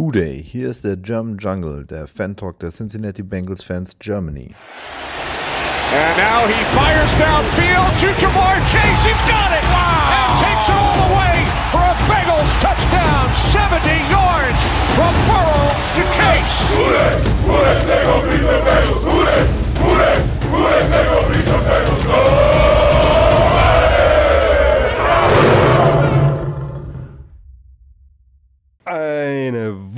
Hooday, 0.00 0.42
hier 0.42 0.70
ist 0.70 0.82
der 0.82 0.96
German 0.96 1.36
Jungle, 1.36 1.84
der 1.84 2.06
Fan-Talk 2.06 2.58
der 2.60 2.70
Cincinnati 2.70 3.22
Bengals 3.22 3.62
Fans 3.62 3.94
Germany. 4.00 4.54
And 5.92 6.16
now 6.16 6.46
he 6.48 6.56
fires 6.72 7.12
downfield 7.20 7.92
to 8.00 8.06
Jamar 8.16 8.56
Chase. 8.64 9.04
He's 9.04 9.20
got 9.28 9.52
it! 9.52 9.62
Wow! 9.68 10.08
And 10.16 10.40
takes 10.40 10.68
it 10.72 10.78
all 10.80 10.96
the 11.04 11.10
way 11.20 11.44
for 11.68 11.84
a 11.84 11.92
Bengals 12.08 12.48
touchdown. 12.64 13.28
70 13.52 13.92
yards 14.08 14.60
from 14.96 15.12
Burrow 15.28 15.68
to 15.68 16.02
Chase. 16.16 16.56
Hooday! 16.72 17.20
Hooday! 17.44 17.76
They 17.84 18.00
go 18.02 18.22
beat 18.24 18.40
the 18.40 18.56
Bengals! 18.64 19.04
Hooday! 19.04 19.44
Hooday! 19.84 20.16
Hooday! 20.48 20.80
They 20.88 21.04
go 21.12 21.28
beat 21.28 21.44
the 21.44 21.58
Bengals! 21.68 22.06
Go! 22.06 22.49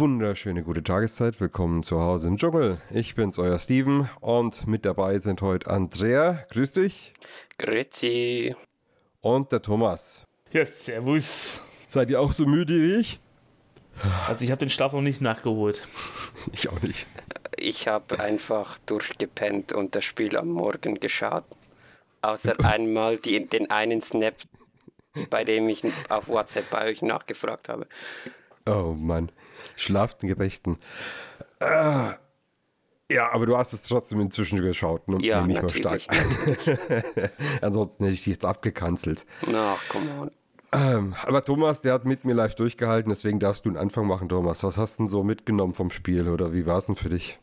Wunderschöne 0.02 0.64
gute 0.64 0.82
Tageszeit. 0.82 1.40
Willkommen 1.40 1.84
zu 1.84 2.00
Hause 2.00 2.26
im 2.26 2.36
Dschungel. 2.36 2.80
Ich 2.90 3.14
bin's, 3.14 3.38
euer 3.38 3.60
Steven. 3.60 4.10
Und 4.18 4.66
mit 4.66 4.84
dabei 4.84 5.20
sind 5.20 5.40
heute 5.42 5.70
Andrea. 5.70 6.44
Grüß 6.50 6.72
dich. 6.72 7.12
Grüezi. 7.56 8.56
Und 9.20 9.52
der 9.52 9.62
Thomas. 9.62 10.26
Ja, 10.50 10.64
servus. 10.64 11.60
Seid 11.86 12.10
ihr 12.10 12.20
auch 12.20 12.32
so 12.32 12.46
müde 12.46 12.74
wie 12.74 12.96
ich? 12.96 13.20
Also 14.26 14.44
ich 14.44 14.50
habe 14.50 14.58
den 14.58 14.70
Schlaf 14.70 14.92
noch 14.92 15.02
nicht 15.02 15.20
nachgeholt. 15.20 15.80
Ich 16.52 16.68
auch 16.68 16.82
nicht. 16.82 17.06
Ich 17.56 17.86
habe 17.86 18.18
einfach 18.18 18.78
durchgepennt 18.78 19.72
und 19.72 19.94
das 19.94 20.04
Spiel 20.04 20.36
am 20.36 20.48
Morgen 20.48 20.98
geschaut. 20.98 21.44
Außer 22.22 22.54
einmal 22.64 23.18
die, 23.18 23.46
den 23.46 23.70
einen 23.70 24.02
Snap, 24.02 24.34
bei 25.30 25.44
dem 25.44 25.68
ich 25.68 25.84
auf 26.08 26.26
WhatsApp 26.26 26.70
bei 26.70 26.86
euch 26.86 27.02
nachgefragt 27.02 27.68
habe. 27.68 27.86
Oh 28.66 28.96
Mann. 28.98 29.30
Schlaft 29.76 30.22
in 30.22 30.28
Gerechten. 30.28 30.78
Ah. 31.60 32.14
Ja, 33.10 33.30
aber 33.32 33.44
du 33.46 33.56
hast 33.56 33.72
es 33.74 33.82
trotzdem 33.82 34.20
inzwischen 34.20 34.60
geschaut. 34.60 35.06
Ne? 35.08 35.18
Ja, 35.20 35.44
Nehme 35.44 35.66
ich 35.66 35.76
stark. 35.76 36.00
Ansonsten 37.60 38.04
hätte 38.04 38.14
ich 38.14 38.24
dich 38.24 38.34
jetzt 38.34 38.44
abgekanzelt. 38.44 39.26
Ach, 39.54 39.78
come 39.88 40.06
on. 40.18 40.30
Ähm, 40.74 41.14
aber 41.24 41.44
Thomas, 41.44 41.82
der 41.82 41.92
hat 41.92 42.06
mit 42.06 42.24
mir 42.24 42.32
live 42.32 42.54
durchgehalten, 42.54 43.10
deswegen 43.10 43.38
darfst 43.38 43.66
du 43.66 43.68
einen 43.68 43.76
Anfang 43.76 44.06
machen, 44.06 44.30
Thomas. 44.30 44.64
Was 44.64 44.78
hast 44.78 44.98
du 44.98 45.02
denn 45.02 45.08
so 45.08 45.22
mitgenommen 45.22 45.74
vom 45.74 45.90
Spiel 45.90 46.28
oder 46.28 46.54
wie 46.54 46.64
war 46.64 46.78
es 46.78 46.86
denn 46.86 46.96
für 46.96 47.10
dich? 47.10 47.38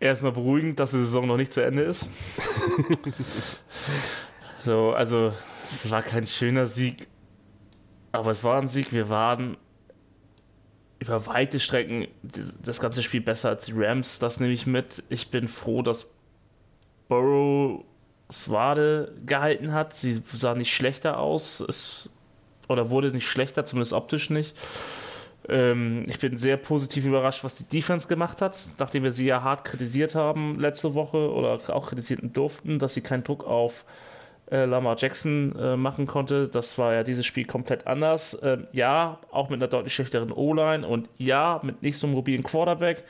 Erstmal 0.00 0.32
beruhigend, 0.32 0.78
dass 0.78 0.92
die 0.92 0.98
Saison 0.98 1.26
noch 1.26 1.36
nicht 1.36 1.52
zu 1.52 1.62
Ende 1.62 1.82
ist. 1.82 2.08
so, 4.64 4.92
also 4.92 5.32
es 5.68 5.90
war 5.90 6.02
kein 6.02 6.26
schöner 6.26 6.66
Sieg, 6.66 7.08
aber 8.12 8.30
es 8.30 8.42
war 8.44 8.62
ein 8.62 8.68
Sieg. 8.68 8.92
Wir 8.92 9.10
waren 9.10 9.58
über 10.98 11.26
weite 11.26 11.60
Strecken 11.60 12.08
das 12.62 12.80
ganze 12.80 13.02
Spiel 13.02 13.20
besser 13.20 13.50
als 13.50 13.66
die 13.66 13.72
Rams. 13.74 14.18
Das 14.18 14.40
nehme 14.40 14.52
ich 14.52 14.66
mit. 14.66 15.04
Ich 15.08 15.30
bin 15.30 15.48
froh, 15.48 15.82
dass 15.82 16.10
Burrow 17.08 17.84
Swade 18.30 19.14
gehalten 19.24 19.72
hat. 19.72 19.94
Sie 19.94 20.20
sah 20.32 20.54
nicht 20.54 20.74
schlechter 20.74 21.18
aus. 21.18 21.60
Es, 21.60 22.10
oder 22.68 22.90
wurde 22.90 23.10
nicht 23.12 23.28
schlechter, 23.28 23.64
zumindest 23.64 23.92
optisch 23.92 24.30
nicht. 24.30 24.56
Ähm, 25.48 26.04
ich 26.08 26.18
bin 26.18 26.36
sehr 26.36 26.56
positiv 26.56 27.06
überrascht, 27.06 27.42
was 27.44 27.54
die 27.54 27.64
Defense 27.64 28.06
gemacht 28.06 28.42
hat, 28.42 28.58
nachdem 28.78 29.04
wir 29.04 29.12
sie 29.12 29.26
ja 29.26 29.42
hart 29.42 29.64
kritisiert 29.64 30.14
haben 30.14 30.60
letzte 30.60 30.94
Woche 30.94 31.32
oder 31.32 31.60
auch 31.74 31.88
kritisieren 31.88 32.32
durften, 32.32 32.78
dass 32.78 32.94
sie 32.94 33.00
keinen 33.00 33.24
Druck 33.24 33.44
auf 33.44 33.86
äh, 34.50 34.64
Lamar 34.64 34.96
Jackson 34.98 35.54
äh, 35.58 35.76
machen 35.76 36.06
konnte. 36.06 36.48
Das 36.48 36.78
war 36.78 36.94
ja 36.94 37.02
dieses 37.02 37.26
Spiel 37.26 37.44
komplett 37.44 37.86
anders. 37.86 38.38
Ähm, 38.42 38.66
ja, 38.72 39.18
auch 39.30 39.50
mit 39.50 39.60
einer 39.60 39.68
deutlich 39.68 39.94
schlechteren 39.94 40.32
O-Line 40.32 40.86
und 40.86 41.08
ja, 41.18 41.60
mit 41.62 41.82
nicht 41.82 41.98
so 41.98 42.06
einem 42.06 42.14
mobilen 42.14 42.42
Quarterback. 42.42 43.04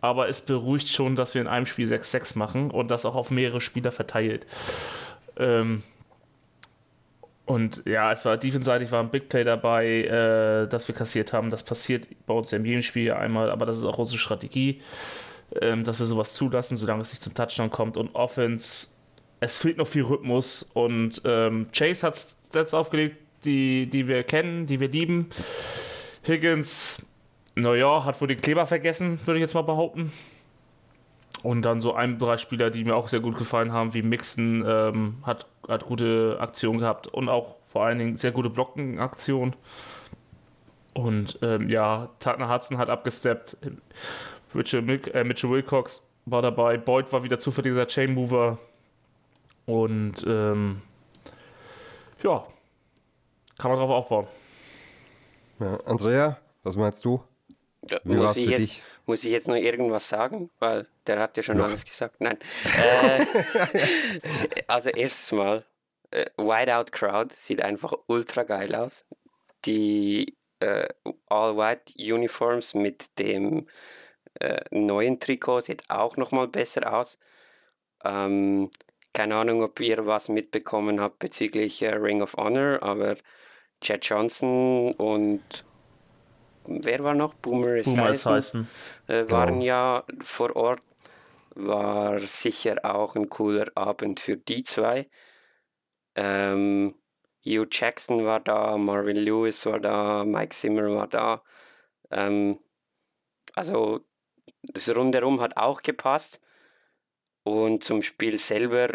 Aber 0.00 0.28
es 0.28 0.42
beruhigt 0.42 0.88
schon, 0.88 1.16
dass 1.16 1.34
wir 1.34 1.40
in 1.40 1.48
einem 1.48 1.66
Spiel 1.66 1.86
6-6 1.86 2.36
machen 2.38 2.70
und 2.70 2.90
das 2.90 3.06
auch 3.06 3.14
auf 3.14 3.30
mehrere 3.30 3.60
Spieler 3.60 3.90
verteilt. 3.90 4.46
Ähm, 5.36 5.82
und 7.46 7.82
ja, 7.84 8.10
es 8.10 8.24
war 8.24 8.36
defenseitig 8.36 8.90
war 8.90 9.00
ein 9.02 9.10
Big 9.10 9.28
Play 9.28 9.44
dabei, 9.44 10.04
äh, 10.04 10.66
das 10.66 10.88
wir 10.88 10.94
kassiert 10.94 11.32
haben. 11.32 11.50
Das 11.50 11.62
passiert 11.62 12.08
bei 12.26 12.34
uns 12.34 12.50
ja 12.50 12.58
in 12.58 12.64
jedem 12.64 12.82
Spiel 12.82 13.12
einmal, 13.12 13.50
aber 13.50 13.66
das 13.66 13.78
ist 13.78 13.84
auch 13.84 13.98
unsere 13.98 14.18
Strategie, 14.18 14.80
ähm, 15.60 15.84
dass 15.84 15.98
wir 15.98 16.06
sowas 16.06 16.32
zulassen, 16.32 16.76
solange 16.76 17.02
es 17.02 17.12
nicht 17.12 17.22
zum 17.22 17.34
Touchdown 17.34 17.70
kommt. 17.70 17.96
Und 17.98 18.14
Offense, 18.14 18.93
es 19.44 19.58
fehlt 19.58 19.78
noch 19.78 19.86
viel 19.86 20.02
Rhythmus. 20.02 20.62
Und 20.74 21.22
ähm, 21.24 21.68
Chase 21.72 22.06
hat 22.06 22.16
Stats 22.16 22.74
aufgelegt, 22.74 23.16
die, 23.44 23.86
die 23.86 24.08
wir 24.08 24.22
kennen, 24.22 24.66
die 24.66 24.80
wir 24.80 24.88
lieben. 24.88 25.28
Higgins, 26.26 27.04
naja, 27.54 28.04
hat 28.04 28.20
wohl 28.20 28.28
den 28.28 28.40
Kleber 28.40 28.66
vergessen, 28.66 29.18
würde 29.26 29.38
ich 29.38 29.42
jetzt 29.42 29.54
mal 29.54 29.62
behaupten. 29.62 30.10
Und 31.42 31.62
dann 31.62 31.80
so 31.82 31.92
ein, 31.92 32.18
drei 32.18 32.38
Spieler, 32.38 32.70
die 32.70 32.84
mir 32.84 32.96
auch 32.96 33.08
sehr 33.08 33.20
gut 33.20 33.36
gefallen 33.36 33.72
haben, 33.72 33.92
wie 33.92 34.02
Mixon, 34.02 34.64
ähm, 34.66 35.16
hat, 35.24 35.46
hat 35.68 35.84
gute 35.84 36.38
Aktionen 36.40 36.78
gehabt 36.78 37.06
und 37.08 37.28
auch 37.28 37.56
vor 37.66 37.84
allen 37.84 37.98
Dingen 37.98 38.16
sehr 38.16 38.32
gute 38.32 38.48
Blockenaktionen. 38.48 39.54
Und 40.94 41.38
ähm, 41.42 41.68
ja, 41.68 42.08
Tagner 42.20 42.48
Hudson 42.48 42.78
hat 42.78 42.88
abgesteppt. 42.88 43.58
Mitchell, 44.54 44.88
äh, 45.12 45.24
Mitchell 45.24 45.50
Wilcox 45.50 46.06
war 46.24 46.40
dabei. 46.40 46.78
Boyd 46.78 47.12
war 47.12 47.24
wieder 47.24 47.38
zuverlässiger 47.38 47.86
Chain 47.88 48.14
Mover. 48.14 48.58
Und 49.66 50.24
ähm, 50.26 50.82
ja, 52.22 52.46
kann 53.58 53.70
man 53.70 53.80
drauf 53.80 53.90
aufbauen. 53.90 54.26
Ja, 55.60 55.76
Andrea, 55.86 56.38
was 56.62 56.76
meinst 56.76 57.04
du? 57.04 57.22
Wie 58.04 58.14
Muss 58.14 58.36
ich, 58.36 58.48
jetzt, 58.48 58.60
dich? 58.68 58.82
muss 59.06 59.24
ich 59.24 59.30
jetzt 59.30 59.48
noch 59.48 59.56
irgendwas 59.56 60.08
sagen? 60.08 60.50
Weil 60.58 60.86
der 61.06 61.20
hat 61.20 61.36
ja 61.36 61.42
schon 61.42 61.60
alles 61.60 61.84
gesagt. 61.84 62.20
Nein. 62.20 62.38
Äh, 62.78 63.26
also 64.66 64.90
erstes 64.90 65.32
Mal, 65.32 65.64
äh, 66.10 66.26
Whiteout 66.36 66.92
Crowd 66.92 67.34
sieht 67.36 67.62
einfach 67.62 67.92
ultra 68.06 68.42
geil 68.44 68.74
aus. 68.74 69.06
Die 69.66 70.36
äh, 70.60 70.86
All-White 71.28 71.94
Uniforms 71.98 72.74
mit 72.74 73.18
dem 73.18 73.68
äh, 74.40 74.62
neuen 74.70 75.20
Trikot 75.20 75.60
sieht 75.62 75.88
auch 75.90 76.16
nochmal 76.16 76.48
besser 76.48 76.92
aus. 76.92 77.18
Ähm, 78.02 78.70
keine 79.14 79.36
Ahnung, 79.36 79.62
ob 79.62 79.80
ihr 79.80 80.04
was 80.06 80.28
mitbekommen 80.28 81.00
habt 81.00 81.20
bezüglich 81.20 81.80
äh, 81.82 81.94
Ring 81.94 82.20
of 82.20 82.34
Honor, 82.36 82.82
aber 82.82 83.16
Chad 83.80 84.04
Johnson 84.04 84.92
und 84.94 85.64
wer 86.66 87.02
war 87.04 87.14
noch? 87.14 87.34
Boomer 87.34 87.76
Esiason, 87.76 88.68
äh, 89.06 89.24
waren 89.30 89.60
ja 89.60 90.04
vor 90.20 90.54
Ort. 90.56 90.80
War 91.56 92.18
sicher 92.18 92.78
auch 92.82 93.14
ein 93.14 93.28
cooler 93.28 93.70
Abend 93.76 94.18
für 94.18 94.36
die 94.36 94.64
zwei. 94.64 95.08
Ähm, 96.16 96.94
Hugh 97.46 97.68
Jackson 97.70 98.24
war 98.24 98.40
da, 98.40 98.76
Marvin 98.76 99.16
Lewis 99.16 99.64
war 99.66 99.78
da, 99.78 100.24
Mike 100.24 100.54
Zimmer 100.54 100.92
war 100.92 101.06
da. 101.06 101.42
Ähm, 102.10 102.58
also 103.54 104.00
das 104.62 104.94
Rundherum 104.96 105.40
hat 105.40 105.56
auch 105.56 105.82
gepasst. 105.82 106.40
Und 107.44 107.84
zum 107.84 108.02
Spiel 108.02 108.38
selber, 108.38 108.92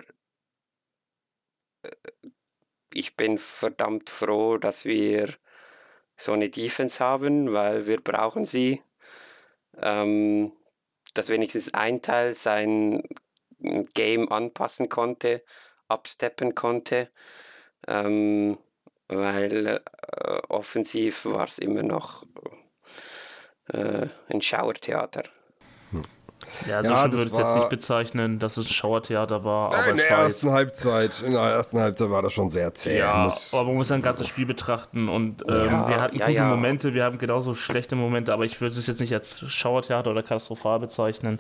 äh, 1.83 1.91
ich 2.93 3.15
bin 3.15 3.37
verdammt 3.37 4.09
froh, 4.09 4.57
dass 4.57 4.85
wir 4.85 5.33
so 6.17 6.33
eine 6.33 6.49
Defense 6.49 7.03
haben, 7.03 7.53
weil 7.53 7.87
wir 7.87 8.01
brauchen 8.01 8.45
sie. 8.45 8.81
Ähm, 9.77 10.51
dass 11.13 11.29
wenigstens 11.29 11.73
ein 11.73 12.01
Teil 12.01 12.33
sein 12.33 13.03
Game 13.93 14.31
anpassen 14.31 14.89
konnte, 14.89 15.43
absteppen 15.87 16.55
konnte, 16.55 17.09
ähm, 17.87 18.57
weil 19.07 19.67
äh, 19.67 20.39
offensiv 20.49 21.25
war 21.25 21.45
es 21.45 21.59
immer 21.59 21.83
noch 21.83 22.25
äh, 23.67 24.07
ein 24.29 24.41
Schauertheater. 24.41 25.23
Ja, 26.67 26.83
so 26.83 26.91
Ja, 26.91 26.99
schlimm 26.99 27.11
das 27.11 27.19
würde 27.19 27.29
ich 27.29 27.31
es 27.33 27.37
jetzt 27.37 27.55
nicht 27.55 27.69
bezeichnen, 27.69 28.39
dass 28.39 28.57
es 28.57 28.65
ein 28.67 28.71
Schauertheater 28.73 29.43
war. 29.43 29.67
Aber 29.67 29.89
in 29.89 29.95
der 29.97 30.09
war 30.09 30.23
ersten 30.23 30.47
jetzt, 30.47 30.53
Halbzeit, 30.55 31.21
in 31.25 31.31
der 31.33 31.41
ersten 31.41 31.79
Halbzeit 31.79 32.09
war 32.09 32.21
das 32.21 32.33
schon 32.33 32.49
sehr 32.49 32.73
zäh. 32.73 32.97
ja, 32.99 33.23
Muss- 33.25 33.53
aber 33.53 33.65
man 33.65 33.75
muss 33.75 33.91
ein 33.91 34.01
ganzes 34.01 34.27
Spiel 34.27 34.45
betrachten 34.45 35.09
und 35.09 35.43
ähm, 35.49 35.65
Ja, 35.65 35.87
wir 35.87 36.01
hatten 36.01 36.17
ja, 36.17 36.25
gute 36.27 36.37
ja. 36.37 36.47
Momente, 36.49 36.93
wir 36.93 37.03
haben 37.03 37.17
genauso 37.17 37.53
schlechte 37.53 37.95
Momente, 37.95 38.33
aber 38.33 38.45
ich 38.45 38.59
würde 38.61 38.77
es 38.77 38.87
jetzt 38.87 38.99
nicht 38.99 39.13
als 39.13 39.39
Schauertheater 39.51 40.11
oder 40.11 40.23
katastrophal 40.23 40.79
bezeichnen. 40.79 41.39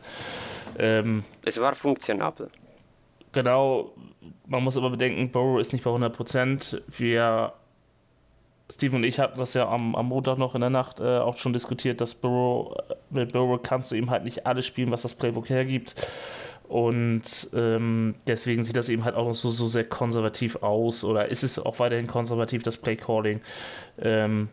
Ähm, 0.77 1.23
Es 1.45 1.59
war 1.59 1.73
funktionabel. 1.75 2.49
genau, 3.31 3.91
man 4.47 4.63
muss 4.63 4.77
aber 4.77 4.89
bedenken, 4.89 5.31
Burrow 5.31 5.59
ist 5.59 5.73
nicht 5.73 5.83
bei 5.83 5.91
100%. 5.91 6.81
Wir, 6.87 7.53
Steve 8.71 8.95
und 8.95 9.03
ich 9.03 9.19
hatten 9.19 9.39
das 9.39 9.53
ja 9.53 9.67
am, 9.67 9.95
am 9.95 10.07
Montag 10.07 10.37
noch 10.37 10.55
in 10.55 10.61
der 10.61 10.69
Nacht 10.69 10.99
äh, 10.99 11.17
auch 11.17 11.37
schon 11.37 11.53
diskutiert, 11.53 12.01
dass 12.01 12.15
Burrow, 12.15 12.75
äh, 12.89 12.95
mit 13.09 13.33
Burrow 13.33 13.61
kannst 13.61 13.91
du 13.91 13.95
eben 13.95 14.09
halt 14.09 14.23
nicht 14.23 14.45
alles 14.45 14.65
spielen, 14.65 14.91
was 14.91 15.01
das 15.01 15.13
Playbook 15.13 15.49
hergibt. 15.49 15.95
Und 16.67 17.49
ähm, 17.53 18.15
deswegen 18.27 18.63
sieht 18.63 18.75
das 18.75 18.89
eben 18.89 19.03
halt 19.03 19.15
auch 19.15 19.25
noch 19.25 19.35
so, 19.35 19.49
so 19.49 19.65
sehr 19.65 19.85
konservativ 19.85 20.57
aus 20.57 21.03
oder 21.03 21.27
ist 21.29 21.43
es 21.43 21.57
auch 21.57 21.79
weiterhin 21.79 22.07
konservativ, 22.07 22.61
das 22.61 22.77
Play-Calling. 22.77 23.39
Ähm, 23.97 24.49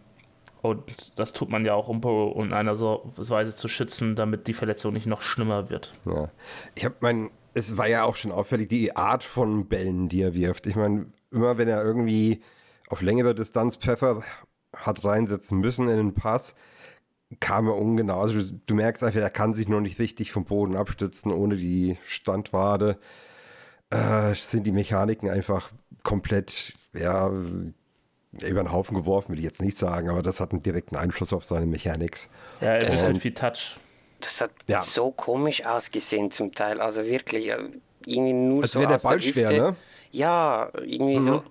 Und 0.62 1.12
das 1.16 1.32
tut 1.32 1.50
man 1.50 1.64
ja 1.64 1.74
auch, 1.74 1.88
um 1.88 2.00
Burrow 2.00 2.42
in 2.42 2.52
einer 2.52 2.74
so 2.74 3.12
Weise 3.16 3.54
zu 3.54 3.68
schützen, 3.68 4.16
damit 4.16 4.46
die 4.46 4.54
Verletzung 4.54 4.94
nicht 4.94 5.06
noch 5.06 5.20
schlimmer 5.20 5.68
wird. 5.68 5.92
Ja. 6.06 6.30
Ich 6.74 6.84
habe 6.84 6.96
mein, 7.00 7.30
es 7.52 7.76
war 7.76 7.86
ja 7.86 8.04
auch 8.04 8.16
schon 8.16 8.32
auffällig, 8.32 8.68
die 8.68 8.96
Art 8.96 9.22
von 9.22 9.68
Bällen, 9.68 10.08
die 10.08 10.22
er 10.22 10.34
wirft. 10.34 10.66
Ich 10.66 10.74
meine, 10.74 11.06
immer 11.30 11.58
wenn 11.58 11.68
er 11.68 11.84
irgendwie 11.84 12.40
auf 12.88 13.02
längere 13.02 13.34
Distanz 13.34 13.76
Pfeffer 13.76 14.22
hat 14.74 15.04
reinsetzen 15.04 15.58
müssen 15.58 15.88
in 15.88 15.96
den 15.96 16.14
Pass, 16.14 16.54
kam 17.40 17.66
er 17.66 17.76
ungenau. 17.76 18.20
Also 18.20 18.40
du, 18.66 18.74
merkst 18.74 19.02
einfach, 19.02 19.20
er 19.20 19.30
kann 19.30 19.52
sich 19.52 19.68
noch 19.68 19.80
nicht 19.80 19.98
richtig 19.98 20.32
vom 20.32 20.44
Boden 20.44 20.76
abstützen 20.76 21.32
ohne 21.32 21.56
die 21.56 21.96
Standwade. 22.04 22.98
Äh, 23.90 24.34
sind 24.34 24.64
die 24.66 24.72
Mechaniken 24.72 25.30
einfach 25.30 25.70
komplett, 26.02 26.74
ja, 26.92 27.30
über 28.46 28.62
den 28.62 28.72
Haufen 28.72 28.96
geworfen, 28.96 29.32
will 29.32 29.38
ich 29.38 29.44
jetzt 29.44 29.62
nicht 29.62 29.78
sagen, 29.78 30.10
aber 30.10 30.22
das 30.22 30.40
hat 30.40 30.52
einen 30.52 30.62
direkten 30.62 30.96
Einfluss 30.96 31.32
auf 31.32 31.44
seine 31.44 31.66
Mechanics. 31.66 32.28
Ja, 32.60 32.68
er 32.68 32.88
ist 32.88 33.02
halt 33.02 33.18
viel 33.18 33.32
Touch. 33.34 33.78
Das 34.20 34.40
hat 34.40 34.50
Ja. 34.66 34.82
so 34.82 35.10
komisch 35.10 35.64
ausgesehen 35.64 36.30
zum 36.30 36.52
Teil. 36.52 36.80
Also 36.80 37.04
wirklich, 37.06 37.48
äh, 37.48 37.56
irgendwie 38.04 38.32
nur 38.32 38.62
Als 38.62 38.72
so 38.72 38.80
wäre 38.80 38.88
der 38.88 38.96
aus 38.96 39.02
Ball 39.02 39.18
der 39.18 39.22
schwer, 39.22 39.48
Hüfte. 39.48 39.62
ne? 39.62 39.76
Ja, 40.10 40.70
irgendwie 40.74 41.22
so. 41.22 41.42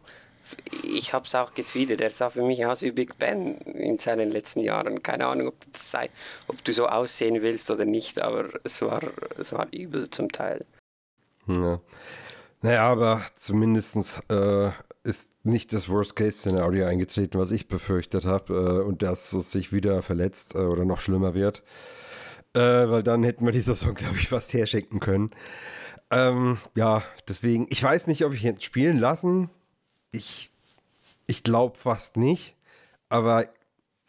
Ich 0.83 1.13
habe 1.13 1.25
es 1.25 1.35
auch 1.35 1.53
getweetet. 1.53 2.01
Er 2.01 2.11
sah 2.11 2.29
für 2.29 2.43
mich 2.43 2.65
aus 2.65 2.81
wie 2.81 2.91
Big 2.91 3.17
Ben 3.17 3.57
in 3.57 3.97
seinen 3.97 4.29
letzten 4.29 4.61
Jahren. 4.61 5.01
Keine 5.03 5.27
Ahnung, 5.27 5.49
ob, 5.49 5.55
sei, 5.73 6.09
ob 6.47 6.63
du 6.63 6.73
so 6.73 6.87
aussehen 6.87 7.41
willst 7.41 7.71
oder 7.71 7.85
nicht, 7.85 8.21
aber 8.21 8.49
es 8.63 8.81
war, 8.81 9.01
es 9.37 9.51
war 9.53 9.67
übel 9.71 10.09
zum 10.09 10.31
Teil. 10.31 10.65
Ja. 11.47 11.79
Naja, 12.61 12.83
aber 12.83 13.21
zumindest 13.35 14.23
äh, 14.31 14.71
ist 15.03 15.31
nicht 15.43 15.71
das 15.71 15.87
Worst-Case-Szenario 15.87 16.87
eingetreten, 16.87 17.37
was 17.37 17.51
ich 17.51 17.67
befürchtet 17.67 18.25
habe, 18.25 18.53
äh, 18.53 18.83
und 18.83 19.03
dass 19.03 19.33
es 19.33 19.51
sich 19.51 19.71
wieder 19.71 20.01
verletzt 20.01 20.55
äh, 20.55 20.59
oder 20.59 20.83
noch 20.83 20.99
schlimmer 20.99 21.35
wird. 21.35 21.61
Äh, 22.55 22.89
weil 22.89 23.03
dann 23.03 23.23
hätten 23.23 23.45
wir 23.45 23.51
die 23.51 23.61
Saison, 23.61 23.93
glaube 23.93 24.15
ich, 24.17 24.29
fast 24.29 24.53
herschenken 24.53 24.99
können. 24.99 25.31
Ähm, 26.09 26.57
ja, 26.75 27.03
deswegen, 27.27 27.67
ich 27.69 27.83
weiß 27.83 28.07
nicht, 28.07 28.25
ob 28.25 28.33
ich 28.33 28.43
ihn 28.43 28.59
spielen 28.61 28.97
lassen. 28.97 29.49
Ich, 30.15 30.51
ich 31.27 31.43
glaube 31.43 31.77
fast 31.77 32.17
nicht. 32.17 32.55
Aber 33.09 33.45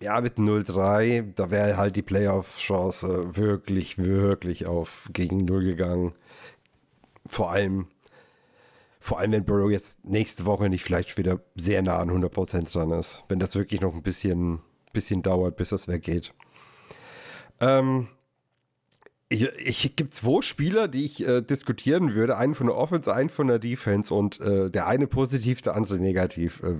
ja, 0.02 0.20
mit 0.20 0.36
0-3, 0.36 1.34
da 1.34 1.50
wäre 1.50 1.76
halt 1.76 1.96
die 1.96 2.02
Playoff-Chance 2.02 3.36
wirklich, 3.36 3.98
wirklich 3.98 4.66
auf 4.66 5.08
gegen 5.12 5.38
0 5.44 5.64
gegangen. 5.64 6.14
Vor 7.26 7.50
allem, 7.50 7.88
vor 9.00 9.18
allem, 9.18 9.32
wenn 9.32 9.44
Burrow 9.44 9.70
jetzt 9.70 10.04
nächste 10.04 10.44
Woche 10.44 10.68
nicht 10.68 10.84
vielleicht 10.84 11.16
wieder 11.16 11.40
sehr 11.54 11.82
nah 11.82 11.98
an 11.98 12.10
100% 12.10 12.72
dran 12.72 12.90
ist. 12.92 13.24
Wenn 13.28 13.38
das 13.38 13.54
wirklich 13.54 13.80
noch 13.80 13.94
ein 13.94 14.02
bisschen, 14.02 14.60
bisschen 14.92 15.22
dauert, 15.22 15.56
bis 15.56 15.70
das 15.70 15.88
weggeht. 15.88 16.34
Ähm, 17.60 18.08
ich, 19.28 19.42
ich 19.58 19.96
gibt 19.96 20.14
zwei 20.14 20.40
Spieler, 20.42 20.86
die 20.86 21.04
ich 21.04 21.26
äh, 21.26 21.42
diskutieren 21.42 22.14
würde. 22.14 22.36
Einen 22.36 22.54
von 22.54 22.68
der 22.68 22.76
Offense, 22.76 23.12
einen 23.12 23.28
von 23.28 23.48
der 23.48 23.58
Defense 23.58 24.14
und 24.14 24.40
äh, 24.40 24.70
der 24.70 24.86
eine 24.86 25.06
positiv, 25.06 25.62
der 25.62 25.74
andere 25.74 25.98
negativ. 25.98 26.62
Äh, 26.62 26.74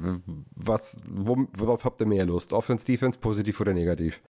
was, 0.55 0.99
wo, 1.09 1.49
worauf 1.57 1.85
habt 1.85 2.01
ihr 2.01 2.07
mehr 2.07 2.25
Lust? 2.25 2.53
Offense, 2.53 2.87
Defense, 2.87 3.19
positiv 3.19 3.61
oder 3.61 3.73
negativ? 3.73 4.23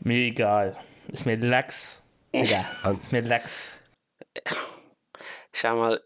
Mir 0.00 0.26
egal. 0.26 0.76
Ist 1.08 1.26
mir 1.26 1.36
lax. 1.36 2.02
Egal. 2.32 2.64
Ist 2.92 3.12
mir 3.12 3.22
lax. 3.22 3.70
Schau 5.52 5.76
mal. 5.76 6.00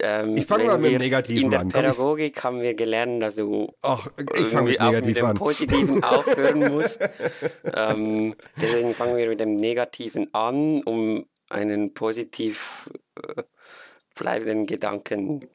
Ähm, 0.00 0.36
Ich 0.36 0.46
fang 0.46 0.58
wenn 0.60 0.66
mal 0.66 0.78
mit 0.78 0.92
dem 0.92 0.98
Negativen 0.98 1.44
In 1.44 1.50
der 1.50 1.60
an. 1.60 1.70
Komm, 1.72 1.80
ich- 1.80 1.86
Pädagogik 1.90 2.44
haben 2.44 2.60
wir 2.60 2.74
gelernt, 2.74 3.22
dass 3.22 3.36
du 3.36 3.72
Ach, 3.82 4.06
fange 4.50 4.72
irgendwie 4.72 4.72
mit 4.72 4.80
auch 4.80 4.92
mit 4.92 5.16
dem. 5.16 5.34
Positiven 5.34 6.02
aufhören 6.04 6.72
musst. 6.72 7.00
ähm, 7.74 8.34
deswegen 8.60 8.94
fangen 8.94 9.16
wir 9.16 9.28
mit 9.28 9.40
dem 9.40 9.56
Negativen 9.56 10.32
an, 10.34 10.82
um 10.82 11.26
einen 11.48 11.94
positiv 11.94 12.90
äh, 13.22 13.42
bleibenden 14.14 14.66
Gedanken 14.66 15.46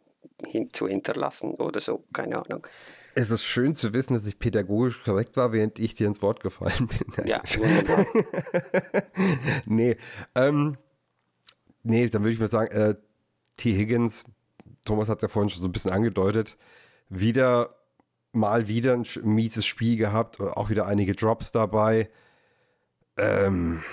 hin 0.47 0.69
zu 0.73 0.87
hinterlassen 0.87 1.51
oder 1.55 1.79
so, 1.79 2.03
keine 2.13 2.37
Ahnung. 2.37 2.65
Es 3.13 3.29
ist 3.29 3.43
schön 3.43 3.75
zu 3.75 3.93
wissen, 3.93 4.13
dass 4.13 4.25
ich 4.25 4.39
pädagogisch 4.39 5.03
korrekt 5.03 5.35
war, 5.35 5.51
während 5.51 5.77
ich 5.79 5.93
dir 5.95 6.07
ins 6.07 6.21
Wort 6.21 6.39
gefallen 6.39 6.87
bin. 6.87 7.27
Ja, 7.27 7.41
wunderbar. 7.57 8.05
nee, 9.65 9.97
ähm, 10.33 10.77
nee, 11.83 12.07
dann 12.07 12.23
würde 12.23 12.33
ich 12.33 12.39
mal 12.39 12.47
sagen, 12.47 12.71
äh, 12.75 12.95
T. 13.61 13.77
Higgins, 13.77 14.25
Thomas 14.85 15.07
hat 15.07 15.21
ja 15.21 15.27
vorhin 15.27 15.49
schon 15.49 15.61
so 15.61 15.67
ein 15.67 15.71
bisschen 15.71 15.91
angedeutet, 15.91 16.57
wieder 17.09 17.75
mal 18.31 18.67
wieder 18.67 18.93
ein 18.93 19.05
mieses 19.23 19.67
Spiel 19.67 19.97
gehabt, 19.97 20.39
auch 20.39 20.71
wieder 20.71 20.87
einige 20.87 21.13
Drops 21.13 21.51
dabei. 21.51 22.09
Ähm, 23.17 23.83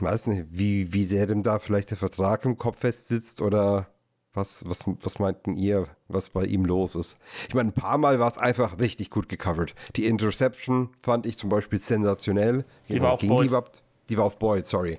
weiß 0.00 0.26
nicht, 0.26 0.48
wie, 0.50 0.92
wie 0.92 1.04
sehr 1.04 1.26
dem 1.26 1.42
da 1.42 1.58
vielleicht 1.58 1.92
der 1.92 1.96
Vertrag 1.96 2.44
im 2.44 2.58
Kopf 2.58 2.80
fest 2.80 3.08
sitzt 3.08 3.40
oder 3.40 3.86
was, 4.34 4.68
was, 4.68 4.84
was 4.86 5.18
meinten 5.18 5.54
ihr, 5.54 5.86
was 6.08 6.28
bei 6.28 6.44
ihm 6.44 6.66
los 6.66 6.94
ist? 6.94 7.16
Ich 7.48 7.54
meine, 7.54 7.70
ein 7.70 7.72
paar 7.72 7.96
Mal 7.96 8.20
war 8.20 8.28
es 8.28 8.36
einfach 8.36 8.78
richtig 8.78 9.08
gut 9.08 9.30
gecovert. 9.30 9.74
Die 9.94 10.04
Interception 10.04 10.90
fand 11.00 11.24
ich 11.24 11.38
zum 11.38 11.48
Beispiel 11.48 11.78
sensationell. 11.78 12.66
Die 12.90 13.00
war 13.00 13.12
auf 13.12 13.20
Boyd. 13.20 13.50
Die, 13.50 14.10
die 14.10 14.18
war 14.18 14.26
auf 14.26 14.38
Boyd, 14.38 14.66
sorry. 14.66 14.98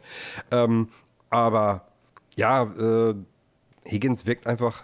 Ähm, 0.50 0.90
aber 1.30 1.86
ja, 2.36 2.64
äh, 2.64 3.16
Higgins 3.89 4.25
wirkt 4.25 4.48
einfach 4.48 4.84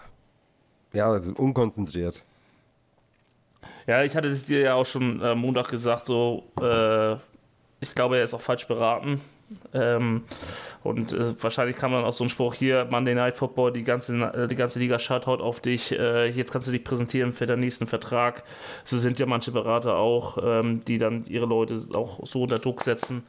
ja, 0.94 1.10
also 1.10 1.32
unkonzentriert. 1.34 2.22
Ja, 3.86 4.02
ich 4.02 4.16
hatte 4.16 4.28
es 4.28 4.46
dir 4.46 4.60
ja 4.60 4.74
auch 4.74 4.86
schon 4.86 5.20
äh, 5.20 5.34
Montag 5.34 5.68
gesagt, 5.68 6.06
so, 6.06 6.44
äh, 6.60 7.14
ich 7.80 7.94
glaube, 7.94 8.16
er 8.16 8.24
ist 8.24 8.32
auch 8.32 8.40
falsch 8.40 8.66
beraten. 8.66 9.20
Ähm, 9.74 10.22
und 10.82 11.12
äh, 11.12 11.42
wahrscheinlich 11.42 11.76
kam 11.76 11.92
dann 11.92 12.04
auch 12.04 12.12
so 12.12 12.24
ein 12.24 12.30
Spruch 12.30 12.54
hier, 12.54 12.86
Monday 12.90 13.14
Night 13.14 13.36
Football, 13.36 13.72
die 13.72 13.82
ganze, 13.82 14.14
äh, 14.16 14.48
die 14.48 14.54
ganze 14.54 14.78
Liga 14.78 14.98
schaut 14.98 15.26
haut 15.26 15.40
auf 15.40 15.60
dich, 15.60 15.92
äh, 15.92 16.28
jetzt 16.30 16.50
kannst 16.50 16.66
du 16.66 16.72
dich 16.72 16.82
präsentieren 16.82 17.32
für 17.32 17.44
den 17.44 17.60
nächsten 17.60 17.86
Vertrag. 17.86 18.42
So 18.84 18.96
sind 18.96 19.18
ja 19.18 19.26
manche 19.26 19.52
Berater 19.52 19.96
auch, 19.96 20.38
ähm, 20.42 20.82
die 20.84 20.96
dann 20.96 21.24
ihre 21.26 21.46
Leute 21.46 21.78
auch 21.92 22.24
so 22.24 22.42
unter 22.42 22.56
Druck 22.56 22.82
setzen. 22.82 23.24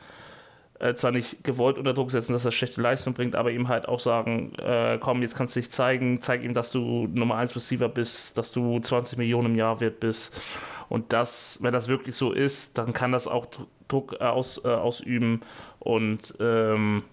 Äh, 0.80 0.94
zwar 0.94 1.12
nicht 1.12 1.44
gewollt 1.44 1.78
unter 1.78 1.94
Druck 1.94 2.12
setzen, 2.12 2.34
dass 2.34 2.44
er 2.44 2.52
schlechte 2.52 2.82
Leistung 2.82 3.14
bringt, 3.14 3.36
aber 3.36 3.52
ihm 3.52 3.70
halt 3.70 3.88
auch 3.88 4.00
sagen, 4.00 4.54
äh, 4.56 4.98
komm, 5.00 5.22
jetzt 5.22 5.36
kannst 5.36 5.56
du 5.56 5.62
dich 5.62 5.72
zeigen, 5.72 6.20
zeig 6.22 6.44
ihm, 6.44 6.54
dass 6.54 6.72
du 6.72 7.08
Nummer 7.08 7.36
1 7.36 7.56
Receiver 7.56 7.88
bist, 7.88 8.38
dass 8.38 8.52
du 8.52 8.80
20 8.80 9.18
Millionen 9.18 9.52
im 9.52 9.56
Jahr 9.56 9.80
wert 9.80 10.02
bist. 10.02 10.60
Und 10.90 11.14
das, 11.14 11.60
wenn 11.62 11.72
das 11.72 11.88
wirklich 11.88 12.16
so 12.16 12.34
ist, 12.34 12.78
dann 12.78 12.92
kann 12.92 13.12
das 13.14 13.28
auch 13.28 13.46
Dr- 13.46 13.68
Druck 13.88 14.20
aus, 14.20 14.64
äh, 14.66 14.70
ausüben 14.70 15.42
und 15.80 16.36
ähm, 16.40 17.04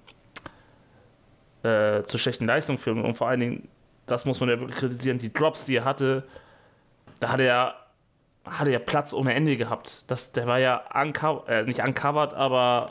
äh, 1.63 2.03
zu 2.03 2.19
schlechten 2.19 2.47
Leistungen 2.47 2.79
führen. 2.79 3.05
Und 3.05 3.15
vor 3.15 3.29
allen 3.29 3.41
Dingen, 3.41 3.69
das 4.07 4.25
muss 4.25 4.41
man 4.41 4.49
ja 4.49 4.59
wirklich 4.59 4.79
kritisieren, 4.79 5.19
die 5.19 5.33
Drops, 5.33 5.67
die 5.67 5.77
er 5.77 5.85
hatte, 5.85 6.25
da 7.21 7.33
hat 7.33 7.41
er 7.41 7.75
hatte 8.45 8.73
ja 8.73 8.81
Platz 8.81 9.15
ohne 9.15 9.35
Ende 9.35 9.57
gehabt. 9.57 10.03
Das, 10.09 10.33
der 10.33 10.49
war 10.49 10.59
ja 10.59 10.83
unco 11.01 11.45
äh, 11.47 11.63
nicht 11.63 11.81
uncovered, 11.85 12.35
aber 12.35 12.87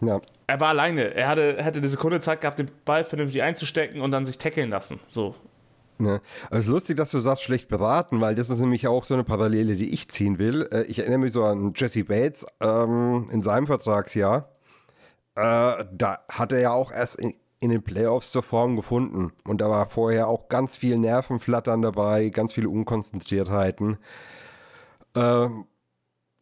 Ja, 0.00 0.20
er 0.46 0.60
war 0.60 0.70
alleine. 0.70 1.14
Er 1.14 1.28
hatte, 1.28 1.64
hatte 1.64 1.78
eine 1.78 1.88
Sekunde 1.88 2.20
Zeit 2.20 2.40
gehabt, 2.40 2.58
den 2.58 2.70
Ball 2.84 3.04
vernünftig 3.04 3.42
einzustecken 3.42 4.00
und 4.00 4.10
dann 4.10 4.24
sich 4.24 4.38
tackeln 4.38 4.70
lassen. 4.70 4.98
So. 5.06 5.34
Ne? 5.98 6.20
Aber 6.46 6.56
es 6.56 6.64
ist 6.64 6.70
lustig, 6.70 6.96
dass 6.96 7.10
du 7.10 7.18
sagst, 7.18 7.42
schlecht 7.42 7.68
beraten, 7.68 8.20
weil 8.20 8.34
das 8.34 8.48
ist 8.48 8.58
nämlich 8.58 8.88
auch 8.88 9.04
so 9.04 9.14
eine 9.14 9.24
Parallele, 9.24 9.76
die 9.76 9.92
ich 9.92 10.08
ziehen 10.08 10.38
will. 10.38 10.68
Äh, 10.72 10.84
Ich 10.84 10.98
erinnere 10.98 11.18
mich 11.18 11.32
so 11.32 11.44
an 11.44 11.72
Jesse 11.76 12.04
Bates 12.04 12.46
ähm, 12.60 13.26
in 13.30 13.42
seinem 13.42 13.66
Vertragsjahr. 13.66 14.48
Äh, 15.36 15.84
da 15.92 16.18
hat 16.30 16.52
er 16.52 16.60
ja 16.60 16.72
auch 16.72 16.90
erst 16.90 17.20
in, 17.20 17.34
in 17.60 17.70
den 17.70 17.82
Playoffs 17.82 18.32
zur 18.32 18.42
Form 18.42 18.76
gefunden. 18.76 19.32
Und 19.44 19.60
da 19.60 19.68
war 19.68 19.86
vorher 19.86 20.28
auch 20.28 20.48
ganz 20.48 20.78
viel 20.78 20.96
Nervenflattern 20.98 21.82
dabei, 21.82 22.30
ganz 22.30 22.54
viele 22.54 22.70
Unkonzentriertheiten. 22.70 23.98
Ähm, 25.14 25.66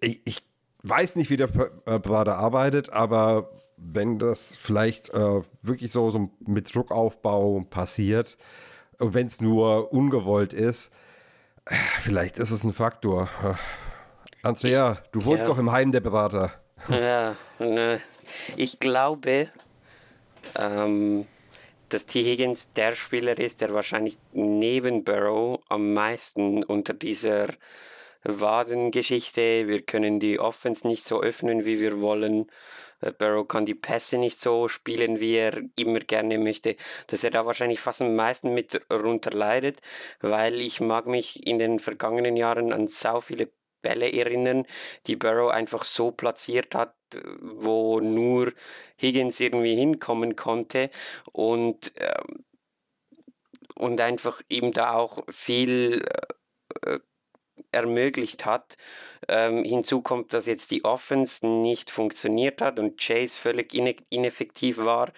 ich, 0.00 0.22
ich 0.24 0.47
weiß 0.82 1.16
nicht, 1.16 1.30
wie 1.30 1.36
der 1.36 1.48
äh, 1.86 1.98
Berater 1.98 2.36
arbeitet, 2.38 2.90
aber 2.90 3.50
wenn 3.76 4.18
das 4.18 4.56
vielleicht 4.56 5.10
äh, 5.10 5.42
wirklich 5.62 5.92
so, 5.92 6.10
so 6.10 6.30
mit 6.40 6.74
Druckaufbau 6.74 7.64
passiert, 7.70 8.36
und 8.98 9.14
wenn 9.14 9.26
es 9.26 9.40
nur 9.40 9.92
ungewollt 9.92 10.52
ist, 10.52 10.92
vielleicht 12.00 12.38
ist 12.38 12.50
es 12.50 12.64
ein 12.64 12.72
Faktor. 12.72 13.28
Andrea, 14.42 14.98
du 15.12 15.24
wohnst 15.24 15.42
ja. 15.42 15.46
doch 15.46 15.58
im 15.58 15.72
Heim 15.72 15.92
der 15.92 16.00
Berater. 16.00 16.52
Ja, 16.88 17.36
ne. 17.58 18.00
ich 18.56 18.78
glaube, 18.78 19.48
ähm, 20.56 21.26
dass 21.88 22.06
T. 22.06 22.22
Higgins 22.22 22.72
der 22.72 22.94
Spieler 22.94 23.38
ist, 23.38 23.60
der 23.60 23.74
wahrscheinlich 23.74 24.18
neben 24.32 25.04
Burrow 25.04 25.60
am 25.68 25.92
meisten 25.92 26.62
unter 26.64 26.94
dieser 26.94 27.48
Wadengeschichte, 28.24 29.68
wir 29.68 29.82
können 29.82 30.20
die 30.20 30.38
Offense 30.40 30.86
nicht 30.86 31.04
so 31.04 31.20
öffnen, 31.20 31.64
wie 31.64 31.80
wir 31.80 32.00
wollen, 32.00 32.46
äh, 33.00 33.12
Burrow 33.12 33.46
kann 33.46 33.66
die 33.66 33.74
Pässe 33.74 34.18
nicht 34.18 34.40
so 34.40 34.68
spielen, 34.68 35.20
wie 35.20 35.34
er 35.36 35.62
immer 35.76 36.00
gerne 36.00 36.38
möchte, 36.38 36.76
dass 37.06 37.24
er 37.24 37.30
da 37.30 37.46
wahrscheinlich 37.46 37.80
fast 37.80 38.02
am 38.02 38.16
meisten 38.16 38.54
mit 38.54 38.80
runter 38.90 39.30
leidet, 39.30 39.80
weil 40.20 40.60
ich 40.60 40.80
mag 40.80 41.06
mich 41.06 41.46
in 41.46 41.58
den 41.58 41.78
vergangenen 41.78 42.36
Jahren 42.36 42.72
an 42.72 42.88
sau 42.88 43.20
viele 43.20 43.50
Bälle 43.82 44.12
erinnern, 44.12 44.66
die 45.06 45.16
Burrow 45.16 45.50
einfach 45.50 45.84
so 45.84 46.10
platziert 46.10 46.74
hat, 46.74 46.94
wo 47.40 48.00
nur 48.00 48.52
Higgins 49.00 49.40
irgendwie 49.40 49.76
hinkommen 49.76 50.36
konnte. 50.36 50.90
Und, 51.32 51.92
ähm, 51.96 52.44
und 53.76 54.00
einfach 54.00 54.42
ihm 54.48 54.72
da 54.72 54.94
auch 54.94 55.24
viel 55.28 56.04
äh, 56.82 56.98
ermöglicht 57.72 58.46
hat. 58.46 58.76
Ähm, 59.28 59.64
hinzu 59.64 60.02
kommt, 60.02 60.32
dass 60.32 60.46
jetzt 60.46 60.70
die 60.70 60.84
Offense 60.84 61.46
nicht 61.46 61.90
funktioniert 61.90 62.60
hat 62.60 62.78
und 62.78 63.00
Chase 63.00 63.38
völlig 63.38 63.74
ineffektiv 63.74 64.78
war. 64.78 65.12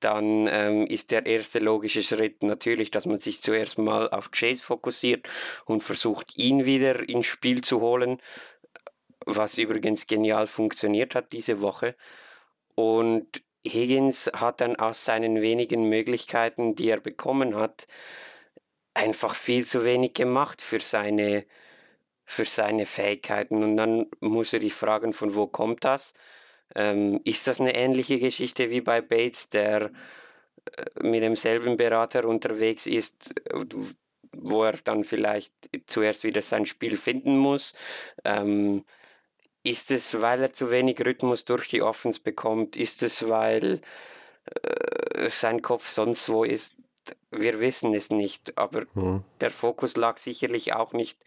Dann 0.00 0.48
ähm, 0.50 0.86
ist 0.86 1.10
der 1.10 1.26
erste 1.26 1.60
logische 1.60 2.02
Schritt 2.02 2.42
natürlich, 2.42 2.90
dass 2.90 3.06
man 3.06 3.18
sich 3.18 3.40
zuerst 3.40 3.78
mal 3.78 4.10
auf 4.10 4.30
Chase 4.30 4.62
fokussiert 4.62 5.28
und 5.64 5.82
versucht, 5.82 6.36
ihn 6.36 6.66
wieder 6.66 7.08
ins 7.08 7.26
Spiel 7.26 7.62
zu 7.62 7.80
holen, 7.80 8.20
was 9.26 9.56
übrigens 9.58 10.06
genial 10.06 10.46
funktioniert 10.46 11.14
hat 11.14 11.32
diese 11.32 11.60
Woche. 11.62 11.96
Und 12.74 13.42
Higgins 13.66 14.30
hat 14.34 14.60
dann 14.60 14.76
aus 14.76 15.04
seinen 15.04 15.40
wenigen 15.40 15.88
Möglichkeiten, 15.88 16.74
die 16.74 16.90
er 16.90 17.00
bekommen 17.00 17.56
hat, 17.56 17.86
einfach 18.92 19.34
viel 19.34 19.64
zu 19.64 19.84
wenig 19.84 20.14
gemacht 20.14 20.60
für 20.60 20.80
seine 20.80 21.46
für 22.24 22.44
seine 22.44 22.86
Fähigkeiten. 22.86 23.62
Und 23.62 23.76
dann 23.76 24.06
muss 24.20 24.52
er 24.52 24.60
dich 24.60 24.74
fragen, 24.74 25.12
von 25.12 25.34
wo 25.34 25.46
kommt 25.46 25.84
das? 25.84 26.14
Ähm, 26.74 27.20
ist 27.24 27.46
das 27.46 27.60
eine 27.60 27.74
ähnliche 27.74 28.18
Geschichte 28.18 28.70
wie 28.70 28.80
bei 28.80 29.00
Bates, 29.00 29.48
der 29.50 29.90
äh, 30.76 30.84
mit 31.02 31.22
demselben 31.22 31.76
Berater 31.76 32.24
unterwegs 32.24 32.86
ist, 32.86 33.34
wo 34.32 34.64
er 34.64 34.72
dann 34.84 35.04
vielleicht 35.04 35.52
zuerst 35.86 36.24
wieder 36.24 36.42
sein 36.42 36.66
Spiel 36.66 36.96
finden 36.96 37.36
muss? 37.36 37.74
Ähm, 38.24 38.84
ist 39.62 39.90
es, 39.90 40.20
weil 40.20 40.42
er 40.42 40.52
zu 40.52 40.70
wenig 40.70 41.00
Rhythmus 41.00 41.44
durch 41.44 41.68
die 41.68 41.82
Offense 41.82 42.20
bekommt? 42.20 42.76
Ist 42.76 43.02
es, 43.02 43.28
weil 43.28 43.80
äh, 44.62 45.28
sein 45.28 45.62
Kopf 45.62 45.88
sonst 45.88 46.28
wo 46.28 46.44
ist? 46.44 46.76
Wir 47.30 47.60
wissen 47.60 47.94
es 47.94 48.10
nicht, 48.10 48.56
aber 48.58 48.82
mhm. 48.94 49.22
der 49.40 49.50
Fokus 49.50 49.96
lag 49.96 50.16
sicherlich 50.18 50.72
auch 50.72 50.92
nicht 50.92 51.18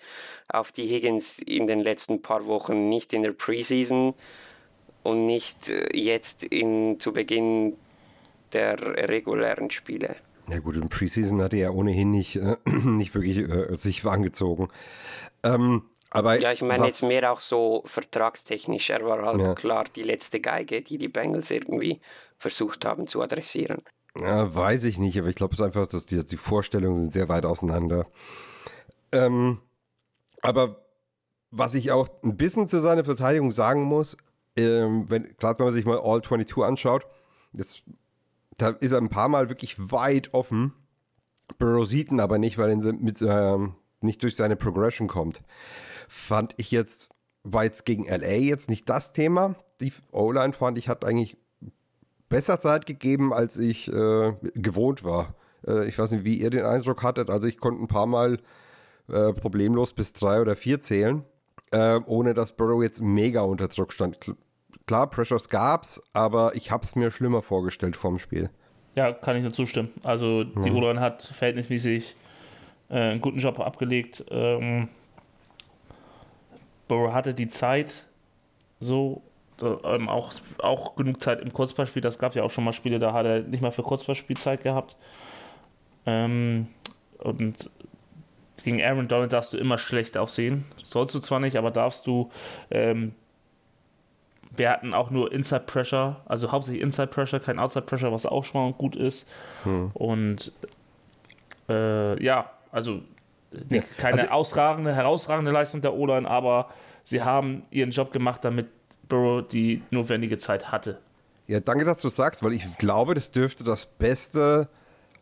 auf 0.47 0.71
die 0.71 0.87
Higgins 0.87 1.39
in 1.39 1.67
den 1.67 1.81
letzten 1.81 2.21
paar 2.21 2.45
Wochen, 2.45 2.89
nicht 2.89 3.13
in 3.13 3.23
der 3.23 3.33
Preseason 3.33 4.13
und 5.03 5.25
nicht 5.25 5.69
äh, 5.69 5.95
jetzt 5.97 6.43
in, 6.43 6.99
zu 6.99 7.13
Beginn 7.13 7.77
der 8.53 8.79
regulären 9.09 9.69
Spiele. 9.69 10.15
Ja 10.49 10.59
gut, 10.59 10.75
im 10.75 10.89
Preseason 10.89 11.41
hat 11.41 11.53
er 11.53 11.59
ja 11.59 11.69
ohnehin 11.71 12.11
nicht, 12.11 12.37
äh, 12.37 12.55
nicht 12.65 13.13
wirklich 13.13 13.37
äh, 13.37 13.75
sich 13.75 14.05
angezogen. 14.05 14.69
Ähm, 15.43 15.83
aber 16.09 16.39
ja, 16.39 16.51
ich 16.51 16.61
meine 16.61 16.85
jetzt 16.85 17.03
mehr 17.03 17.31
auch 17.31 17.39
so 17.39 17.83
vertragstechnisch. 17.85 18.89
Er 18.89 19.05
war 19.05 19.21
halt 19.23 19.41
ja. 19.41 19.53
klar 19.55 19.85
die 19.95 20.03
letzte 20.03 20.39
Geige, 20.39 20.81
die 20.81 20.97
die 20.97 21.09
Bengals 21.09 21.51
irgendwie 21.51 21.99
versucht 22.37 22.85
haben 22.85 23.07
zu 23.07 23.21
adressieren. 23.21 23.81
Ja, 24.21 24.53
weiß 24.53 24.85
ich 24.85 24.97
nicht, 24.97 25.17
aber 25.19 25.27
ich 25.27 25.35
glaube 25.35 25.53
es 25.53 25.61
einfach, 25.61 25.87
dass 25.87 26.05
die, 26.05 26.23
die, 26.25 26.37
Vorstellungen 26.37 26.97
sind 26.97 27.13
sehr 27.13 27.29
weit 27.29 27.45
auseinander. 27.45 28.07
Ähm, 29.11 29.59
aber 30.41 30.85
was 31.51 31.75
ich 31.75 31.91
auch 31.91 32.09
ein 32.23 32.37
bisschen 32.37 32.67
zu 32.67 32.79
seiner 32.79 33.03
Verteidigung 33.03 33.51
sagen 33.51 33.83
muss, 33.83 34.17
ähm, 34.55 35.09
wenn, 35.09 35.27
gerade 35.37 35.59
wenn 35.59 35.65
man 35.67 35.73
sich 35.73 35.85
mal 35.85 35.99
All 35.99 36.21
22 36.21 36.63
anschaut, 36.63 37.05
jetzt, 37.53 37.83
da 38.57 38.69
ist 38.69 38.91
er 38.91 38.97
ein 38.97 39.09
paar 39.09 39.29
Mal 39.29 39.49
wirklich 39.49 39.91
weit 39.91 40.33
offen. 40.33 40.73
Burrow 41.59 41.89
aber 42.19 42.37
nicht, 42.37 42.57
weil 42.57 42.69
er 42.69 42.93
mit, 42.93 43.21
ähm, 43.21 43.75
nicht 44.01 44.23
durch 44.23 44.35
seine 44.35 44.55
Progression 44.55 45.07
kommt. 45.07 45.43
Fand 46.09 46.53
ich 46.57 46.71
jetzt, 46.71 47.09
war 47.43 47.63
jetzt 47.63 47.85
gegen 47.85 48.05
LA 48.05 48.35
jetzt 48.35 48.69
nicht 48.69 48.89
das 48.89 49.13
Thema. 49.13 49.55
Die 49.79 49.93
O-Line 50.11 50.53
fand 50.53 50.77
ich 50.77 50.89
hat 50.89 51.05
eigentlich 51.05 51.37
besser 52.29 52.59
Zeit 52.59 52.85
gegeben, 52.85 53.33
als 53.33 53.57
ich 53.57 53.91
äh, 53.91 54.33
gewohnt 54.55 55.03
war. 55.03 55.35
Äh, 55.65 55.87
ich 55.87 55.97
weiß 55.97 56.11
nicht, 56.11 56.23
wie 56.23 56.39
ihr 56.39 56.49
den 56.49 56.65
Eindruck 56.65 57.03
hattet. 57.03 57.29
Also 57.29 57.47
ich 57.47 57.59
konnte 57.59 57.83
ein 57.83 57.87
paar 57.87 58.05
Mal 58.05 58.39
äh, 59.09 59.33
problemlos 59.33 59.93
bis 59.93 60.13
drei 60.13 60.41
oder 60.41 60.55
vier 60.55 60.79
zählen, 60.79 61.23
äh, 61.71 61.99
ohne 62.05 62.33
dass 62.33 62.51
Burrow 62.51 62.83
jetzt 62.83 63.01
mega 63.01 63.41
unter 63.41 63.67
Druck 63.67 63.93
stand. 63.93 64.17
Klar, 64.85 65.09
Pressures 65.09 65.49
gab's, 65.49 66.01
aber 66.13 66.55
ich 66.55 66.71
habe 66.71 66.83
es 66.83 66.95
mir 66.95 67.11
schlimmer 67.11 67.41
vorgestellt 67.41 67.95
vorm 67.95 68.19
Spiel. 68.19 68.49
Ja, 68.95 69.11
kann 69.11 69.35
ich 69.35 69.43
nur 69.43 69.53
zustimmen. 69.53 69.89
Also 70.03 70.43
die 70.43 70.71
mhm. 70.71 70.77
o 70.77 70.99
hat 70.99 71.23
verhältnismäßig 71.23 72.15
äh, 72.89 72.95
einen 72.95 73.21
guten 73.21 73.37
Job 73.37 73.59
abgelegt. 73.59 74.25
Ähm, 74.29 74.87
Burrow 76.87 77.13
hatte 77.13 77.33
die 77.33 77.47
Zeit, 77.47 78.07
so 78.79 79.21
ähm, 79.61 80.09
auch, 80.09 80.33
auch 80.59 80.95
genug 80.95 81.21
Zeit 81.21 81.41
im 81.41 81.51
Kurzballspiel. 81.51 82.01
Das 82.01 82.19
gab 82.19 82.35
ja 82.35 82.43
auch 82.43 82.51
schon 82.51 82.63
mal 82.63 82.73
Spiele, 82.73 82.99
da 82.99 83.13
hat 83.13 83.25
er 83.25 83.41
nicht 83.41 83.61
mal 83.61 83.71
für 83.71 83.83
Kurzballspielzeit 83.83 84.63
gehabt. 84.63 84.95
Ähm, 86.05 86.67
und 87.19 87.69
gegen 88.63 88.81
Aaron 88.81 89.07
Donald 89.07 89.33
darfst 89.33 89.53
du 89.53 89.57
immer 89.57 89.77
schlecht 89.77 90.17
aussehen. 90.17 90.65
Sollst 90.83 91.15
du 91.15 91.19
zwar 91.19 91.39
nicht, 91.39 91.57
aber 91.57 91.71
darfst 91.71 92.07
du. 92.07 92.29
Ähm, 92.69 93.13
wir 94.55 94.71
hatten 94.71 94.93
auch 94.93 95.11
nur 95.11 95.31
Inside 95.31 95.65
Pressure, 95.67 96.21
also 96.25 96.51
hauptsächlich 96.51 96.81
Inside 96.81 97.07
Pressure, 97.07 97.39
kein 97.39 97.59
Outside 97.59 97.85
Pressure, 97.85 98.11
was 98.11 98.25
auch 98.25 98.43
schon 98.43 98.61
mal 98.61 98.73
gut 98.73 98.95
ist. 98.95 99.31
Hm. 99.63 99.91
Und 99.93 100.51
äh, 101.69 102.23
ja, 102.23 102.49
also 102.71 103.01
keine 103.97 104.21
also, 104.21 104.31
ausragende, 104.31 104.95
herausragende 104.95 105.51
Leistung 105.51 105.81
der 105.81 105.93
O-Line, 105.93 106.29
aber 106.29 106.69
sie 107.03 107.21
haben 107.21 107.63
ihren 107.71 107.91
Job 107.91 108.11
gemacht, 108.11 108.43
damit 108.43 108.67
Burrow 109.07 109.47
die 109.47 109.81
notwendige 109.91 110.37
Zeit 110.37 110.71
hatte. 110.71 110.99
Ja, 111.47 111.59
danke, 111.59 111.85
dass 111.85 112.01
du 112.01 112.09
sagst, 112.09 112.43
weil 112.43 112.53
ich 112.53 112.77
glaube, 112.77 113.13
das 113.13 113.31
dürfte 113.31 113.63
das 113.63 113.85
beste 113.85 114.67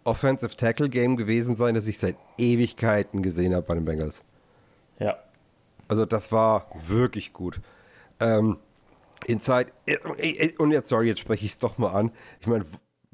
Offensive 0.04 0.56
Tackle 0.56 0.90
Game 0.90 1.18
gewesen 1.18 1.56
sein, 1.56 1.76
das 1.76 1.88
ich 1.88 1.98
seit 1.98 2.16
Ewigkeiten 2.38 3.22
gesehen 3.22 3.54
habe 3.54 3.66
bei 3.66 3.76
den 3.76 3.86
Bengals. 3.86 4.24
Ja. 5.00 5.18
Also 5.88 6.06
das 6.06 6.32
war 6.32 6.68
wirklich 6.88 7.34
gut. 7.34 7.60
Ähm, 8.20 8.58
Inside, 9.28 9.72
äh, 9.86 9.98
und 10.58 10.72
jetzt, 10.72 10.90
sorry, 10.90 11.08
jetzt 11.08 11.20
spreche 11.20 11.46
ich 11.46 11.52
es 11.52 11.60
doch 11.60 11.78
mal 11.78 11.90
an. 11.90 12.12
Ich 12.40 12.48
meine, 12.48 12.66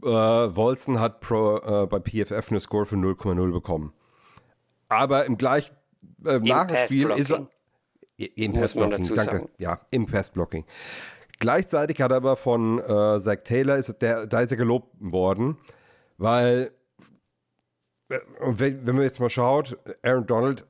äh, 0.03 0.05
Wolzen 0.55 0.99
hat 0.99 1.19
pro, 1.19 1.57
äh, 1.57 1.87
bei 1.87 1.99
PFF 1.99 2.49
eine 2.49 2.59
Score 2.59 2.85
von 2.85 3.03
0,0 3.03 3.51
bekommen. 3.51 3.93
Aber 4.89 5.25
im 5.25 5.37
gleichen 5.37 5.75
äh, 6.25 6.39
Nachspiel 6.39 7.09
ist 7.11 7.31
er 7.31 7.47
im 8.18 8.53
Passblocking, 8.53 9.08
danke. 9.08 9.15
Sagen. 9.15 9.50
Ja, 9.58 9.80
im 9.91 10.06
Passblocking. 10.06 10.65
Gleichzeitig 11.39 12.00
hat 12.01 12.12
er 12.12 12.18
aber 12.18 12.38
von 12.38 12.80
äh, 12.80 13.20
Zach 13.20 13.39
Taylor, 13.44 13.77
ist 13.77 14.01
der, 14.01 14.27
da 14.27 14.41
ist 14.41 14.51
er 14.51 14.58
gelobt 14.58 14.96
worden, 15.00 15.58
weil, 16.18 16.72
äh, 18.10 18.20
wenn, 18.41 18.86
wenn 18.86 18.96
man 18.96 19.03
jetzt 19.03 19.20
mal 19.20 19.30
schaut, 19.30 19.77
Aaron 20.03 20.27
Donald, 20.27 20.68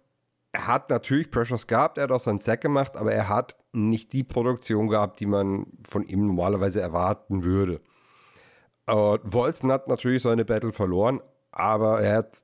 hat 0.56 0.90
natürlich 0.90 1.32
Pressures 1.32 1.68
gehabt, 1.68 1.98
er 1.98 2.06
hat 2.06 2.12
auch 2.12 2.20
seinen 2.20 2.40
Sack 2.40 2.62
gemacht, 2.62 2.96
aber 2.96 3.14
er 3.14 3.30
hat 3.30 3.56
nicht 3.74 4.14
die 4.14 4.24
Produktion 4.24 4.88
gehabt, 4.88 5.20
die 5.20 5.26
man 5.26 5.66
von 5.88 6.04
ihm 6.04 6.28
normalerweise 6.28 6.82
erwarten 6.82 7.44
würde. 7.44 7.82
Äh, 8.88 8.94
Wolzen 9.24 9.72
hat 9.72 9.88
natürlich 9.88 10.24
seine 10.24 10.46
Battle 10.46 10.72
verloren, 10.72 11.22
aber 11.52 12.02
er 12.02 12.18
hat, 12.18 12.44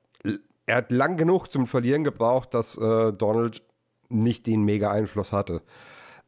er 0.66 0.76
hat 0.76 0.92
lang 0.92 1.16
genug 1.16 1.48
zum 1.48 1.66
Verlieren 1.66 2.04
gebraucht, 2.04 2.54
dass 2.54 2.76
äh, 2.76 3.12
Donald 3.12 3.62
nicht 4.08 4.46
den 4.46 4.62
mega 4.62 4.90
Einfluss 4.90 5.32
hatte. 5.32 5.62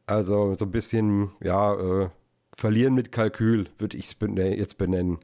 Also 0.05 0.53
so 0.53 0.65
ein 0.65 0.71
bisschen, 0.71 1.31
ja, 1.41 1.73
äh, 1.73 2.09
verlieren 2.53 2.93
mit 2.93 3.11
Kalkül 3.11 3.69
würde 3.77 3.97
ich 3.97 4.05
es 4.05 4.15
bene 4.15 4.57
jetzt 4.57 4.77
benennen. 4.77 5.19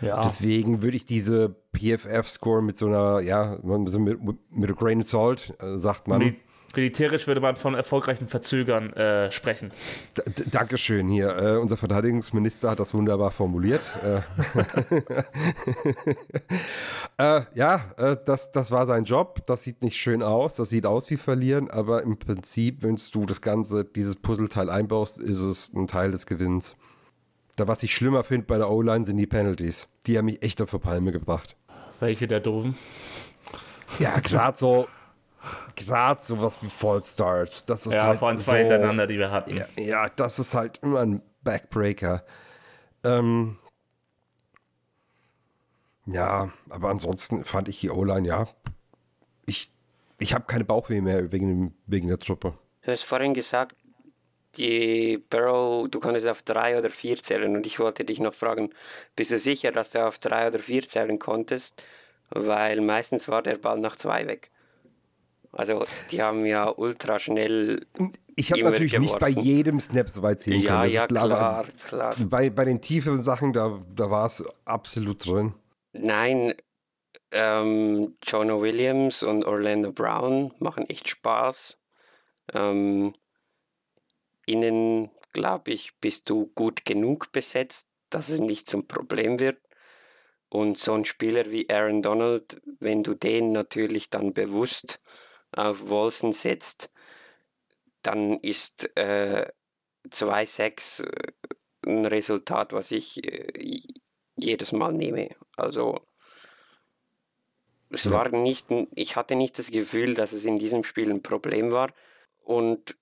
Ja. 0.00 0.20
Deswegen 0.20 0.82
würde 0.82 0.96
ich 0.96 1.06
diese 1.06 1.54
PFF-Score 1.74 2.62
mit 2.62 2.76
so 2.76 2.86
einer, 2.86 3.20
ja, 3.20 3.58
mit, 3.62 4.18
mit 4.50 4.70
a 4.70 4.74
grain 4.74 5.00
of 5.00 5.06
salt, 5.06 5.54
äh, 5.60 5.78
sagt 5.78 6.08
man. 6.08 6.18
Mit 6.18 6.36
Militärisch 6.74 7.26
würde 7.26 7.40
man 7.40 7.56
von 7.56 7.74
erfolgreichen 7.74 8.26
Verzögern 8.26 8.92
äh, 8.92 9.30
sprechen. 9.30 9.70
D 10.16 10.44
Dankeschön 10.50 11.08
hier. 11.08 11.34
Äh, 11.36 11.56
unser 11.56 11.78
Verteidigungsminister 11.78 12.70
hat 12.70 12.80
das 12.80 12.92
wunderbar 12.92 13.30
formuliert. 13.30 13.80
Äh, 17.18 17.42
ja, 17.54 17.92
äh, 17.96 18.16
das, 18.24 18.52
das 18.52 18.70
war 18.70 18.86
sein 18.86 19.04
Job. 19.04 19.46
Das 19.46 19.62
sieht 19.62 19.82
nicht 19.82 19.96
schön 19.96 20.22
aus. 20.22 20.56
Das 20.56 20.68
sieht 20.68 20.86
aus 20.86 21.10
wie 21.10 21.16
verlieren, 21.16 21.70
aber 21.70 22.02
im 22.02 22.18
Prinzip, 22.18 22.82
wenn 22.82 22.98
du 23.12 23.26
das 23.26 23.40
Ganze, 23.40 23.84
dieses 23.84 24.16
Puzzleteil 24.16 24.68
einbaust, 24.68 25.18
ist 25.18 25.40
es 25.40 25.72
ein 25.74 25.86
Teil 25.86 26.10
des 26.10 26.26
Gewinns. 26.26 26.76
Da, 27.56 27.66
was 27.66 27.82
ich 27.82 27.94
schlimmer 27.94 28.22
finde 28.22 28.46
bei 28.46 28.58
der 28.58 28.70
O-Line, 28.70 29.04
sind 29.04 29.16
die 29.16 29.26
Penalties. 29.26 29.88
Die 30.06 30.18
haben 30.18 30.26
mich 30.26 30.42
echt 30.42 30.60
auf 30.60 30.70
die 30.70 30.78
Palme 30.78 31.10
gebracht. 31.10 31.56
Welche 32.00 32.26
der 32.26 32.40
doofen? 32.40 32.76
Ja, 33.98 34.18
gerade 34.20 34.58
so 34.58 34.86
gerade 35.74 36.20
sowas 36.20 36.58
wie 36.62 36.68
Fall 36.68 37.02
Starts. 37.02 37.64
Das 37.64 37.86
ist 37.86 37.94
ja, 37.94 38.04
halt 38.04 38.18
vor 38.18 38.28
allem 38.28 38.38
zwei 38.38 38.52
so, 38.52 38.56
hintereinander, 38.58 39.06
die 39.06 39.18
wir 39.18 39.30
hatten. 39.30 39.56
Ja, 39.56 39.66
ja, 39.76 40.08
das 40.08 40.38
ist 40.38 40.54
halt 40.54 40.78
immer 40.82 41.00
ein 41.00 41.22
Backbreaker. 41.42 42.24
Ähm, 43.04 43.58
ja, 46.06 46.52
aber 46.70 46.88
ansonsten 46.88 47.44
fand 47.44 47.68
ich 47.68 47.80
die 47.80 47.90
O-Line, 47.90 48.26
ja, 48.26 48.48
ich, 49.46 49.70
ich 50.18 50.34
habe 50.34 50.44
keine 50.46 50.64
Bauchweh 50.64 51.00
mehr 51.00 51.30
wegen, 51.32 51.74
wegen 51.86 52.08
der 52.08 52.18
Truppe. 52.18 52.54
Du 52.82 52.90
hast 52.92 53.02
vorhin 53.02 53.34
gesagt, 53.34 53.76
die 54.56 55.18
Barrow, 55.30 55.88
du 55.88 56.00
kannst 56.00 56.26
auf 56.26 56.42
drei 56.42 56.78
oder 56.78 56.88
vier 56.90 57.16
zählen 57.22 57.54
und 57.56 57.66
ich 57.66 57.78
wollte 57.78 58.04
dich 58.04 58.20
noch 58.20 58.32
fragen, 58.34 58.70
bist 59.14 59.30
du 59.30 59.38
sicher, 59.38 59.72
dass 59.72 59.90
du 59.90 60.06
auf 60.06 60.18
drei 60.18 60.48
oder 60.48 60.58
vier 60.58 60.88
zählen 60.88 61.18
konntest? 61.18 61.86
Weil 62.30 62.80
meistens 62.80 63.28
war 63.28 63.42
der 63.42 63.56
Ball 63.56 63.78
nach 63.78 63.96
zwei 63.96 64.26
weg. 64.26 64.50
Also 65.52 65.84
die 66.10 66.22
haben 66.22 66.44
ja 66.44 66.68
ultra 66.68 67.18
schnell. 67.18 67.86
Ich 68.34 68.52
habe 68.52 68.62
natürlich 68.62 68.98
nicht 68.98 69.18
bei 69.18 69.30
geworfen. 69.30 69.46
jedem 69.48 69.80
Snap 69.80 70.08
so 70.08 70.22
weit 70.22 70.40
ziehen 70.40 70.60
Ja, 70.60 70.82
können. 70.82 70.84
das 70.84 70.92
ja, 70.92 71.06
klar, 71.06 71.64
klar. 71.86 72.14
Bei, 72.26 72.50
bei 72.50 72.64
den 72.64 72.80
tieferen 72.80 73.22
Sachen, 73.22 73.52
da, 73.52 73.80
da 73.94 74.10
war 74.10 74.26
es 74.26 74.44
absolut 74.64 75.24
drin. 75.26 75.54
Nein, 76.00 76.54
ähm, 77.30 78.16
Jonah 78.22 78.60
Williams 78.60 79.22
und 79.22 79.44
Orlando 79.44 79.92
Brown 79.92 80.52
machen 80.58 80.88
echt 80.88 81.08
Spaß. 81.08 81.80
Ähm, 82.54 83.14
innen, 84.46 85.10
glaube 85.32 85.72
ich, 85.72 85.98
bist 85.98 86.30
du 86.30 86.46
gut 86.54 86.84
genug 86.84 87.32
besetzt, 87.32 87.88
dass 88.10 88.28
es 88.28 88.40
nicht 88.40 88.70
zum 88.70 88.86
Problem 88.86 89.40
wird. 89.40 89.58
Und 90.48 90.78
so 90.78 90.94
ein 90.94 91.04
Spieler 91.04 91.50
wie 91.50 91.68
Aaron 91.68 92.02
Donald, 92.02 92.62
wenn 92.78 93.02
du 93.02 93.14
den 93.14 93.52
natürlich 93.52 94.10
dann 94.10 94.32
bewusst 94.32 95.00
auf 95.50 95.88
Wolsen 95.88 96.32
setzt, 96.32 96.92
dann 98.02 98.38
ist 98.38 98.96
äh, 98.96 99.50
2-6 100.08 101.04
äh, 101.04 101.32
ein 101.86 102.06
Resultat, 102.06 102.72
was 102.72 102.92
ich 102.92 103.24
äh, 103.26 103.80
jedes 104.36 104.72
Mal 104.72 104.92
nehme. 104.92 105.30
Also 105.56 106.06
es 107.90 108.10
war 108.10 108.28
nicht, 108.30 108.66
ich 108.94 109.16
hatte 109.16 109.36
nicht 109.36 109.58
das 109.58 109.70
Gefühl, 109.70 110.14
dass 110.14 110.32
es 110.32 110.44
in 110.44 110.58
diesem 110.58 110.84
Spiel 110.84 111.10
ein 111.10 111.22
Problem 111.22 111.72
war. 111.72 111.92
Und 112.44 112.96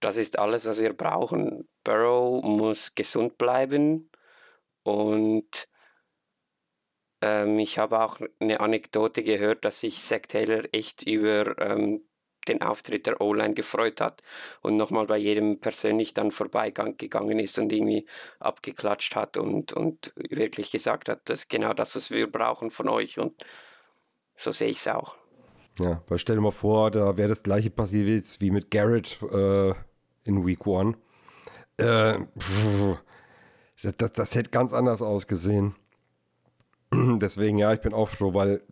das 0.00 0.16
ist 0.16 0.38
alles, 0.38 0.64
was 0.64 0.80
wir 0.80 0.92
brauchen. 0.92 1.68
Burrow 1.84 2.42
muss 2.42 2.94
gesund 2.94 3.36
bleiben. 3.38 4.10
Und 4.82 5.68
ähm, 7.20 7.58
ich 7.58 7.78
habe 7.78 8.00
auch 8.02 8.20
eine 8.40 8.60
Anekdote 8.60 9.22
gehört, 9.22 9.64
dass 9.64 9.80
sich 9.80 10.02
Zach 10.02 10.22
Taylor 10.28 10.64
echt 10.72 11.06
über 11.06 11.56
ähm, 11.58 12.04
den 12.48 12.62
Auftritt 12.62 13.06
der 13.06 13.20
O-Line 13.20 13.54
gefreut 13.54 14.00
hat 14.00 14.22
und 14.60 14.76
nochmal 14.76 15.06
bei 15.06 15.18
jedem 15.18 15.60
persönlich 15.60 16.14
dann 16.14 16.30
vorbeigegangen 16.30 17.38
ist 17.38 17.58
und 17.58 17.72
irgendwie 17.72 18.06
abgeklatscht 18.40 19.16
hat 19.16 19.36
und, 19.36 19.72
und 19.72 20.12
wirklich 20.16 20.70
gesagt 20.70 21.08
hat, 21.08 21.20
das 21.26 21.40
ist 21.40 21.50
genau 21.50 21.72
das, 21.72 21.94
was 21.96 22.10
wir 22.10 22.30
brauchen 22.30 22.70
von 22.70 22.88
euch. 22.88 23.18
Und 23.18 23.44
so 24.36 24.50
sehe 24.50 24.68
ich 24.68 24.78
es 24.78 24.88
auch. 24.88 25.16
Ja, 25.78 26.02
weil 26.08 26.18
stell 26.18 26.36
dir 26.36 26.42
mal 26.42 26.50
vor, 26.50 26.90
da 26.90 27.16
wäre 27.16 27.30
das 27.30 27.42
gleiche 27.42 27.70
passiert 27.70 28.40
wie 28.40 28.50
mit 28.50 28.70
Garrett 28.70 29.18
äh, 29.22 29.70
in 30.24 30.44
Week 30.46 30.66
One. 30.66 30.96
Äh, 31.78 32.18
pff, 32.38 32.98
das, 33.82 33.94
das, 33.96 34.12
das 34.12 34.34
hätte 34.34 34.50
ganz 34.50 34.72
anders 34.72 35.02
ausgesehen. 35.02 35.74
Deswegen, 36.92 37.58
ja, 37.58 37.72
ich 37.72 37.80
bin 37.80 37.94
auch 37.94 38.08
froh, 38.08 38.34
weil 38.34 38.62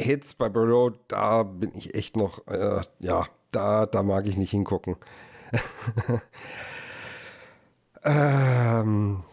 Hits 0.00 0.34
bei 0.34 0.48
Burrow, 0.48 0.92
da 1.08 1.42
bin 1.42 1.72
ich 1.74 1.94
echt 1.94 2.16
noch, 2.16 2.46
äh, 2.46 2.80
ja, 3.00 3.26
da, 3.50 3.86
da 3.86 4.02
mag 4.02 4.26
ich 4.26 4.36
nicht 4.36 4.50
hingucken. 4.50 4.96
ähm, 8.04 9.24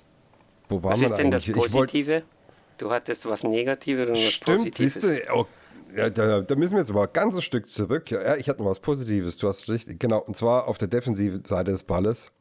wo 0.70 0.84
waren 0.84 0.92
Was 0.94 1.02
ist 1.02 1.18
denn 1.18 1.32
das 1.32 1.44
eigentlich? 1.48 1.50
Ich 1.50 1.74
wollt- 1.74 1.92
Positive? 1.92 2.24
Du 2.78 2.92
hattest 2.92 3.26
was 3.26 3.44
Negatives 3.44 4.08
und 4.08 4.14
was 4.16 4.22
Stimmt, 4.22 4.58
Positives. 4.58 4.94
siehst 4.96 5.28
du, 5.30 5.34
oh, 5.34 5.46
ja, 5.96 6.10
da, 6.10 6.42
da 6.42 6.56
müssen 6.56 6.74
wir 6.74 6.80
jetzt 6.80 6.90
aber 6.92 7.04
ein 7.04 7.14
ganzes 7.14 7.44
Stück 7.46 7.70
zurück. 7.70 8.12
Ja, 8.12 8.36
ich 8.36 8.50
hatte 8.50 8.62
noch 8.62 8.70
was 8.70 8.82
Positives, 8.82 9.38
du 9.38 9.48
hast 9.48 9.70
recht. 9.70 9.98
Genau, 10.00 10.20
und 10.20 10.36
zwar 10.36 10.68
auf 10.68 10.78
der 10.78 10.90
defensiven 10.90 11.46
Seite 11.46 11.72
des 11.72 11.84
Balles. 11.84 12.32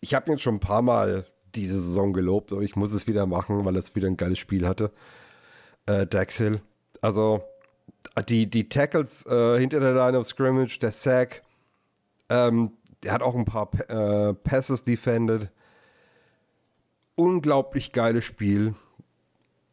Ich 0.00 0.14
habe 0.14 0.26
ihn 0.26 0.32
jetzt 0.32 0.42
schon 0.42 0.56
ein 0.56 0.60
paar 0.60 0.82
Mal 0.82 1.26
diese 1.54 1.74
Saison 1.80 2.12
gelobt, 2.12 2.52
aber 2.52 2.62
ich 2.62 2.74
muss 2.74 2.92
es 2.92 3.06
wieder 3.06 3.26
machen, 3.26 3.64
weil 3.64 3.76
es 3.76 3.94
wieder 3.94 4.08
ein 4.08 4.16
geiles 4.16 4.38
Spiel 4.38 4.66
hatte. 4.66 4.90
Äh, 5.86 6.06
Dax 6.06 6.38
Hill. 6.38 6.60
Also, 7.00 7.42
die, 8.28 8.48
die 8.48 8.68
Tackles 8.68 9.26
äh, 9.26 9.58
hinter 9.58 9.80
der 9.80 9.94
Line 9.94 10.18
of 10.18 10.26
Scrimmage, 10.26 10.78
der 10.80 10.92
Sack, 10.92 11.42
ähm, 12.28 12.72
der 13.02 13.12
hat 13.12 13.22
auch 13.22 13.34
ein 13.34 13.44
paar 13.44 13.70
äh, 13.88 14.34
Passes 14.34 14.82
defended. 14.82 15.48
Unglaublich 17.14 17.92
geiles 17.92 18.24
Spiel 18.24 18.74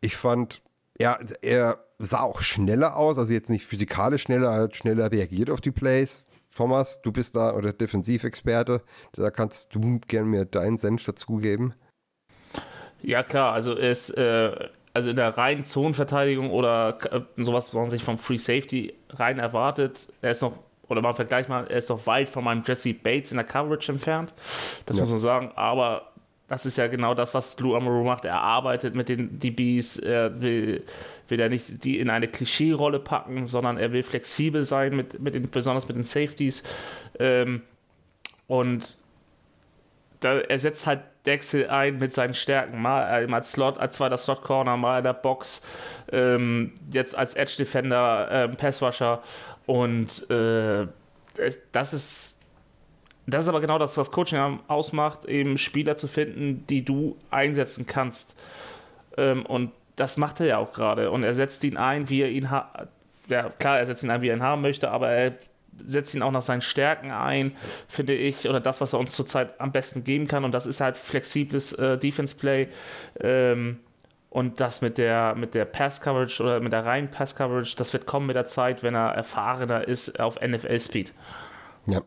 ich 0.05 0.15
fand, 0.15 0.61
ja, 0.99 1.17
er 1.41 1.79
sah 1.97 2.21
auch 2.21 2.41
schneller 2.41 2.95
aus, 2.95 3.17
also 3.17 3.33
jetzt 3.33 3.49
nicht 3.49 3.65
physikalisch 3.65 4.23
schneller, 4.23 4.51
er 4.51 4.63
hat 4.63 4.75
schneller 4.75 5.11
reagiert 5.11 5.49
auf 5.49 5.61
die 5.61 5.71
Plays. 5.71 6.23
Thomas, 6.55 7.01
du 7.01 7.11
bist 7.11 7.35
da 7.35 7.53
oder 7.53 7.73
Defensivexperte, 7.73 8.81
da 9.13 9.29
kannst 9.29 9.75
du 9.75 9.99
gerne 10.07 10.29
mir 10.29 10.45
deinen 10.45 10.77
Senf 10.77 11.03
dazugeben. 11.03 11.73
Ja, 13.01 13.23
klar, 13.23 13.53
also 13.53 13.73
ist, 13.73 14.11
äh, 14.11 14.69
also 14.95 15.09
in 15.09 15.17
der 15.17 15.37
reinen 15.37 15.65
Zonenverteidigung 15.65 16.49
oder 16.51 16.97
äh, 17.11 17.21
sowas, 17.43 17.67
was 17.67 17.73
man 17.73 17.89
sich 17.89 18.03
vom 18.03 18.17
Free 18.17 18.37
Safety 18.37 18.93
rein 19.09 19.39
erwartet, 19.39 20.07
er 20.21 20.31
ist 20.31 20.41
noch, 20.41 20.57
oder 20.87 21.01
mal 21.01 21.13
vergleich 21.13 21.49
mal, 21.49 21.67
er 21.67 21.77
ist 21.77 21.89
noch 21.89 22.07
weit 22.07 22.29
von 22.29 22.45
meinem 22.45 22.63
Jesse 22.65 22.93
Bates 22.93 23.31
in 23.31 23.37
der 23.37 23.45
Coverage 23.45 23.91
entfernt. 23.91 24.33
Das 24.85 24.95
Ja. 24.95 25.03
muss 25.03 25.11
man 25.11 25.19
sagen, 25.19 25.51
aber 25.55 26.11
das 26.47 26.65
ist 26.65 26.77
ja 26.77 26.87
genau 26.87 27.13
das, 27.13 27.33
was 27.33 27.59
Lou 27.59 27.75
Amaro 27.75 28.03
macht. 28.03 28.23
Er 28.23 28.39
arbeitet 28.39 28.95
mit 28.95 29.09
den 29.09 29.37
DBs, 29.39 29.97
er 29.97 30.39
will, 30.41 30.83
will 31.27 31.39
er 31.41 31.49
nicht 31.49 31.83
die 31.83 31.99
in 31.99 32.09
eine 32.09 32.27
Klischee-Rolle 32.29 32.99
packen, 32.99 33.47
sondern 33.47 33.77
er 33.77 33.91
will 33.91 34.03
flexibel 34.03 34.63
sein, 34.63 34.95
mit, 34.95 35.19
mit 35.19 35.33
den, 35.33 35.49
besonders 35.49 35.87
mit 35.89 35.97
den 35.97 36.03
Safeties. 36.03 36.63
Ähm, 37.19 37.63
und 38.47 38.97
da, 40.21 40.39
er 40.39 40.59
setzt 40.59 40.87
halt 40.87 41.01
Dexel 41.25 41.69
ein 41.69 41.97
mit 41.97 42.13
seinen 42.13 42.33
Stärken. 42.33 42.81
Mal 42.81 43.27
äh, 43.27 43.33
als 43.33 43.51
Slot, 43.51 43.77
als 43.77 43.95
zweiter 43.95 44.17
Slot-Corner, 44.17 44.77
mal 44.77 44.99
in 44.99 45.03
der 45.03 45.13
Box, 45.13 45.61
ähm, 46.11 46.73
jetzt 46.91 47.17
als 47.17 47.33
Edge-Defender, 47.33 48.27
ähm, 48.31 48.55
Pass-Rusher. 48.55 49.21
Und 49.65 50.29
äh, 50.29 50.87
das 51.71 51.93
ist. 51.93 52.31
Das 53.27 53.41
ist 53.41 53.49
aber 53.49 53.59
genau 53.59 53.79
das, 53.79 53.97
was 53.97 54.11
Coaching 54.11 54.59
ausmacht, 54.67 55.25
eben 55.25 55.57
Spieler 55.57 55.97
zu 55.97 56.07
finden, 56.07 56.63
die 56.67 56.85
du 56.85 57.17
einsetzen 57.31 57.87
kannst. 57.87 58.35
Ähm, 59.17 59.47
und 59.47 59.71
das 59.95 60.17
macht 60.17 60.39
er 60.41 60.45
ja 60.45 60.57
auch 60.59 60.73
gerade. 60.73 61.09
Und 61.09 61.23
er 61.23 61.33
setzt 61.33 61.63
ihn 61.63 61.75
ein, 61.75 62.07
wie 62.09 62.21
er 62.21 62.29
ihn 62.29 62.51
hat. 62.51 62.89
Ja, 63.27 63.49
klar, 63.49 63.79
er 63.79 63.87
setzt 63.87 64.03
ihn 64.03 64.11
ein, 64.11 64.21
wie 64.21 64.29
er 64.29 64.35
ihn 64.35 64.43
haben 64.43 64.61
möchte, 64.61 64.91
aber 64.91 65.09
er 65.09 65.33
setzt 65.83 66.13
ihn 66.15 66.21
auch 66.21 66.31
nach 66.31 66.41
seinen 66.41 66.61
Stärken 66.61 67.11
ein, 67.11 67.53
finde 67.87 68.13
ich, 68.13 68.47
oder 68.47 68.59
das, 68.59 68.81
was 68.81 68.93
er 68.93 68.99
uns 68.99 69.15
zurzeit 69.15 69.59
am 69.59 69.71
besten 69.71 70.03
geben 70.03 70.27
kann. 70.27 70.43
Und 70.43 70.51
das 70.51 70.65
ist 70.65 70.81
halt 70.81 70.97
flexibles 70.97 71.73
äh, 71.73 71.97
Defense-Play. 71.97 72.69
Ähm, 73.19 73.79
und 74.29 74.59
das 74.59 74.81
mit 74.81 74.97
der, 74.97 75.33
mit 75.35 75.53
der 75.55 75.63
Pass-Coverage 75.63 76.43
oder 76.43 76.59
mit 76.59 76.73
der 76.73 76.85
reinen 76.85 77.09
Pass-Coverage, 77.09 77.75
das 77.77 77.93
wird 77.93 78.05
kommen 78.05 78.27
mit 78.27 78.35
der 78.35 78.45
Zeit, 78.45 78.83
wenn 78.83 78.93
er 78.93 79.11
erfahrener 79.11 79.87
ist 79.87 80.19
auf 80.19 80.41
NFL-Speed. 80.41 81.13
Ja. 81.87 82.01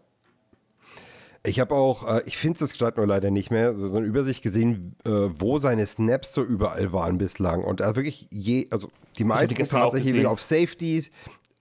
Ich 1.47 1.61
habe 1.61 1.75
auch, 1.75 2.07
äh, 2.07 2.23
ich 2.27 2.37
finde 2.37 2.63
es 2.63 2.73
gerade 2.75 2.99
nur 2.99 3.07
leider 3.07 3.31
nicht 3.31 3.51
mehr, 3.51 3.73
so 3.79 3.97
eine 3.97 4.05
Übersicht 4.05 4.43
gesehen, 4.43 4.97
äh, 5.07 5.11
wo 5.11 5.59
seine 5.59 5.87
Snaps 5.87 6.35
so 6.35 6.43
überall 6.43 6.93
waren 6.93 7.17
bislang. 7.17 7.65
Und 7.65 7.81
da 7.81 7.97
wirklich 7.97 8.27
je, 8.31 8.67
also 8.71 8.91
die 9.17 9.25
meisten 9.25 9.65
tatsächlich 9.65 10.27
auf 10.27 10.43
Safeties, 10.43 11.11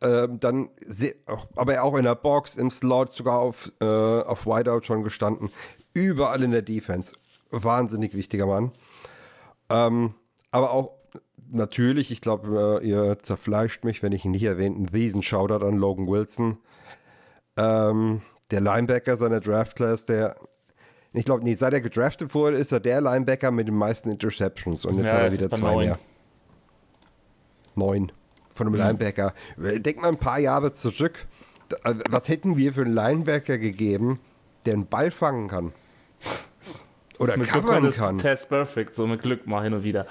ähm, 0.01 0.39
dann, 0.39 0.69
aber 1.55 1.81
auch 1.83 1.95
in 1.95 2.03
der 2.03 2.15
Box, 2.15 2.55
im 2.55 2.69
Slot, 2.69 3.11
sogar 3.11 3.39
auf, 3.39 3.71
äh, 3.81 3.85
auf 3.85 4.45
Wideout 4.45 4.83
schon 4.83 5.03
gestanden. 5.03 5.49
Überall 5.93 6.43
in 6.43 6.51
der 6.51 6.61
Defense. 6.61 7.15
Wahnsinnig 7.49 8.13
wichtiger 8.13 8.45
Mann. 8.45 8.71
Ähm, 9.69 10.13
aber 10.51 10.71
auch 10.71 10.93
natürlich, 11.49 12.11
ich 12.11 12.21
glaube, 12.21 12.79
äh, 12.81 12.87
ihr 12.87 13.19
zerfleischt 13.19 13.83
mich, 13.83 14.03
wenn 14.03 14.11
ich 14.11 14.25
ihn 14.25 14.31
nicht 14.31 14.43
erwähne, 14.43 14.75
einen 14.75 14.89
riesen 14.89 15.21
Shoutout 15.23 15.65
an 15.65 15.77
Logan 15.77 16.07
Wilson. 16.07 16.57
Ähm, 17.55 18.21
der 18.51 18.61
Linebacker 18.61 19.17
seiner 19.17 19.39
Draft-Class, 19.39 20.05
der, 20.05 20.35
ich 21.13 21.25
glaube, 21.25 21.43
nee, 21.43 21.55
seit 21.55 21.73
er 21.73 21.81
gedraftet 21.81 22.33
wurde, 22.35 22.57
ist 22.57 22.71
er 22.71 22.79
der 22.79 23.01
Linebacker 23.01 23.51
mit 23.51 23.67
den 23.67 23.75
meisten 23.75 24.09
Interceptions. 24.09 24.85
Und 24.85 24.97
jetzt 24.97 25.07
Ja, 25.07 25.13
hat 25.13 25.21
er 25.21 25.31
wieder 25.33 25.45
er 25.45 25.51
zwei 25.51 25.71
neun. 25.73 25.85
mehr. 25.85 25.99
Neun. 27.75 28.11
Von 28.57 28.67
einem 28.67 28.75
Linebacker. 28.75 29.33
Denk 29.57 30.01
mal 30.01 30.07
ein 30.09 30.17
paar 30.17 30.39
Jahre 30.39 30.71
zurück. 30.71 31.27
Da- 31.69 31.77
Was 32.09 32.27
hätten 32.29 32.57
wir 32.57 32.73
für 32.73 32.81
einen 32.81 32.93
Linebacker 32.93 33.57
gegeben, 33.57 34.19
der 34.65 34.73
einen 34.73 34.87
Ball 34.87 35.11
fangen 35.11 35.47
kann? 35.47 35.73
Oder 37.19 37.35
Mit 37.37 37.49
Glück 37.51 37.63
covern 37.65 37.85
ist 37.85 37.97
kann? 37.97 38.19
Test 38.19 38.47
Perfect, 38.49 38.93
so 38.93 39.07
mit 39.07 39.21
Glück 39.23 39.47
mal 39.47 39.63
hin 39.63 39.73
und 39.73 39.83
wieder. 39.83 40.05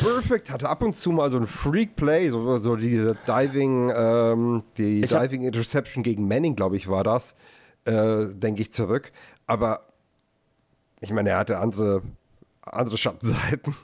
Perfect 0.00 0.50
hatte 0.50 0.68
ab 0.68 0.80
und 0.82 0.94
zu 0.94 1.10
mal 1.10 1.28
so 1.28 1.36
ein 1.36 1.46
Freak 1.48 1.96
Play, 1.96 2.28
so, 2.30 2.56
so 2.58 2.76
diese 2.76 3.16
Diving, 3.26 3.92
ähm, 3.94 4.62
die 4.78 5.02
Ich 5.02 5.10
Diving 5.10 5.42
Interception 5.42 6.04
gegen 6.04 6.28
Manning, 6.28 6.54
glaube 6.54 6.76
ich, 6.76 6.88
war 6.88 7.02
das, 7.02 7.34
äh, 7.84 8.26
denke 8.32 8.62
ich 8.62 8.70
zurück. 8.70 9.10
Aber 9.48 9.86
ich 11.00 11.12
meine, 11.12 11.30
er 11.30 11.38
hatte 11.38 11.58
andere, 11.58 12.02
andere 12.64 12.96
Schattenseiten. 12.96 13.74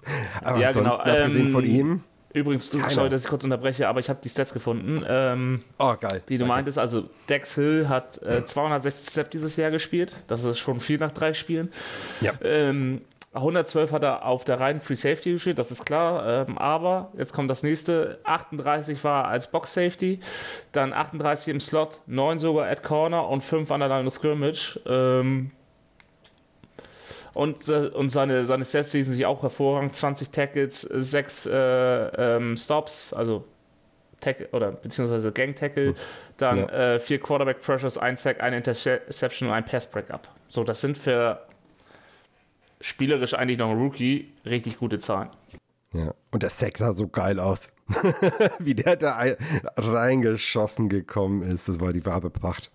Aber 0.42 0.58
Ja, 0.60 0.68
ansonsten, 0.68 1.02
genau, 1.04 1.16
abgesehen 1.18 1.46
ähm, 1.46 1.52
von 1.52 1.64
ihm, 1.64 2.04
Übrigens, 2.34 2.70
du, 2.70 2.80
sorry, 2.90 3.08
dass 3.08 3.24
ich 3.24 3.28
kurz 3.30 3.44
unterbreche, 3.44 3.88
aber 3.88 4.00
ich 4.00 4.08
habe 4.10 4.18
die 4.22 4.28
Stats 4.28 4.52
gefunden, 4.52 5.02
ähm, 5.08 5.62
Oh, 5.78 5.94
geil. 5.98 6.22
die 6.28 6.36
du 6.38 6.44
meintest. 6.44 6.78
Also 6.78 7.08
Dex 7.28 7.54
Hill 7.54 7.88
hat 7.88 8.20
äh, 8.22 8.44
260 8.44 9.08
Snap 9.08 9.30
dieses 9.30 9.56
Jahr 9.56 9.70
gespielt. 9.70 10.14
Das 10.26 10.44
ist 10.44 10.58
schon 10.58 10.78
viel 10.80 10.98
nach 10.98 11.12
drei 11.12 11.32
Spielen. 11.32 11.70
Ja. 12.20 12.32
Ähm, 12.42 13.00
112 13.34 13.92
hat 13.92 14.02
er 14.02 14.24
auf 14.24 14.44
der 14.44 14.58
reinen 14.58 14.80
Free 14.80 14.94
Safety 14.94 15.32
gespielt, 15.32 15.58
das 15.58 15.70
ist 15.70 15.84
klar. 15.84 16.46
Ähm, 16.48 16.58
aber 16.58 17.12
jetzt 17.16 17.32
kommt 17.34 17.50
das 17.50 17.62
nächste. 17.62 18.18
38 18.24 19.02
war 19.04 19.24
er 19.24 19.28
als 19.30 19.50
Box 19.50 19.74
Safety, 19.74 20.20
dann 20.72 20.92
38 20.92 21.48
im 21.52 21.60
Slot, 21.60 22.00
9 22.06 22.38
sogar 22.38 22.68
at 22.68 22.82
Corner 22.82 23.28
und 23.28 23.42
5 23.42 23.70
an 23.70 23.80
der 23.80 23.88
Line 23.90 24.06
of 24.06 24.14
Scrimmage. 24.14 24.80
Ähm, 24.86 25.50
und, 27.38 27.68
äh, 27.68 27.88
und 27.88 28.10
seine, 28.10 28.44
seine 28.44 28.64
Stats 28.64 28.92
lesen 28.92 29.12
sich 29.12 29.24
auch 29.24 29.42
hervorragend. 29.42 29.94
20 29.94 30.30
Tackles, 30.30 30.80
6 30.82 31.46
äh, 31.46 31.56
ähm, 31.56 32.56
Stops, 32.56 33.12
also 33.12 33.44
Tackle 34.20 34.48
oder 34.50 34.72
beziehungsweise 34.72 35.30
Gang 35.32 35.54
Tackle, 35.54 35.94
dann 36.36 36.58
Ja. 36.58 36.94
äh, 36.94 36.98
vier 36.98 37.20
Quarterback 37.20 37.60
Pressures, 37.60 37.96
ein 37.96 38.16
Sack, 38.16 38.40
eine 38.40 38.56
Interception 38.56 39.48
und 39.48 39.54
ein 39.54 39.64
Pass 39.64 39.88
Breakup. 39.90 40.28
So, 40.48 40.64
das 40.64 40.80
sind 40.80 40.98
für 40.98 41.40
spielerisch 42.80 43.34
eigentlich 43.34 43.58
noch 43.58 43.70
ein 43.70 43.78
Rookie 43.78 44.32
richtig 44.44 44.78
gute 44.78 44.98
Zahlen. 44.98 45.30
Ja. 45.92 46.12
Und 46.32 46.42
der 46.42 46.50
Sack 46.50 46.78
sah 46.78 46.92
so 46.92 47.08
geil 47.08 47.38
aus. 47.40 47.70
Wie 48.58 48.74
der 48.74 48.96
da 48.96 49.16
ein- 49.16 49.36
reingeschossen 49.76 50.88
gekommen 50.88 51.42
ist, 51.42 51.68
das 51.68 51.80
war 51.80 51.92
die 51.92 52.04
wahre 52.04 52.30
Pracht. 52.30 52.70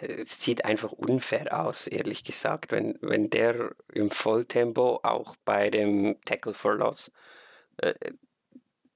Es 0.00 0.42
sieht 0.42 0.64
einfach 0.64 0.92
unfair 0.92 1.58
aus, 1.64 1.86
ehrlich 1.86 2.24
gesagt, 2.24 2.72
wenn, 2.72 2.98
wenn 3.00 3.30
der 3.30 3.72
im 3.92 4.10
Volltempo 4.10 5.00
auch 5.02 5.36
bei 5.44 5.70
dem 5.70 6.16
Tackle 6.24 6.54
for 6.54 6.74
Loss, 6.74 7.10
äh, 7.78 7.94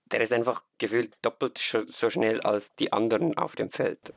der 0.06 0.20
ist 0.22 0.32
einfach 0.32 0.62
gefühlt 0.78 1.10
doppelt 1.22 1.58
sch- 1.58 1.88
so 1.90 2.10
schnell 2.10 2.40
als 2.40 2.74
die 2.74 2.92
anderen 2.92 3.36
auf 3.38 3.54
dem 3.56 3.70
Feld. 3.70 4.12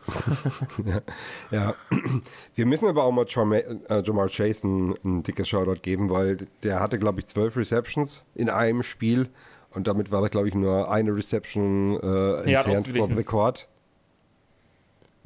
Ja, 1.50 1.74
wir 2.54 2.66
müssen 2.66 2.88
aber 2.88 3.04
auch 3.04 3.12
mal 3.12 3.24
Jamar, 3.28 3.58
äh, 3.58 4.02
Jamar 4.04 4.28
Chase 4.28 4.66
ein, 4.66 4.94
ein 5.04 5.22
dickes 5.22 5.48
Shoutout 5.48 5.80
geben, 5.82 6.10
weil 6.10 6.36
der 6.62 6.80
hatte, 6.80 6.98
glaube 6.98 7.20
ich, 7.20 7.26
zwölf 7.26 7.56
Receptions 7.56 8.24
in 8.34 8.48
einem 8.50 8.82
Spiel 8.82 9.28
und 9.70 9.86
damit 9.86 10.10
war 10.10 10.22
er, 10.22 10.28
glaube 10.28 10.48
ich, 10.48 10.54
nur 10.54 10.90
eine 10.90 11.14
Reception 11.16 11.98
äh, 12.00 12.52
entfernt 12.58 12.86
vom. 13.08 13.16
Rekord. 13.16 13.68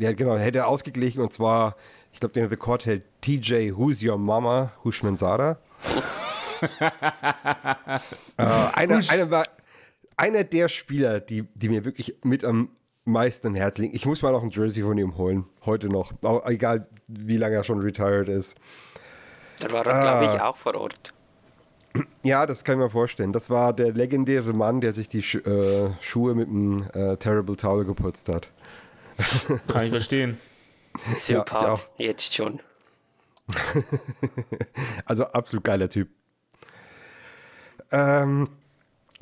Ja, 0.03 0.13
genau, 0.13 0.37
hätte 0.37 0.59
er 0.59 0.67
ausgeglichen 0.67 1.21
und 1.21 1.33
zwar, 1.33 1.77
ich 2.13 2.19
glaube, 2.19 2.33
den 2.33 2.47
Rekord 2.47 2.87
hält 2.87 3.05
TJ 3.21 3.71
Who's 3.77 4.03
Your 4.03 4.19
Mama, 4.19 4.73
Hushmanzada. 4.83 5.59
äh, 8.37 8.43
einer, 8.75 9.01
einer, 9.09 9.31
war, 9.31 9.45
einer 10.17 10.43
der 10.43 10.69
Spieler, 10.69 11.21
die, 11.21 11.45
die 11.55 11.69
mir 11.69 11.85
wirklich 11.85 12.17
mit 12.25 12.45
am 12.45 12.71
meisten 13.05 13.47
am 13.47 13.55
Herzen 13.55 13.83
liegen. 13.83 13.95
Ich 13.95 14.05
muss 14.05 14.23
mal 14.23 14.33
noch 14.33 14.43
ein 14.43 14.51
Jersey 14.51 14.83
von 14.83 14.99
ihm 14.99 15.17
holen, 15.17 15.45
heute 15.67 15.89
noch. 15.89 16.13
Auch, 16.23 16.45
egal, 16.47 16.89
wie 17.07 17.37
lange 17.37 17.55
er 17.55 17.63
schon 17.63 17.79
retired 17.79 18.29
ist. 18.29 18.59
Da 19.61 19.71
war 19.71 19.87
er, 19.87 20.01
glaube 20.01 20.35
ich, 20.35 20.41
auch 20.41 20.57
vor 20.57 20.75
Ort. 20.75 21.15
Ja, 22.25 22.45
das 22.45 22.65
kann 22.65 22.81
ich 22.81 22.85
mir 22.87 22.91
vorstellen. 22.91 23.33
Das 23.33 23.51
war 23.51 23.73
der 23.73 23.93
legendäre 23.93 24.53
Mann, 24.53 24.81
der 24.81 24.91
sich 24.93 25.09
die 25.09 25.23
Sch 25.23 25.37
äh, 25.47 25.91
Schuhe 26.01 26.35
mit 26.35 26.49
einem 26.49 26.89
äh, 26.93 27.17
Terrible 27.19 27.55
Towel 27.57 27.85
geputzt 27.85 28.29
hat. 28.29 28.51
Kann 29.69 29.85
ich 29.85 29.91
verstehen. 29.91 30.39
Sympath, 31.17 31.65
auch. 31.67 31.87
jetzt 31.99 32.35
schon. 32.35 32.61
Also 35.07 35.25
absolut 35.25 35.65
geiler 35.65 35.89
Typ. 35.89 36.09
Ähm, 37.91 38.49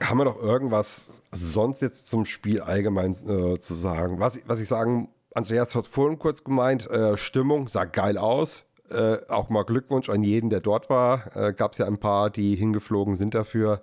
haben 0.00 0.18
wir 0.18 0.24
noch 0.24 0.40
irgendwas 0.40 1.22
sonst 1.32 1.82
jetzt 1.82 2.08
zum 2.10 2.24
Spiel 2.24 2.60
allgemein 2.60 3.12
äh, 3.12 3.58
zu 3.58 3.74
sagen? 3.74 4.20
Was, 4.20 4.36
ich- 4.36 4.44
was 4.46 4.60
ich 4.60 4.68
sagen, 4.68 5.08
Andreas 5.34 5.74
hat 5.74 5.86
vorhin 5.86 6.18
kurz 6.18 6.44
gemeint, 6.44 6.88
äh, 6.90 7.16
Stimmung 7.16 7.68
sah 7.68 7.84
geil 7.84 8.18
aus. 8.18 8.64
Äh, 8.90 9.18
auch 9.28 9.48
mal 9.50 9.64
Glückwunsch 9.64 10.08
an 10.08 10.22
jeden, 10.22 10.50
der 10.50 10.60
dort 10.60 10.90
war. 10.90 11.34
Äh, 11.36 11.52
Gab 11.52 11.72
es 11.72 11.78
ja 11.78 11.86
ein 11.86 11.98
paar, 12.00 12.30
die 12.30 12.56
hingeflogen 12.56 13.14
sind 13.14 13.34
dafür. 13.34 13.82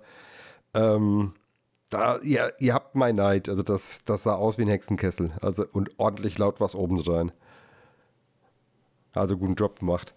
Ähm, 0.74 1.32
da, 1.90 2.18
ihr, 2.18 2.52
ihr 2.58 2.74
habt 2.74 2.94
mein 2.94 3.16
Neid. 3.16 3.48
Also 3.48 3.62
das, 3.62 4.02
das 4.04 4.22
sah 4.24 4.34
aus 4.34 4.58
wie 4.58 4.62
ein 4.62 4.68
Hexenkessel. 4.68 5.32
Also 5.40 5.64
und 5.72 5.90
ordentlich 5.98 6.36
laut 6.38 6.60
was 6.60 6.74
oben 6.74 6.98
dran. 7.02 7.32
Also 9.14 9.36
guten 9.36 9.54
Job 9.54 9.78
gemacht. 9.80 10.14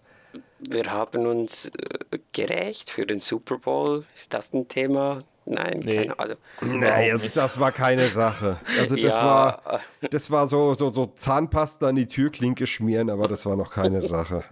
Wir 0.60 0.84
haben 0.92 1.26
uns 1.26 1.66
äh, 1.66 2.18
gerecht 2.32 2.90
für 2.90 3.04
den 3.06 3.18
Super 3.18 3.58
Bowl. 3.58 4.04
Ist 4.14 4.32
das 4.32 4.52
ein 4.52 4.68
Thema? 4.68 5.20
Nein, 5.44 5.80
Nee. 5.84 5.96
keine 5.96 6.18
Also, 6.20 6.34
Nee, 6.60 7.10
das, 7.10 7.32
das 7.32 7.58
war 7.60 7.72
keine 7.72 8.02
Sache. 8.04 8.60
Also 8.78 8.94
das 8.94 9.16
Ja. 9.16 9.24
war 9.24 9.80
das 10.08 10.30
war 10.30 10.46
so, 10.46 10.74
so, 10.74 10.92
so 10.92 11.06
Zahnpasta 11.06 11.88
an 11.88 11.96
die 11.96 12.06
Türklinke 12.06 12.66
schmieren, 12.68 13.10
aber 13.10 13.26
das 13.26 13.44
war 13.46 13.56
noch 13.56 13.72
keine 13.72 14.06
Sache. 14.06 14.44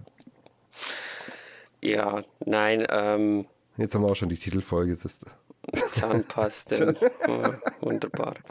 ja, 1.80 2.22
nein, 2.44 2.86
ähm, 2.90 3.46
Jetzt 3.76 3.94
haben 3.94 4.02
wir 4.02 4.10
auch 4.10 4.16
schon 4.16 4.28
die 4.30 4.36
Titelfolge. 4.36 4.94
siehst 4.96 5.26
du. 5.26 5.30
Zahnpasten. 5.92 6.96
ja, 7.26 7.52
wunderbar. 7.80 8.34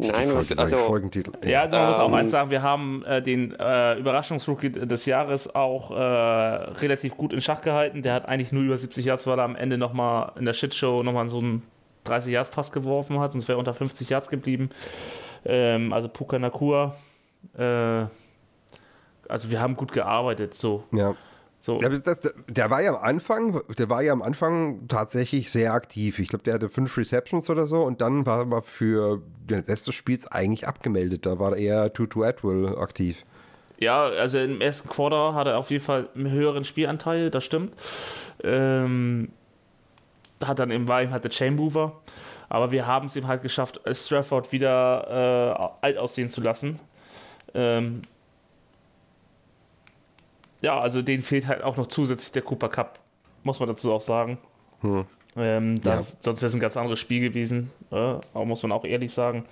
Nein, 0.00 0.32
was, 0.32 0.48
sag 0.48 0.54
ich, 0.54 0.60
also, 0.60 0.76
Folgentitel. 0.78 1.32
Ja, 1.44 1.62
also 1.62 1.76
man 1.76 1.88
muss 1.88 1.98
auch 1.98 2.08
Ähm, 2.08 2.14
eins 2.14 2.30
sagen, 2.30 2.50
wir 2.50 2.62
haben 2.62 3.04
äh, 3.04 3.20
den 3.20 3.52
äh, 3.58 3.98
Überraschungsrookie 3.98 4.70
des 4.70 5.06
Jahres 5.06 5.54
auch 5.54 5.90
äh, 5.90 5.94
relativ 5.94 7.16
gut 7.16 7.32
in 7.32 7.40
Schach 7.40 7.62
gehalten. 7.62 8.02
Der 8.02 8.14
hat 8.14 8.26
eigentlich 8.26 8.52
nur 8.52 8.62
über 8.62 8.78
70 8.78 9.04
Yards, 9.04 9.26
weil 9.26 9.40
er 9.40 9.44
am 9.44 9.56
Ende 9.56 9.76
nochmal 9.76 10.32
in 10.38 10.44
der 10.44 10.52
Shitshow 10.52 11.02
nochmal 11.02 11.28
so 11.28 11.40
einen 11.40 11.62
30 12.04 12.32
Yards 12.32 12.50
Pass 12.50 12.70
geworfen 12.70 13.18
hat, 13.18 13.32
sonst 13.32 13.48
wäre 13.48 13.56
er 13.56 13.58
unter 13.58 13.74
50 13.74 14.08
Yards 14.08 14.28
geblieben. 14.28 14.70
Ähm, 15.44 15.92
also 15.92 16.08
Puka 16.08 16.38
Nakua. 16.38 16.94
Äh, 17.56 18.06
also 19.28 19.50
wir 19.50 19.60
haben 19.60 19.76
gut 19.76 19.92
gearbeitet, 19.92 20.54
so. 20.54 20.84
Ja. 20.92 21.16
So. 21.60 21.78
Ja, 21.78 21.88
das, 21.88 22.20
der 22.46 22.70
war 22.70 22.80
ja 22.82 22.94
am 22.94 23.02
Anfang, 23.02 23.60
der 23.76 23.88
war 23.88 24.02
ja 24.02 24.12
am 24.12 24.22
Anfang 24.22 24.86
tatsächlich 24.86 25.50
sehr 25.50 25.74
aktiv. 25.74 26.18
Ich 26.18 26.28
glaube, 26.28 26.44
der 26.44 26.54
hatte 26.54 26.68
fünf 26.68 26.96
Receptions 26.96 27.50
oder 27.50 27.66
so 27.66 27.82
und 27.82 28.00
dann 28.00 28.26
war 28.26 28.50
er 28.50 28.62
für 28.62 29.22
den 29.50 29.60
Rest 29.60 29.88
des 29.88 29.94
Spiels 29.94 30.26
eigentlich 30.30 30.68
abgemeldet. 30.68 31.26
Da 31.26 31.38
war 31.38 31.56
er 31.56 31.92
Tutu 31.92 32.22
Atwell 32.22 32.78
aktiv. 32.78 33.24
Ja, 33.78 34.04
also 34.04 34.38
im 34.38 34.60
ersten 34.60 34.88
Quarter 34.88 35.34
hat 35.34 35.46
er 35.46 35.58
auf 35.58 35.70
jeden 35.70 35.84
Fall 35.84 36.08
einen 36.14 36.30
höheren 36.30 36.64
Spielanteil, 36.64 37.30
das 37.30 37.44
stimmt. 37.44 37.74
Ähm, 38.42 39.30
hat 40.44 40.58
dann 40.58 40.70
im 40.70 40.88
war 40.88 41.02
ihm 41.02 41.10
halt 41.10 41.24
der 41.24 41.30
Chain 41.30 41.56
Mover. 41.56 42.00
Aber 42.48 42.72
wir 42.72 42.86
haben 42.86 43.06
es 43.06 43.16
ihm 43.16 43.26
halt 43.26 43.42
geschafft, 43.42 43.80
Strafford 43.92 44.52
wieder 44.52 45.74
äh, 45.82 45.86
alt 45.86 45.98
aussehen 45.98 46.30
zu 46.30 46.40
lassen. 46.40 46.80
Ähm, 47.54 48.00
ja, 50.62 50.78
also 50.78 51.02
denen 51.02 51.22
fehlt 51.22 51.46
halt 51.46 51.62
auch 51.62 51.76
noch 51.76 51.86
zusätzlich 51.86 52.32
der 52.32 52.42
Cooper 52.42 52.68
Cup, 52.68 53.00
muss 53.44 53.60
man 53.60 53.68
dazu 53.68 53.92
auch 53.92 54.02
sagen. 54.02 54.38
Ähm, 55.36 55.80
da, 55.80 56.00
Ja. 56.00 56.06
Sonst 56.20 56.40
wäre 56.40 56.46
es 56.48 56.54
ein 56.54 56.60
ganz 56.60 56.76
anderes 56.76 56.98
Spiel 57.00 57.20
gewesen, 57.20 57.70
äh, 57.90 57.94
aber 57.96 58.44
muss 58.44 58.62
man 58.62 58.72
auch 58.72 58.84
ehrlich 58.84 59.12
sagen. 59.12 59.44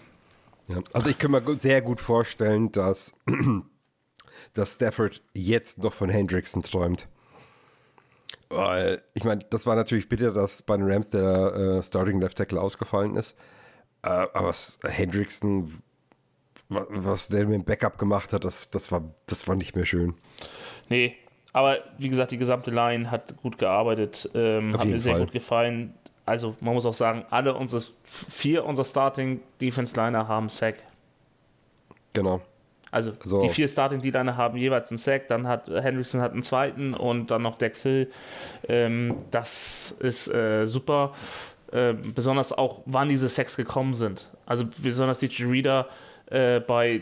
Ja. 0.69 0.79
Also 0.93 1.11
ich 1.11 1.19
kann 1.19 1.31
mir 1.31 1.43
sehr 1.59 1.81
gut 1.83 2.01
vorstellen, 2.01 2.73
dass, 2.73 3.15
dass 4.55 4.75
Stafford 4.75 5.23
jetzt 5.35 5.79
noch 5.83 5.93
von 5.93 6.09
Hendrickson 6.11 6.63
träumt. 6.63 7.07
Weil, 8.49 9.03
ich 9.15 9.25
meine, 9.25 9.45
das 9.51 9.67
war 9.67 9.75
natürlich 9.75 10.09
bitter, 10.09 10.33
dass 10.33 10.63
bei 10.63 10.77
den 10.77 10.89
Rams 10.91 11.11
der 11.11 11.55
äh, 11.79 11.83
Starting 11.83 12.21
Left 12.21 12.39
Tackle 12.39 12.61
ausgefallen 12.61 13.17
ist. 13.17 13.37
Äh, 14.03 14.09
aber 14.09 14.53
Hendrickson, 14.85 15.83
wa- 16.69 16.87
was 16.91 17.29
der 17.29 17.47
mit 17.47 17.55
dem 17.55 17.65
Backup 17.65 17.99
gemacht 17.99 18.33
hat, 18.33 18.45
das, 18.45 18.71
das, 18.71 18.93
war, 18.93 19.03
das 19.27 19.49
war 19.49 19.57
nicht 19.57 19.75
mehr 19.75 19.85
schön. 19.85 20.15
Nee, 20.89 21.17
aber 21.53 21.79
wie 21.99 22.09
gesagt, 22.09 22.31
die 22.33 22.39
gesamte 22.39 22.71
Line 22.71 23.11
hat 23.11 23.37
gut 23.39 23.59
gearbeitet, 23.59 24.29
ähm, 24.35 24.73
hat 24.75 24.81
mir 24.81 24.91
jeden 24.91 25.01
sehr 25.01 25.13
Fall. 25.15 25.23
gut 25.23 25.33
gefallen. 25.33 25.95
Also 26.25 26.57
man 26.61 26.75
muss 26.75 26.85
auch 26.85 26.93
sagen, 26.93 27.25
alle 27.31 27.55
unsere 27.55 27.83
vier 28.05 28.65
unserer 28.65 28.85
Starting 28.85 29.41
Defense 29.61 29.95
Liner 29.97 30.27
haben 30.29 30.49
Sack. 30.49 30.83
Genau. 32.13 32.41
Also 32.91 33.13
So. 33.25 33.41
die 33.41 33.49
vier 33.49 33.69
Starting 33.69 34.01
D-Liner 34.01 34.37
haben 34.37 34.57
jeweils 34.57 34.91
einen 34.91 34.99
Sack, 34.99 35.29
dann 35.29 35.47
hat 35.47 35.67
Hendrickson 35.69 36.21
hat 36.21 36.33
einen 36.33 36.43
zweiten 36.43 36.95
und 36.95 37.31
dann 37.31 37.43
noch 37.43 37.57
Dex 37.59 37.83
Hill. 37.83 38.11
Ähm, 38.69 39.15
das 39.31 39.93
ist 39.93 40.29
äh, 40.29 40.67
super. 40.67 41.13
Ähm, 41.73 42.03
besonders 42.15 42.53
auch, 42.53 42.83
wann 42.87 43.09
diese 43.09 43.29
Sacks 43.29 43.57
gekommen 43.57 43.93
sind. 43.95 44.29
Also 44.47 44.65
besonders 44.79 45.19
die 45.19 45.27
Reader 45.43 45.89
äh, 46.27 46.61
bei 46.61 47.01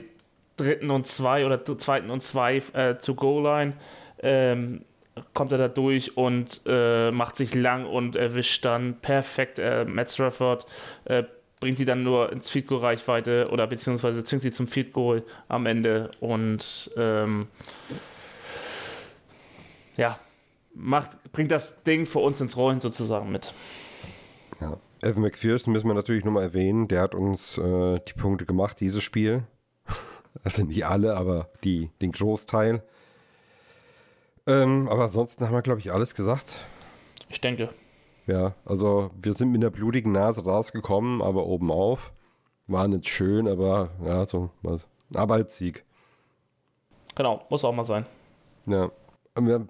dritten 0.57 0.91
und 0.91 1.07
zwei 1.07 1.45
oder 1.45 1.65
zweiten 1.79 2.11
und 2.11 2.23
zwei 2.23 2.63
äh, 2.73 2.95
to 2.95 3.15
Goal-Line 3.15 3.75
ähm, 4.21 4.85
kommt 5.33 5.53
er 5.53 5.59
da 5.59 5.69
durch 5.69 6.17
und 6.17 6.63
äh, 6.67 7.11
macht 7.11 7.37
sich 7.37 7.55
lang 7.55 7.87
und 7.87 8.17
erwischt 8.17 8.65
dann 8.65 8.95
perfekt 9.01 9.59
äh, 9.59 9.85
Matt 9.85 10.11
Strafford, 10.11 10.67
äh, 11.05 11.25
bringt 11.61 11.79
die 11.79 11.85
dann 11.85 12.03
nur 12.03 12.33
ins 12.33 12.51
Field 12.51 12.67
Goal 12.67 12.81
Reichweite 12.81 13.45
oder 13.51 13.67
beziehungsweise 13.67 14.25
zwingt 14.25 14.43
sie 14.43 14.51
zum 14.51 14.67
Field 14.67 14.93
Goal 14.93 15.23
am 15.49 15.67
Ende 15.67 16.11
und 16.21 16.91
ähm, 16.97 17.47
ja, 19.97 20.19
macht, 20.75 21.33
bringt 21.33 21.51
das 21.51 21.83
Ding 21.85 22.07
für 22.07 22.19
uns 22.19 22.41
ins 22.41 22.57
Rollen 22.57 22.81
sozusagen 22.81 23.31
mit. 23.31 23.53
Ja. 24.61 24.79
Evan 25.03 25.23
McPherson 25.23 25.73
müssen 25.73 25.87
wir 25.87 25.95
natürlich 25.95 26.25
nochmal 26.25 26.45
erwähnen. 26.45 26.89
Der 26.89 27.03
hat 27.03 27.15
uns 27.15 27.59
äh, 27.59 28.01
die 28.09 28.15
Punkte 28.15 28.47
gemacht, 28.47 28.81
dieses 28.81 29.03
Spiel. 29.03 29.45
Also 30.43 30.65
nicht 30.65 30.87
alle, 30.87 31.17
aber 31.17 31.49
die, 31.63 31.91
den 32.03 32.13
Großteil. 32.13 32.83
Ähm, 34.47 34.89
aber 34.89 35.05
ansonsten 35.05 35.45
haben 35.47 35.55
wir, 35.55 35.63
glaube 35.63 35.81
ich, 35.81 35.93
alles 35.93 36.15
gesagt. 36.15 36.65
Ich 37.29 37.41
denke. 37.41 37.71
Ja, 38.27 38.55
also 38.65 39.11
wir 39.21 39.33
sind 39.33 39.51
mit 39.51 39.63
einer 39.63 39.71
blutigen 39.71 40.13
Nase 40.13 40.45
rausgekommen, 40.45 41.23
aber 41.23 41.47
oben 41.47 41.71
auf. 41.71 42.13
War 42.67 42.89
nicht 42.89 43.09
schön, 43.09 43.47
aber 43.47 43.91
ja, 44.05 44.25
so 44.25 44.51
was. 44.63 44.87
Ein 45.11 45.17
Arbeitssieg. 45.17 45.85
Genau, 47.15 47.45
muss 47.51 47.65
auch 47.65 47.73
mal 47.73 47.85
sein. 47.85 48.07
Ja. 48.67 48.91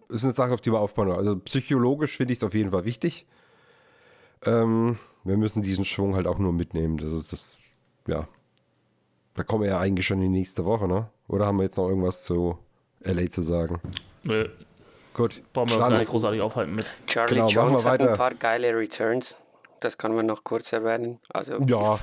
Ist 0.08 0.24
eine 0.24 0.34
Sache, 0.34 0.52
auf 0.52 0.60
die 0.60 0.70
wir 0.72 0.78
aufbauen. 0.78 1.10
Also 1.10 1.38
psychologisch 1.40 2.16
finde 2.16 2.32
ich 2.32 2.38
es 2.38 2.44
auf 2.44 2.54
jeden 2.54 2.70
Fall 2.70 2.84
wichtig. 2.84 3.26
Ähm, 4.44 4.98
wir 5.24 5.36
müssen 5.36 5.62
diesen 5.62 5.84
Schwung 5.84 6.14
halt 6.14 6.26
auch 6.26 6.38
nur 6.38 6.52
mitnehmen. 6.52 6.98
Das 6.98 7.12
ist 7.12 7.32
das, 7.32 7.58
ja. 8.06 8.28
Da 9.34 9.42
kommen 9.42 9.64
wir 9.64 9.70
ja 9.70 9.78
eigentlich 9.80 10.06
schon 10.06 10.18
in 10.22 10.32
die 10.32 10.38
nächste 10.38 10.64
Woche, 10.64 10.86
ne? 10.86 11.10
Oder 11.28 11.46
haben 11.46 11.56
wir 11.56 11.64
jetzt 11.64 11.76
noch 11.76 11.88
irgendwas 11.88 12.24
zu 12.24 12.58
LA 13.00 13.28
zu 13.28 13.42
sagen? 13.42 13.80
Nö, 14.22 14.48
Gut. 15.12 15.42
brauchen 15.52 15.70
wir 15.70 15.76
uns 15.78 15.88
gar 15.88 15.98
nicht 15.98 16.08
großartig 16.10 16.40
aufhalten 16.40 16.74
mit. 16.76 16.86
Charlie 17.06 17.34
Genau, 17.34 17.44
machen 17.46 17.56
wir 17.56 17.62
Jones 17.70 17.84
hat 17.84 18.00
ein 18.02 18.16
paar 18.16 18.34
geile 18.34 18.76
Returns. 18.76 19.38
Das 19.80 19.98
kann 19.98 20.14
man 20.14 20.26
noch 20.26 20.44
kurz 20.44 20.72
erwähnen. 20.72 21.18
Also 21.30 21.58
Ja. 21.66 21.98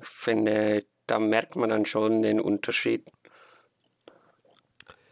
ich 0.00 0.06
finde, 0.08 0.84
da 1.06 1.18
merkt 1.18 1.56
man 1.56 1.68
dann 1.70 1.84
schon 1.86 2.22
den 2.22 2.40
Unterschied. 2.40 3.06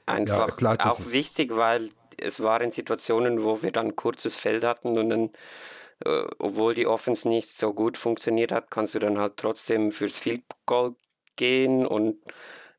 Einfach 0.07 0.57
klar, 0.57 0.77
das 0.77 0.87
auch 0.87 1.01
ist- 1.01 1.13
wichtig, 1.13 1.55
weil 1.57 1.91
es 2.17 2.43
waren 2.43 2.73
Situationen, 2.73 3.45
wo 3.45 3.63
wir 3.63 3.71
dann 3.71 3.97
kurzes 3.97 4.37
Feld 4.37 4.65
hatten 4.65 4.99
und 4.99 5.09
dann, 5.11 5.31
äh, 6.05 6.25
obwohl 6.39 6.75
die 6.75 6.87
Offense 6.87 7.29
nicht 7.29 7.49
so 7.57 7.73
gut 7.73 7.97
funktioniert 7.97 8.51
hat, 8.51 8.71
kannst 8.71 8.95
du 8.95 8.99
dann 8.99 9.19
halt 9.19 9.37
trotzdem 9.37 9.93
fürs 9.93 10.19
Field 10.19 10.43
Goal 10.67 10.95
gehen 11.41 11.87
und 11.87 12.17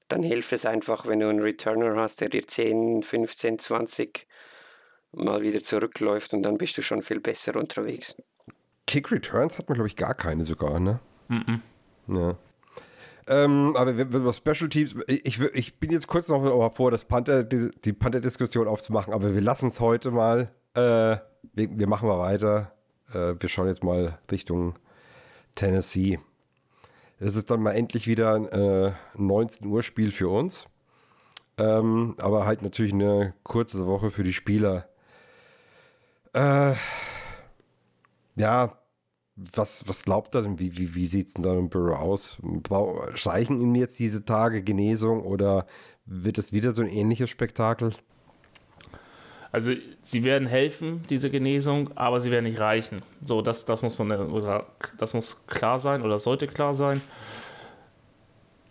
dann 0.07 0.23
hilft 0.23 0.53
es 0.53 0.65
einfach, 0.65 1.07
wenn 1.07 1.19
du 1.19 1.27
einen 1.27 1.41
Returner 1.41 1.95
hast, 1.95 2.21
der 2.21 2.29
dir 2.29 2.47
10, 2.47 3.01
15, 3.03 3.57
20 3.59 4.27
mal 5.13 5.41
wieder 5.41 5.61
zurückläuft 5.61 6.33
und 6.33 6.43
dann 6.43 6.57
bist 6.57 6.77
du 6.77 6.81
schon 6.81 7.01
viel 7.01 7.19
besser 7.19 7.55
unterwegs. 7.55 8.15
Kick 8.87 9.11
Returns 9.11 9.57
hat 9.57 9.67
man, 9.67 9.75
glaube 9.75 9.87
ich, 9.87 9.95
gar 9.95 10.13
keine 10.13 10.43
sogar, 10.43 10.79
ne? 10.79 10.99
Ja. 12.07 12.37
Ähm, 13.27 13.73
aber 13.77 13.97
wir- 13.97 14.11
wir- 14.11 14.33
Special 14.33 14.69
Teams, 14.69 14.95
ich, 15.07 15.39
ich, 15.39 15.79
bin 15.79 15.91
jetzt 15.91 16.07
kurz 16.07 16.27
noch 16.27 16.41
mal 16.41 16.69
vor, 16.71 16.91
das 16.91 17.05
Panther, 17.05 17.43
die, 17.43 17.69
die 17.85 17.93
Panther-Diskussion 17.93 18.67
aufzumachen, 18.67 19.13
aber 19.13 19.33
wir 19.33 19.41
lassen 19.41 19.67
es 19.67 19.79
heute 19.79 20.11
mal. 20.11 20.49
Äh, 20.73 21.17
wir, 21.53 21.69
wir 21.79 21.87
machen 21.87 22.07
mal 22.07 22.19
weiter. 22.19 22.73
Äh, 23.13 23.35
wir 23.39 23.49
schauen 23.49 23.67
jetzt 23.67 23.83
mal 23.83 24.19
Richtung 24.31 24.75
Tennessee. 25.55 26.19
Es 27.23 27.35
ist 27.35 27.51
dann 27.51 27.61
mal 27.61 27.73
endlich 27.73 28.07
wieder 28.07 28.33
ein 28.33 28.47
äh, 28.47 28.93
19 29.15 29.67
Uhr 29.67 29.83
Spiel 29.83 30.11
für 30.11 30.29
uns. 30.29 30.65
Ähm, 31.59 32.15
aber 32.19 32.47
halt 32.47 32.63
natürlich 32.63 32.93
eine 32.93 33.35
kurze 33.43 33.85
Woche 33.85 34.09
für 34.09 34.23
die 34.23 34.33
Spieler. 34.33 34.89
Äh, 36.33 36.73
ja, 38.37 38.75
was, 39.35 39.87
was 39.87 40.03
glaubt 40.03 40.33
er 40.33 40.41
denn? 40.41 40.57
Wie, 40.57 40.75
wie, 40.77 40.95
wie 40.95 41.05
sieht 41.05 41.27
es 41.27 41.33
denn 41.35 41.43
da 41.43 41.53
im 41.53 41.69
Büro 41.69 41.93
aus? 41.93 42.39
Reichen 42.43 43.61
ihm 43.61 43.75
jetzt 43.75 43.99
diese 43.99 44.25
Tage 44.25 44.63
Genesung 44.63 45.21
oder 45.23 45.67
wird 46.05 46.39
es 46.39 46.53
wieder 46.53 46.73
so 46.73 46.81
ein 46.81 46.87
ähnliches 46.87 47.29
Spektakel? 47.29 47.93
Also 49.51 49.73
sie 50.01 50.23
werden 50.23 50.47
helfen, 50.47 51.01
diese 51.09 51.29
Genesung, 51.29 51.89
aber 51.95 52.21
sie 52.21 52.31
werden 52.31 52.45
nicht 52.45 52.59
reichen. 52.59 52.97
So, 53.23 53.41
das, 53.41 53.65
das 53.65 53.81
muss 53.81 53.97
man 53.99 54.11
oder 54.31 54.65
das 54.97 55.13
muss 55.13 55.45
klar 55.47 55.77
sein 55.77 56.01
oder 56.01 56.19
sollte 56.19 56.47
klar 56.47 56.73
sein. 56.73 57.01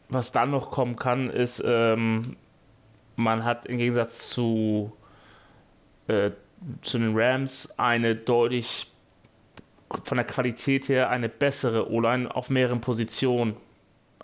Was 0.08 0.32
dann 0.32 0.50
noch 0.50 0.70
kommen 0.70 0.96
kann, 0.96 1.30
ist, 1.30 1.62
ähm, 1.64 2.22
man 3.16 3.44
hat 3.44 3.66
im 3.66 3.78
Gegensatz 3.78 4.30
zu, 4.30 4.92
äh, 6.08 6.30
zu 6.82 6.98
den 6.98 7.16
Rams 7.16 7.78
eine 7.78 8.16
deutlich 8.16 8.90
von 10.04 10.16
der 10.16 10.26
Qualität 10.26 10.88
her 10.88 11.10
eine 11.10 11.28
bessere 11.28 11.90
O-Line 11.90 12.34
auf 12.34 12.48
mehreren 12.48 12.80
Positionen. 12.80 13.56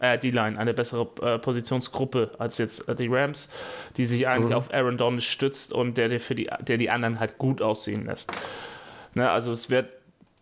Äh, 0.01 0.19
D-Line, 0.19 0.59
eine 0.59 0.75
bessere 0.75 1.09
äh, 1.23 1.39
Positionsgruppe 1.39 2.33
als 2.39 2.59
jetzt 2.59 2.89
äh, 2.89 2.95
die 2.95 3.09
Rams, 3.09 3.49
die 3.97 4.05
sich 4.05 4.29
eigentlich 4.29 4.55
auf 4.55 4.73
Aaron 4.73 4.99
Donald 4.99 5.23
stützt 5.23 5.73
und 5.73 5.97
der, 5.97 6.09
der, 6.09 6.21
für 6.21 6.35
die, 6.35 6.51
der 6.61 6.77
die 6.77 6.91
anderen 6.91 7.19
halt 7.19 7.39
gut 7.39 7.63
aussehen 7.63 8.05
lässt. 8.05 8.31
Ne, 9.15 9.31
also 9.31 9.53
es 9.53 9.71
wird 9.71 9.89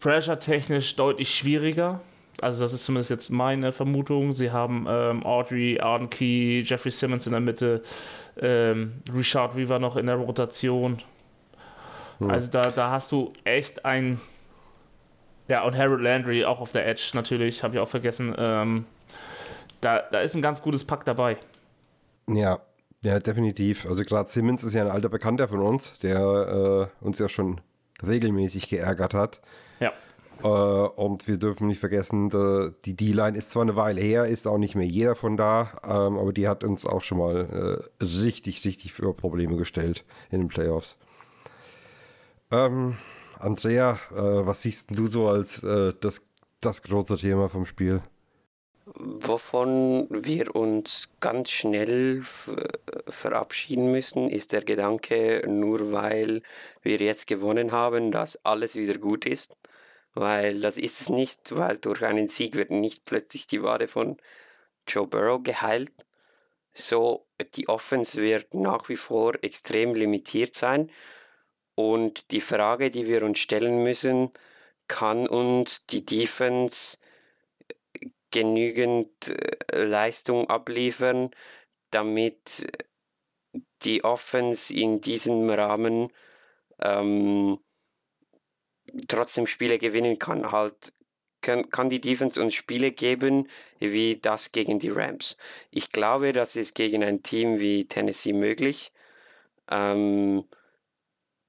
pressure-technisch 0.01 0.97
deutlich 0.97 1.33
schwieriger. 1.33 2.01
Also 2.41 2.65
das 2.65 2.73
ist 2.73 2.85
zumindest 2.85 3.11
jetzt 3.11 3.31
meine 3.31 3.71
Vermutung. 3.71 4.33
Sie 4.33 4.51
haben 4.51 4.87
ähm, 4.89 5.25
Audrey, 5.25 5.79
Arden 5.81 6.11
Key, 6.11 6.63
Jeffrey 6.63 6.91
Simmons 6.91 7.27
in 7.27 7.33
der 7.33 7.41
Mitte, 7.41 7.83
ähm, 8.41 8.95
Richard 9.15 9.57
Weaver 9.57 9.79
noch 9.79 9.97
in 9.97 10.07
der 10.07 10.17
Rotation. 10.17 10.99
Also 12.27 12.51
da, 12.51 12.71
da 12.71 12.91
hast 12.91 13.13
du 13.13 13.33
echt 13.45 13.85
ein 13.85 14.21
ja, 15.49 15.63
und 15.63 15.77
Harold 15.77 16.01
Landry 16.01 16.45
auch 16.45 16.61
auf 16.61 16.73
der 16.73 16.87
Edge 16.87 17.11
natürlich, 17.15 17.63
habe 17.63 17.75
ich 17.75 17.81
auch 17.81 17.89
vergessen. 17.89 18.35
Ähm, 18.39 18.87
da, 19.85 20.03
da 20.11 20.21
ist 20.21 20.35
ein 20.35 20.43
ganz 20.43 20.63
gutes 20.63 20.85
Pack 20.85 21.05
dabei. 21.05 21.37
Ja, 22.29 22.61
ja, 23.05 23.19
definitiv. 23.19 23.87
Also 23.87 24.03
gerade 24.03 24.29
Simmons 24.29 24.65
ist 24.65 24.75
ja 24.75 24.83
ein 24.83 24.91
alter 24.91 25.11
Bekannter 25.11 25.49
von 25.49 25.61
uns, 25.61 25.99
der 25.99 26.91
äh, 27.01 27.05
uns 27.05 27.19
ja 27.19 27.29
schon 27.29 27.61
regelmäßig 28.03 28.69
geärgert 28.69 29.13
hat. 29.13 29.41
Ja. 29.81 29.93
Äh, 30.43 30.47
und 30.47 31.29
wir 31.29 31.37
dürfen 31.37 31.69
nicht 31.69 31.81
vergessen, 31.81 32.31
die 32.85 32.97
D-Line 32.97 33.37
ist 33.37 33.51
zwar 33.51 33.63
eine 33.63 33.77
Weile 33.77 34.01
her, 34.01 34.25
ist 34.25 34.47
auch 34.47 34.59
nicht 34.59 34.75
mehr 34.75 34.87
jeder 34.87 35.15
von 35.15 35.37
da, 35.37 35.73
ähm, 35.85 36.19
aber 36.19 36.33
die 36.33 36.49
hat 36.49 36.65
uns 36.65 36.87
auch 36.87 37.03
schon 37.03 37.19
mal 37.19 37.85
äh, 38.01 38.05
richtig, 38.05 38.65
richtig 38.65 38.95
für 38.95 39.13
Probleme 39.15 39.57
gestellt 39.57 40.05
in 40.31 40.41
den 40.41 40.49
Playoffs. 40.49 40.99
Ähm, 42.51 42.97
Andrea, 43.39 43.99
äh, 44.13 44.47
was 44.47 44.63
siehst 44.63 44.97
du 44.97 45.07
so 45.07 45.29
als 45.29 45.63
äh, 45.63 45.93
das, 46.01 46.23
das 46.61 46.83
große 46.83 47.19
Thema 47.19 47.49
vom 47.51 47.67
Spiel? 47.67 48.03
Wovon 48.87 50.07
wir 50.11 50.55
uns 50.55 51.09
ganz 51.21 51.51
schnell 51.51 52.23
verabschieden 53.09 53.91
müssen, 53.91 54.29
ist 54.29 54.53
der 54.53 54.63
Gedanke, 54.63 55.43
nur 55.49 55.91
weil 55.91 56.43
wir 56.83 56.99
jetzt 56.99 57.27
gewonnen 57.27 57.73
haben, 57.73 58.13
dass 58.13 58.45
alles 58.45 58.77
wieder 58.77 58.99
gut 58.99 59.25
ist. 59.25 59.57
Weil 60.13 60.61
das 60.61 60.77
ist 60.77 61.01
es 61.01 61.09
nicht, 61.09 61.57
weil 61.57 61.79
durch 61.79 62.05
einen 62.05 62.29
Sieg 62.29 62.57
wird 62.57 62.71
nicht 62.71 63.07
plötzlich 63.07 63.47
die 63.47 63.63
Wade 63.63 63.89
von 63.89 64.19
Joe 64.87 65.07
Burrow 65.07 65.43
geheilt. 65.43 65.93
So, 66.75 67.27
die 67.55 67.69
Offense 67.69 68.21
wird 68.21 68.53
nach 68.53 68.89
wie 68.91 68.97
vor 68.97 69.35
extrem 69.43 69.95
limitiert 69.95 70.55
sein. 70.55 70.91
Und 71.75 72.31
die 72.33 72.43
Frage, 72.43 72.91
die 72.91 73.09
wir 73.09 73.23
uns 73.23 73.39
stellen 73.39 73.83
müssen, 73.83 74.31
kann 74.89 75.27
uns 75.27 75.87
die 75.87 76.05
Defense 76.05 76.99
genügend 78.35 79.29
äh, 79.29 79.85
Leistung 79.85 80.51
abliefern, 80.51 81.31
damit 81.91 82.67
die 83.83 84.03
Offense 84.03 84.75
in 84.75 85.01
diesem 85.01 85.49
Rahmen 85.49 86.09
ähm, 86.81 87.61
trotzdem 89.07 89.47
Spiele 89.47 89.79
gewinnen 89.79 90.19
kann. 90.19 90.51
Halt 90.51 90.93
kann, 91.43 91.71
kann 91.71 91.89
die 91.89 92.01
Defense 92.01 92.43
uns 92.43 92.55
Spiele 92.55 92.91
geben 92.91 93.49
wie 93.79 94.17
das 94.17 94.51
gegen 94.51 94.81
die 94.81 94.91
Rams. 94.91 95.37
Ich 95.71 95.91
glaube, 95.91 96.33
das 96.33 96.57
ist 96.57 96.75
gegen 96.75 97.05
ein 97.05 97.23
Team 97.23 97.61
wie 97.61 97.87
Tennessee 97.87 98.33
möglich. 98.33 98.93
Ähm, 99.71 100.45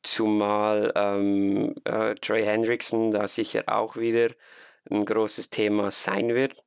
zumal 0.03 0.93
ähm, 0.95 1.73
äh, 1.85 2.13
Trey 2.15 2.45
Hendrickson 2.45 3.09
da 3.09 3.27
sicher 3.27 3.63
auch 3.67 3.97
wieder 3.97 4.29
ein 4.91 5.05
großes 5.05 5.49
Thema 5.49 5.89
sein 5.89 6.35
wird. 6.35 6.64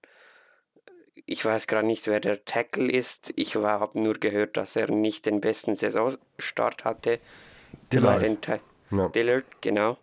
Ich 1.31 1.45
weiß 1.45 1.67
gerade 1.67 1.87
nicht, 1.87 2.07
wer 2.07 2.21
der 2.21 2.43
Tackle 2.47 2.91
ist. 2.91 3.35
Ich 3.37 3.55
habe 3.55 4.01
nur 4.01 4.15
gehört, 4.15 4.57
dass 4.57 4.77
er 4.77 4.91
nicht 4.91 5.27
den 5.27 5.43
besten 5.43 5.77
Saisonstart 5.77 6.85
hatte. 6.87 7.19
Dillard. 7.93 8.21
Bei 8.21 8.27
den 8.27 8.41
Ta- 8.41 8.61
Ja. 8.91 9.09
Dillard, 9.11 9.45
genau. 9.61 9.99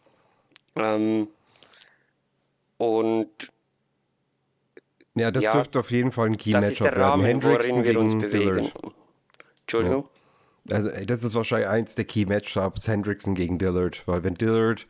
Ähm, 0.76 1.28
und 2.78 3.30
Ja, 5.16 5.32
das 5.32 5.44
Ja, 5.44 5.54
dürfte 5.54 5.80
auf 5.80 5.90
jeden 5.92 6.12
Fall 6.12 6.28
ein 6.28 6.34
das 6.34 6.42
ist 6.42 6.44
Key-Matchup 6.52 6.78
der 6.78 6.92
werden. 6.92 7.04
Rahmen, 7.04 7.26
Hendrickson 7.26 7.72
worin 7.78 7.86
wir 7.86 8.00
uns 8.00 8.12
gegen 8.14 8.22
bewegen. 8.22 8.56
Dillard. 8.58 8.74
Entschuldigung. 9.62 10.10
Also, 10.70 10.90
ey, 10.90 11.06
das 11.08 11.24
ist 11.24 11.34
wahrscheinlich 11.34 11.70
eins 11.70 11.96
der 11.96 12.06
Key-Matchups, 12.06 12.88
Hendrickson 12.88 13.34
gegen 13.34 13.58
Dillard. 13.58 14.08
Weil 14.08 14.24
wenn 14.24 14.36
Dillard 14.36 14.86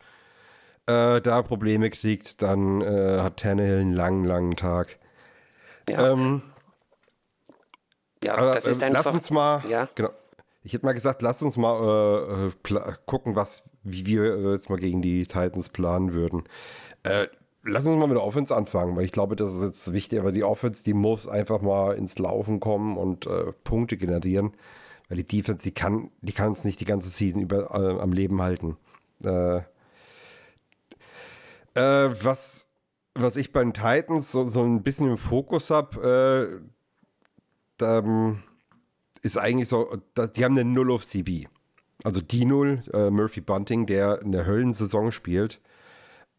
äh, 0.87 1.21
da 1.21 1.41
Probleme 1.43 1.89
kriegt, 1.91 2.41
dann 2.41 2.81
äh, 2.81 3.19
hat 3.21 3.37
Tannehill 3.37 3.79
einen 3.79 3.93
langen, 3.93 4.25
langen 4.25 4.55
Tag. 4.57 4.97
Ja, 5.89 6.11
Ähm, 6.11 6.41
ja 8.23 8.35
aber, 8.35 8.53
das 8.53 8.67
ist 8.67 8.81
äh, 8.81 8.85
einfach. 8.85 9.05
lass 9.05 9.13
uns 9.13 9.29
mal, 9.29 9.63
Ja. 9.69 9.89
genau. 9.95 10.11
Ich 10.63 10.73
hätte 10.73 10.85
mal 10.85 10.93
gesagt, 10.93 11.21
lass 11.21 11.43
uns 11.43 11.57
mal 11.57 12.51
äh, 12.67 12.73
äh 12.73 12.93
gucken, 13.05 13.35
was, 13.35 13.65
wie 13.83 14.07
wir 14.07 14.23
äh, 14.23 14.51
jetzt 14.53 14.69
mal 14.69 14.79
gegen 14.79 15.03
die 15.03 15.27
Titans 15.27 15.69
planen 15.69 16.13
würden. 16.13 16.43
Äh, 17.03 17.27
lass 17.61 17.85
uns 17.85 17.99
mal 17.99 18.07
mit 18.07 18.17
der 18.17 18.23
Offense 18.23 18.55
anfangen, 18.55 18.95
weil 18.95 19.05
ich 19.05 19.11
glaube, 19.11 19.35
das 19.35 19.53
ist 19.53 19.63
jetzt 19.63 19.93
wichtig, 19.93 20.19
aber 20.19 20.31
die 20.31 20.43
Offense, 20.43 20.83
die 20.83 20.95
muss 20.95 21.27
einfach 21.27 21.61
mal 21.61 21.95
ins 21.95 22.17
Laufen 22.17 22.59
kommen 22.59 22.97
und 22.97 23.27
äh, 23.27 23.51
Punkte 23.63 23.95
generieren, 23.95 24.53
weil 25.07 25.17
die 25.17 25.25
Defense, 25.25 25.63
die 25.63 25.73
kann, 25.73 26.09
die 26.21 26.33
kann 26.33 26.51
es 26.51 26.63
nicht 26.65 26.79
die 26.79 26.85
ganze 26.85 27.09
Season 27.09 27.43
über 27.43 27.69
äh, 27.75 28.01
am 28.01 28.11
Leben 28.11 28.41
halten. 28.41 28.77
Was, 31.75 32.67
was 33.15 33.37
ich 33.37 33.51
bei 33.51 33.61
den 33.61 33.73
Titans 33.73 34.31
so, 34.31 34.43
so 34.43 34.63
ein 34.63 34.83
bisschen 34.83 35.09
im 35.09 35.17
Fokus 35.17 35.69
habe, 35.69 36.61
äh, 37.79 37.83
ähm, 37.83 38.43
ist 39.21 39.37
eigentlich 39.37 39.69
so, 39.69 39.97
dass, 40.13 40.33
die 40.33 40.45
haben 40.45 40.57
eine 40.57 40.69
Null 40.69 40.91
auf 40.91 41.05
CB. 41.05 41.47
Also 42.03 42.21
die 42.21 42.45
Null, 42.45 42.83
äh, 42.93 43.09
Murphy 43.09 43.41
Bunting, 43.41 43.85
der 43.85 44.19
eine 44.21 44.45
Höllensaison 44.45 45.11
spielt. 45.11 45.61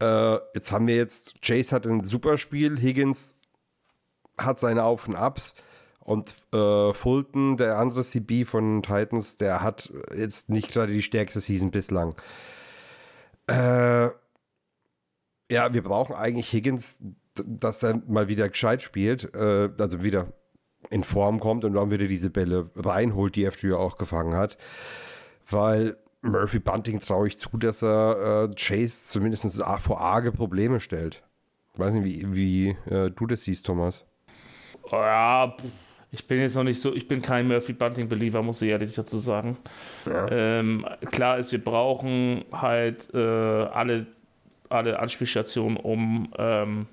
Äh, 0.01 0.37
jetzt 0.55 0.71
haben 0.71 0.87
wir 0.87 0.97
jetzt, 0.97 1.41
Chase 1.43 1.75
hat 1.75 1.87
ein 1.87 2.05
super 2.05 2.39
Spiel, 2.39 2.79
Higgins 2.79 3.35
hat 4.39 4.59
seine 4.59 4.85
Auf 4.85 5.09
und 5.09 5.17
Abs 5.17 5.55
und 6.01 6.37
äh, 6.53 6.93
Fulton, 6.93 7.57
der 7.57 7.79
andere 7.79 8.03
CB 8.03 8.45
von 8.45 8.83
Titans, 8.83 9.39
der 9.39 9.63
hat 9.63 9.91
jetzt 10.15 10.51
nicht 10.51 10.73
gerade 10.73 10.93
die 10.93 11.03
stärkste 11.03 11.41
Season 11.41 11.71
bislang. 11.71 12.15
Äh, 13.47 14.11
ja, 15.51 15.73
wir 15.73 15.83
brauchen 15.83 16.15
eigentlich 16.15 16.53
Higgins, 16.53 17.01
dass 17.35 17.83
er 17.83 18.03
mal 18.07 18.29
wieder 18.29 18.49
gescheit 18.49 18.83
spielt, 18.83 19.35
äh, 19.35 19.71
also 19.79 20.03
wieder 20.03 20.33
in 20.91 21.05
Form 21.05 21.41
kommt 21.41 21.65
und 21.65 21.75
dann 21.75 21.91
wieder 21.91 22.07
diese 22.07 22.31
Bälle 22.31 22.71
reinholt, 22.77 23.37
die 23.37 23.45
er 23.45 23.53
früher 23.53 23.79
auch 23.79 23.97
gefangen 23.97 24.35
hat. 24.35 24.57
Weil 25.49 25.97
Murphy 26.23 26.59
Bunting 26.59 27.01
traue 27.01 27.29
ich 27.29 27.39
zu, 27.39 27.57
dass 27.57 27.83
er 27.83 28.49
äh, 28.51 28.55
Chase 28.55 29.07
zumindest 29.07 29.63
vor 29.81 30.01
arge 30.01 30.33
Probleme 30.33 30.81
stellt. 30.81 31.23
Ich 31.75 31.79
weiß 31.81 31.95
nicht, 31.95 32.05
wie, 32.05 32.35
wie 32.35 32.93
äh, 32.93 33.11
du 33.11 33.27
das 33.27 33.45
siehst, 33.45 33.67
Thomas. 33.67 34.07
Oh 34.91 34.97
ja, 34.97 35.57
ich 36.11 36.27
bin 36.27 36.39
jetzt 36.39 36.55
noch 36.55 36.65
nicht 36.65 36.81
so, 36.81 36.95
ich 36.95 37.09
bin 37.09 37.21
kein 37.21 37.49
Murphy 37.49 37.73
Bunting-Believer, 37.73 38.43
muss 38.43 38.63
ich 38.63 38.71
ehrlich 38.71 38.95
dazu 38.95 39.19
sagen. 39.19 39.59
Ja. 40.07 40.29
Ähm, 40.31 40.87
klar 41.11 41.39
ist, 41.39 41.53
wir 41.53 41.63
brauchen 41.63 42.45
halt 42.53 43.13
äh, 43.13 43.19
alle, 43.19 44.07
alle 44.77 44.99
Anspielstationen, 44.99 45.77
um, 45.77 46.33
ähm, 46.39 46.87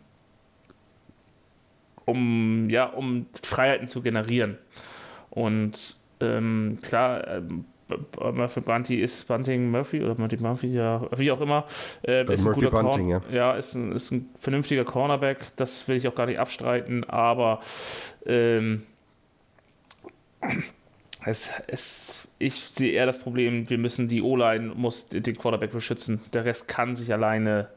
um, 2.05 2.69
ja, 2.69 2.85
um 2.85 3.27
Freiheiten 3.41 3.87
zu 3.87 4.01
generieren. 4.01 4.57
Und 5.29 5.97
ähm, 6.19 6.79
klar, 6.81 7.27
ähm, 7.27 7.65
Murphy 8.19 8.61
Bunty 8.61 9.01
ist 9.01 9.27
Bunting 9.27 9.69
Murphy 9.69 10.03
oder 10.03 10.15
Monty 10.17 10.37
Murphy, 10.37 10.67
ja, 10.67 11.01
wie 11.15 11.31
auch 11.31 11.41
immer. 11.41 11.65
Äh, 12.05 12.31
ist 12.31 12.43
Murphy 12.43 12.67
Bunting, 12.67 13.09
ja. 13.09 13.21
Ja, 13.31 13.53
ist 13.53 13.75
ein, 13.75 13.91
ist 13.91 14.11
ein 14.11 14.29
vernünftiger 14.39 14.85
Cornerback, 14.85 15.55
das 15.55 15.87
will 15.87 15.97
ich 15.97 16.07
auch 16.07 16.15
gar 16.15 16.25
nicht 16.25 16.39
abstreiten, 16.39 17.03
aber 17.05 17.59
ähm, 18.25 18.83
es, 21.25 21.49
es, 21.67 22.27
ich 22.39 22.55
sehe 22.55 22.91
eher 22.91 23.05
das 23.05 23.19
Problem, 23.19 23.69
wir 23.69 23.77
müssen 23.77 24.07
die 24.07 24.21
O-Line, 24.21 24.73
muss 24.75 25.09
den 25.09 25.37
Quarterback 25.37 25.71
beschützen. 25.71 26.21
Der 26.33 26.45
Rest 26.45 26.67
kann 26.67 26.95
sich 26.95 27.11
alleine 27.13 27.69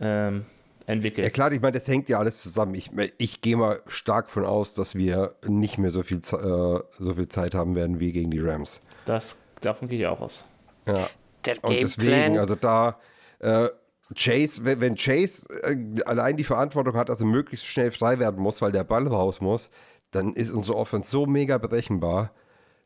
ähm, 0.00 0.44
entwickeln. 0.86 1.24
Ja 1.24 1.30
klar, 1.30 1.52
ich 1.52 1.60
meine, 1.60 1.78
das 1.78 1.86
hängt 1.88 2.08
ja 2.08 2.18
alles 2.18 2.42
zusammen. 2.42 2.74
Ich, 2.74 2.90
ich 3.18 3.40
gehe 3.40 3.56
mal 3.56 3.80
stark 3.86 4.30
von 4.30 4.44
aus, 4.44 4.74
dass 4.74 4.94
wir 4.94 5.34
nicht 5.46 5.78
mehr 5.78 5.90
so 5.90 6.02
viel, 6.02 6.18
äh, 6.18 6.20
so 6.20 7.14
viel 7.14 7.28
Zeit 7.28 7.54
haben 7.54 7.74
werden 7.74 8.00
wie 8.00 8.12
gegen 8.12 8.30
die 8.30 8.40
Rams. 8.40 8.80
Das, 9.04 9.38
davon 9.60 9.88
gehe 9.88 10.00
ich 10.00 10.06
auch 10.06 10.20
aus. 10.20 10.44
Ja. 10.86 11.08
Der 11.44 11.62
Und 11.62 11.80
deswegen, 11.80 12.38
also 12.38 12.54
da 12.54 12.98
äh, 13.40 13.68
Chase, 14.14 14.64
wenn, 14.64 14.94
Chase 14.96 15.46
äh, 15.62 16.02
allein 16.04 16.36
die 16.36 16.44
Verantwortung 16.44 16.96
hat, 16.96 17.08
dass 17.08 17.20
er 17.20 17.26
möglichst 17.26 17.66
schnell 17.66 17.90
frei 17.90 18.18
werden 18.18 18.40
muss, 18.40 18.62
weil 18.62 18.72
der 18.72 18.84
Ball 18.84 19.06
raus 19.06 19.40
muss, 19.40 19.70
dann 20.10 20.32
ist 20.32 20.52
unsere 20.52 20.76
Offense 20.76 21.10
so 21.10 21.26
mega 21.26 21.58
berechenbar, 21.58 22.32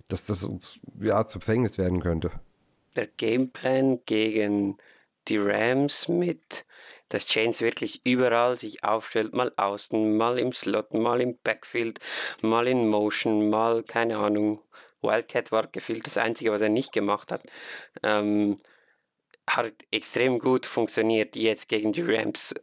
dass 0.08 0.26
das 0.26 0.44
uns 0.44 0.80
ja 1.00 1.24
zu 1.24 1.38
Gefängnis 1.38 1.78
werden 1.78 2.00
könnte. 2.00 2.32
Der 2.96 3.06
Gameplan 3.06 4.00
gegen 4.06 4.78
die 5.28 5.38
Rams 5.38 6.08
mit, 6.08 6.64
dass 7.10 7.26
Chains 7.26 7.60
wirklich 7.60 8.04
überall 8.04 8.56
sich 8.56 8.84
aufstellt, 8.84 9.34
mal 9.34 9.52
außen, 9.56 10.16
mal 10.16 10.38
im 10.38 10.52
Slot, 10.52 10.94
mal 10.94 11.20
im 11.20 11.38
Backfield, 11.44 12.00
mal 12.42 12.66
in 12.66 12.88
Motion, 12.88 13.50
mal, 13.50 13.82
keine 13.82 14.18
Ahnung, 14.18 14.62
Wildcat 15.02 15.52
war 15.52 15.66
gefühlt 15.68 16.06
das 16.06 16.18
Einzige, 16.18 16.50
was 16.50 16.62
er 16.62 16.70
nicht 16.70 16.92
gemacht 16.92 17.30
hat. 17.30 17.42
Ähm, 18.02 18.60
hat 19.48 19.72
extrem 19.90 20.38
gut 20.38 20.66
funktioniert 20.66 21.36
jetzt 21.36 21.68
gegen 21.68 21.92
die 21.92 22.02
Rams. 22.02 22.54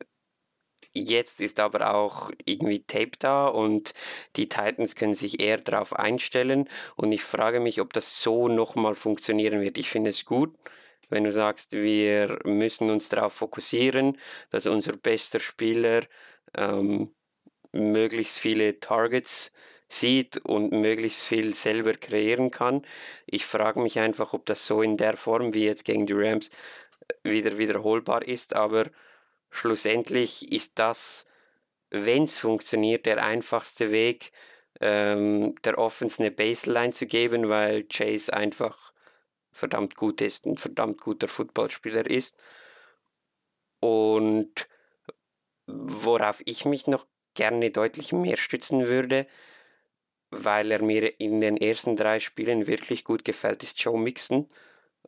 Jetzt 0.97 1.41
ist 1.41 1.60
aber 1.60 1.93
auch 1.93 2.31
irgendwie 2.45 2.79
Tape 2.86 3.12
da 3.19 3.47
und 3.47 3.93
die 4.38 4.47
Titans 4.47 4.95
können 4.95 5.13
sich 5.13 5.41
eher 5.41 5.58
darauf 5.58 5.93
einstellen. 5.93 6.69
Und 6.95 7.12
ich 7.12 7.21
frage 7.21 7.60
mich, 7.60 7.81
ob 7.81 7.91
das 7.91 8.21
so 8.21 8.47
nochmal 8.47 8.95
funktionieren 8.95 9.60
wird. 9.60 9.77
Ich 9.77 9.89
finde 9.89 10.12
es 10.12 10.23
gut, 10.23 10.55
wenn 11.10 11.25
du 11.25 11.34
sagst, 11.34 11.73
wir 11.73 12.39
müssen 12.45 12.89
uns 12.89 13.10
darauf 13.10 13.34
fokussieren, 13.34 14.17
dass 14.51 14.67
unser 14.67 14.93
bester 14.93 15.41
Spieler 15.41 16.03
ähm, 16.55 17.13
möglichst 17.73 18.39
viele 18.39 18.79
Targets 18.79 19.53
sieht 19.89 20.38
und 20.45 20.71
möglichst 20.71 21.27
viel 21.27 21.53
selber 21.53 21.91
kreieren 21.93 22.51
kann. 22.51 22.84
Ich 23.25 23.45
frage 23.45 23.81
mich 23.81 23.99
einfach, 23.99 24.34
ob 24.34 24.45
das 24.45 24.65
so 24.65 24.81
in 24.81 24.95
der 24.95 25.17
Form 25.17 25.53
wie 25.53 25.65
jetzt 25.65 25.84
gegen 25.86 26.05
die 26.05 26.13
Rams 26.13 26.49
wieder 27.23 27.58
wiederholbar 27.58 28.27
ist, 28.27 28.55
aber 28.55 28.86
schlussendlich 29.49 30.51
ist 30.51 30.79
das, 30.79 31.27
wenn 31.89 32.23
es 32.23 32.38
funktioniert, 32.38 33.05
der 33.05 33.25
einfachste 33.25 33.91
Weg, 33.91 34.31
ähm, 34.81 35.55
der 35.63 35.77
Offense 35.77 36.21
eine 36.21 36.31
Baseline 36.31 36.91
zu 36.91 37.05
geben, 37.05 37.49
weil 37.49 37.84
Chase 37.84 38.34
einfach 38.34 38.91
verdammt 39.51 39.95
gut 39.95 40.21
ist, 40.21 40.45
ein 40.45 40.58
verdammt 40.58 40.99
guter 40.99 41.27
Footballspieler 41.27 42.10
ist. 42.10 42.38
Und 43.79 44.67
worauf 45.67 46.41
ich 46.45 46.65
mich 46.65 46.88
noch 46.88 47.08
gerne 47.34 47.71
deutlich 47.71 48.12
mehr 48.12 48.38
stützen 48.38 48.88
würde, 48.88 49.27
weil 50.31 50.71
er 50.71 50.81
mir 50.81 51.19
in 51.19 51.39
den 51.41 51.58
ersten 51.58 51.95
drei 51.95 52.19
Spielen 52.19 52.67
wirklich 52.67 53.03
gut 53.03 53.23
gefällt, 53.23 53.63
ist 53.63 53.79
Joe 53.79 53.97
Mixon, 53.99 54.47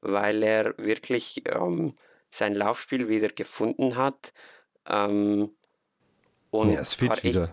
weil 0.02 0.44
er 0.44 0.78
wirklich 0.78 1.44
ähm, 1.48 1.96
sein 2.38 2.56
Laufspiel 2.56 3.10
wieder 3.10 3.30
gefunden 3.30 3.96
hat 3.98 4.34
ähm, 4.88 5.52
und 6.52 6.72
ja, 6.72 6.82
ein, 6.82 7.08
paar 7.08 7.26
echt, 7.26 7.50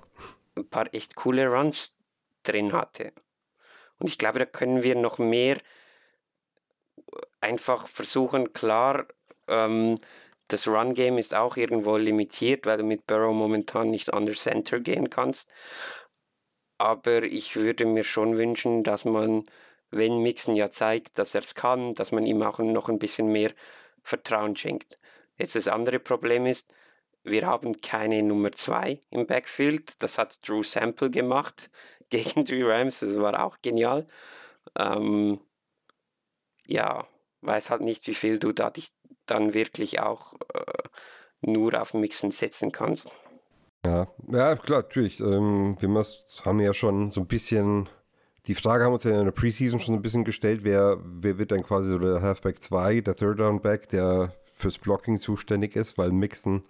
ein 0.57 0.68
paar 0.68 0.94
echt 0.94 1.16
coole 1.16 1.49
Runs 1.49 1.97
drin 2.42 2.73
hatte. 2.73 3.12
Und 3.99 4.09
ich 4.09 4.18
glaube, 4.18 4.38
da 4.38 4.47
können 4.47 4.83
wir 4.83 4.94
noch 4.94 5.18
mehr 5.18 5.59
einfach 7.40 7.87
versuchen, 7.87 8.53
klar, 8.53 9.07
ähm, 9.49 10.01
das 10.49 10.68
Run-Game 10.68 11.18
ist 11.18 11.35
auch 11.35 11.57
irgendwo 11.57 11.97
limitiert, 11.97 12.66
weil 12.66 12.79
du 12.79 12.85
mit 12.85 13.07
Burrow 13.07 13.35
momentan 13.35 13.90
nicht 13.90 14.12
under 14.12 14.35
Center 14.35 14.81
gehen 14.81 15.11
kannst. 15.11 15.51
Aber 16.79 17.23
ich 17.23 17.57
würde 17.57 17.87
mir 17.87 18.05
schon 18.05 18.37
wünschen, 18.37 18.85
dass 18.85 19.05
man, 19.05 19.47
wenn 19.90 20.23
Mixon 20.23 20.57
ja 20.57 20.70
zeigt, 20.70 21.18
dass 21.18 21.35
er 21.35 21.40
es 21.40 21.55
kann, 21.55 21.94
dass 21.94 22.12
man 22.12 22.27
ihm 22.27 22.42
auch 22.42 22.59
noch 22.59 22.88
ein 22.88 22.99
bisschen 22.99 23.33
mehr 23.33 23.53
Vertrauen 24.05 24.55
schenkt. 24.55 24.99
Jetzt 25.37 25.57
das 25.57 25.67
andere 25.67 25.99
Problem 25.99 26.47
ist, 26.47 26.73
wir 27.25 27.47
haben 27.47 27.81
keine 27.81 28.23
Nummer 28.23 28.53
2 28.53 29.01
im 29.11 29.27
Backfield. 29.27 30.03
Das 30.03 30.19
hat 30.19 30.47
Drew 30.47 30.62
Sample 30.62 31.11
gemacht 31.11 31.71
gegen 32.11 32.45
die 32.45 32.62
Rams. 32.62 33.01
Das 33.01 33.19
war 33.19 33.43
auch 33.45 33.57
genial. 33.62 34.07
Ähm, 34.79 35.40
ja, 36.67 37.07
weiß 37.40 37.71
halt 37.71 37.81
nicht, 37.83 38.07
wie 38.07 38.14
viel 38.14 38.38
du 38.38 38.53
da 38.53 38.71
dich 38.71 38.93
dann 39.27 39.55
wirklich 39.55 40.01
auch 40.01 40.35
äh, 40.55 40.83
nur 41.40 41.81
auf 41.81 41.95
Mixen 41.95 42.31
setzen 42.31 42.73
kannst. 42.73 43.14
Ja, 43.85 44.09
ja 44.31 44.57
klar, 44.57 44.83
natürlich. 44.83 45.20
Ähm, 45.20 45.76
wir 45.81 46.05
haben 46.45 46.61
ja 46.61 46.74
schon 46.74 47.11
so 47.11 47.20
ein 47.20 47.26
bisschen 47.26 47.89
die 48.47 48.55
Frage 48.55 48.84
haben 48.84 48.92
uns 48.92 49.05
ja 49.05 49.18
in 49.18 49.24
der 49.24 49.32
Preseason 49.32 49.80
schon 49.80 49.95
ein 49.95 50.03
bisschen 50.03 50.24
gestellt, 50.24 50.64
wer, 50.64 50.99
wer 51.03 51.38
wird 51.38 51.53
dann 51.53 51.62
quasi 51.62 51.90
so 51.90 51.99
der 51.99 52.20
Halfback 52.20 52.61
2, 52.61 53.01
der 53.01 53.14
Third 53.14 53.40
Down 53.40 53.62
Back, 53.62 53.88
der 53.88 54.32
fürs 54.53 54.78
Blocking 54.78 55.18
zuständig 55.18 55.76
ist, 55.76 55.97
weil 55.99 56.12
Mixen 56.12 56.62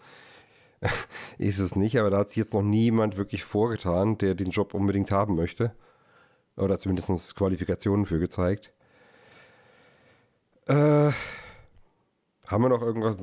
ist 1.38 1.58
es 1.58 1.76
nicht, 1.76 1.98
aber 1.98 2.10
da 2.10 2.18
hat 2.18 2.28
sich 2.28 2.36
jetzt 2.36 2.54
noch 2.54 2.62
niemand 2.62 3.16
wirklich 3.16 3.44
vorgetan, 3.44 4.18
der 4.18 4.34
den 4.34 4.50
Job 4.50 4.74
unbedingt 4.74 5.10
haben 5.10 5.34
möchte. 5.34 5.74
Oder 6.56 6.78
zumindest 6.78 7.34
Qualifikationen 7.34 8.06
für 8.06 8.20
gezeigt. 8.20 8.72
Äh, 10.66 11.10
haben 12.46 12.62
wir 12.62 12.68
noch 12.68 12.82
irgendwas? 12.82 13.18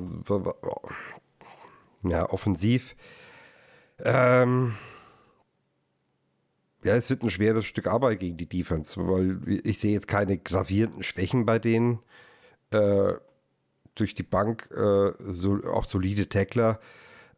Ja, 2.02 2.28
offensiv. 2.28 2.94
Ähm, 3.98 4.74
ja, 6.84 6.94
es 6.94 7.10
wird 7.10 7.22
ein 7.22 7.30
schweres 7.30 7.64
Stück 7.66 7.86
Arbeit 7.86 8.20
gegen 8.20 8.36
die 8.36 8.48
Defense, 8.48 9.00
weil 9.06 9.40
ich 9.64 9.78
sehe 9.78 9.92
jetzt 9.92 10.08
keine 10.08 10.38
gravierenden 10.38 11.02
Schwächen 11.02 11.46
bei 11.46 11.58
denen. 11.58 12.00
Äh, 12.70 13.14
durch 13.94 14.14
die 14.14 14.22
Bank 14.22 14.68
äh, 14.72 15.12
so, 15.18 15.60
auch 15.64 15.84
solide 15.84 16.28
Tackler. 16.28 16.80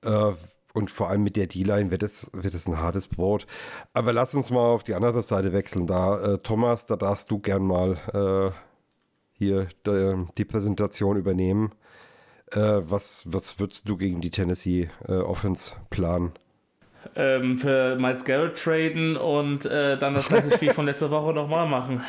Äh, 0.03 0.33
und 0.73 0.91
vor 0.91 1.09
allem 1.09 1.23
mit 1.23 1.37
der 1.37 1.47
D-Line 1.47 1.91
wird 1.91 2.03
es, 2.03 2.31
wird 2.35 2.55
es 2.55 2.67
ein 2.67 2.81
hartes 2.81 3.07
Brot. 3.07 3.47
Aber 3.93 4.13
lass 4.13 4.35
uns 4.35 4.51
mal 4.51 4.67
auf 4.67 4.83
die 4.83 4.95
andere 4.95 5.23
Seite 5.23 5.53
wechseln. 5.53 5.87
Da, 5.87 6.35
äh, 6.35 6.39
Thomas, 6.39 6.87
da 6.87 6.97
darfst 6.97 7.31
du 7.31 7.39
gern 7.39 7.63
mal 7.63 7.97
äh, 8.13 8.59
hier 9.33 9.69
de, 9.87 10.27
die 10.37 10.45
Präsentation 10.45 11.17
übernehmen. 11.17 11.73
Äh, 12.51 12.83
was, 12.83 13.23
was 13.27 13.59
würdest 13.61 13.89
du 13.89 13.97
gegen 13.97 14.21
die 14.21 14.31
Tennessee 14.31 14.89
Offense 15.07 15.75
planen? 15.91 16.33
Ähm, 17.17 17.59
für 17.59 17.97
Miles 17.97 18.25
Garrett 18.25 18.57
traden 18.59 19.17
und 19.17 19.67
äh, 19.67 19.97
dann 19.99 20.15
das 20.15 20.29
gleiche 20.29 20.51
Spiel 20.53 20.73
von 20.73 20.87
letzter 20.87 21.11
Woche 21.11 21.33
nochmal 21.33 21.67
machen. 21.67 22.03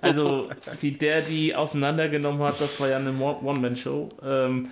Also, 0.00 0.48
wie 0.80 0.92
der 0.92 1.20
die 1.22 1.54
auseinandergenommen 1.54 2.42
hat, 2.42 2.60
das 2.60 2.80
war 2.80 2.88
ja 2.88 2.96
eine 2.96 3.12
One-Man-Show. 3.18 4.08
Ähm, 4.24 4.68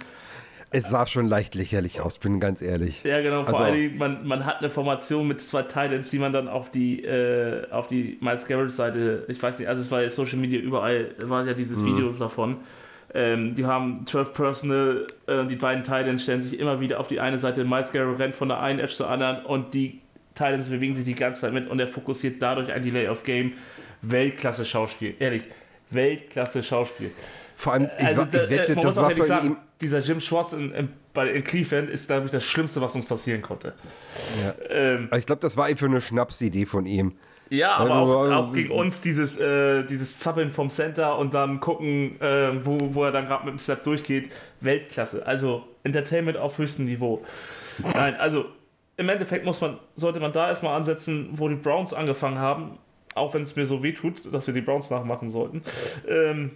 es 0.70 0.90
sah 0.90 1.06
schon 1.06 1.26
leicht 1.28 1.54
lächerlich 1.54 2.02
aus, 2.02 2.18
bin 2.18 2.40
ganz 2.40 2.61
ehrlich. 2.61 3.02
Ja, 3.02 3.22
genau. 3.22 3.44
Vor 3.46 3.59
Also- 3.61 3.72
Dingen, 3.72 3.96
man, 3.96 4.26
man 4.26 4.44
hat 4.44 4.59
eine 4.59 4.68
Formation 4.68 5.26
mit 5.26 5.40
zwei 5.40 5.62
Titans, 5.62 6.11
die 6.11 6.18
man 6.18 6.32
dann 6.32 6.46
auf 6.46 6.70
die, 6.70 7.02
äh, 7.04 7.70
auf 7.70 7.86
die 7.86 8.18
Miles 8.20 8.46
Garrett-Seite, 8.46 9.24
ich 9.28 9.42
weiß 9.42 9.59
nicht, 9.61 9.68
also 9.68 9.80
es 9.80 9.90
war 9.90 10.02
ja 10.02 10.11
Social 10.11 10.36
Media 10.38 10.61
überall, 10.61 11.09
war 11.24 11.46
ja 11.46 11.54
dieses 11.54 11.82
Video 11.84 12.11
davon. 12.11 12.59
Ähm, 13.14 13.54
die 13.54 13.64
haben 13.64 14.04
12 14.04 14.32
Personal, 14.34 15.06
äh, 15.26 15.46
die 15.46 15.56
beiden 15.56 15.82
Titans 15.82 16.22
stellen 16.24 16.42
sich 16.42 16.59
immer 16.59 16.80
wieder 16.80 17.00
auf 17.00 17.09
die 17.09 17.20
eine 17.20 17.38
Seite, 17.38 17.64
Miles 17.64 17.90
Garrett 17.92 18.18
rennt 18.18 18.34
von 18.34 18.48
der 18.48 18.61
einen 18.61 18.78
Edge 18.80 18.92
zur 18.92 19.09
anderen 19.09 19.44
und 19.46 19.72
die 19.74 20.00
Titans 20.34 20.68
bewegen 20.68 20.94
sich 20.94 21.04
die 21.06 21.14
ganze 21.14 21.40
Zeit 21.40 21.52
mit 21.54 21.68
und 21.70 21.80
er 21.80 21.88
fokussiert 21.88 22.40
dadurch 22.42 22.70
ein 22.70 22.82
Delay 22.82 23.09
of 23.09 23.24
Game. 23.24 23.52
Weltklasse 24.02 24.64
Schauspiel, 24.64 25.14
ehrlich. 25.18 25.42
Weltklasse 25.90 26.62
Schauspiel. 26.62 27.11
Vor 27.56 27.72
allem, 27.72 27.88
ich, 27.98 28.06
Also, 28.06 28.24
da- 28.26 28.44
ich 28.44 28.50
wette, 28.50 28.72
äh, 28.72 28.76
das 28.80 28.96
war 28.96 29.11
von 29.11 29.24
sagen, 29.26 29.48
ihm. 29.48 29.56
dieser 29.80 29.98
Jim 30.00 30.20
Schwartz 30.20 30.52
in, 30.52 30.70
in, 30.72 30.88
in 31.34 31.44
Cleveland 31.44 31.90
ist, 31.90 32.06
glaube 32.06 32.26
ich, 32.26 32.30
das 32.30 32.44
Schlimmste, 32.44 32.80
was 32.80 32.94
uns 32.94 33.06
passieren 33.06 33.42
konnte. 33.42 33.72
Ähm, 34.70 35.09
Ich 35.16 35.26
glaube, 35.26 35.40
das 35.40 35.56
war 35.56 35.64
einfach 35.66 35.86
eine 35.86 36.00
Schnapsidee 36.00 36.66
von 36.66 36.86
ihm. 36.86 37.14
Ja, 37.51 37.76
aber 37.76 37.96
auch, 37.96 38.30
auch 38.30 38.53
gegen 38.53 38.70
uns 38.70 39.01
dieses, 39.01 39.38
äh, 39.38 39.84
dieses 39.84 40.18
Zappeln 40.18 40.51
vom 40.51 40.70
Center 40.70 41.16
und 41.18 41.34
dann 41.34 41.61
gucken, 41.61 42.20
äh, 42.20 42.64
wo, 42.64 42.76
wo 42.94 43.05
er 43.05 43.12
dann 43.12 43.26
gerade 43.26 43.44
mit 43.46 43.55
dem 43.55 43.59
Step 43.59 43.84
durchgeht. 43.84 44.30
Weltklasse. 44.61 45.26
Also 45.26 45.64
Entertainment 45.84 46.36
auf 46.36 46.59
höchstem 46.59 46.84
Niveau. 46.84 47.24
Nein, 47.94 48.16
also 48.16 48.46
im 48.96 49.09
Endeffekt 49.09 49.44
muss 49.44 49.61
man, 49.61 49.78
sollte 49.96 50.20
man 50.20 50.32
da 50.32 50.49
erstmal 50.49 50.76
ansetzen, 50.76 51.30
wo 51.32 51.49
die 51.49 51.55
Browns 51.55 51.94
angefangen 51.94 52.38
haben, 52.38 52.78
auch 53.14 53.32
wenn 53.32 53.42
es 53.42 53.57
mir 53.57 53.66
so 53.66 53.82
weh 53.82 53.92
tut, 53.92 54.32
dass 54.32 54.46
wir 54.46 54.55
die 54.55 54.61
Browns 54.61 54.90
nachmachen 54.90 55.30
sollten. 55.30 55.62
Ähm, 56.07 56.51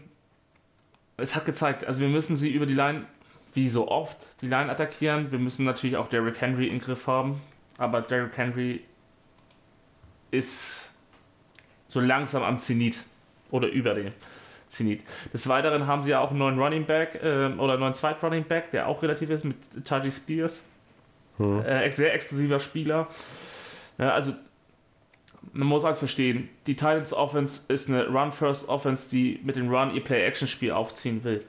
es 1.17 1.37
hat 1.37 1.47
gezeigt, 1.47 1.87
also 1.87 2.01
wir 2.01 2.09
müssen 2.09 2.37
sie 2.37 2.51
über 2.51 2.67
die 2.67 2.75
Line, 2.75 3.07
wie 3.55 3.69
so 3.69 3.89
oft, 3.89 4.19
die 4.43 4.49
Line 4.49 4.71
attackieren. 4.71 5.31
Wir 5.31 5.39
müssen 5.39 5.65
natürlich 5.65 5.97
auch 5.97 6.09
Derrick 6.09 6.41
Henry 6.41 6.67
im 6.67 6.81
Griff 6.81 7.07
haben, 7.07 7.41
aber 7.79 8.01
Derrick 8.01 8.37
Henry 8.37 8.81
ist 10.33 10.95
so 11.87 12.01
langsam 12.01 12.43
am 12.43 12.59
Zenit 12.59 12.99
oder 13.53 13.69
über 13.69 13.95
dem 13.95 14.09
Zenit. 14.67 15.05
Des 15.33 15.47
Weiteren 15.49 15.87
haben 15.87 16.03
sie 16.03 16.11
ja 16.11 16.21
auch 16.21 16.31
einen 16.31 16.39
neuen 16.41 16.59
Running 16.59 16.87
Back 16.87 17.21
ähm, 17.23 17.61
oder 17.61 17.75
einen 17.75 17.83
neuen 17.83 17.95
Zweit 17.95 18.21
Running 18.23 18.45
Back, 18.45 18.73
der 18.73 18.89
auch 18.89 19.03
relativ 19.03 19.31
ist 19.31 19.45
mit 19.45 19.57
Taji 19.85 20.11
Spears. 20.11 20.71
Äh, 21.39 21.85
ex- 21.85 21.97
sehr 21.97 22.15
explosiver 22.15 22.59
Spieler. 22.59 23.09
Ja, 23.99 24.11
also 24.11 24.33
man 25.53 25.67
muss 25.67 25.85
eins 25.85 25.99
verstehen, 25.99 26.49
die 26.67 26.77
Titans 26.77 27.13
Offense 27.13 27.73
ist 27.73 27.89
eine 27.89 28.07
Run-First 28.07 28.69
Offense, 28.69 29.11
die 29.11 29.41
mit 29.43 29.57
dem 29.57 29.69
Run 29.69 29.93
ihr 29.95 30.03
Play-Action-Spiel 30.03 30.73
aufziehen 30.73 31.25
will. 31.25 31.45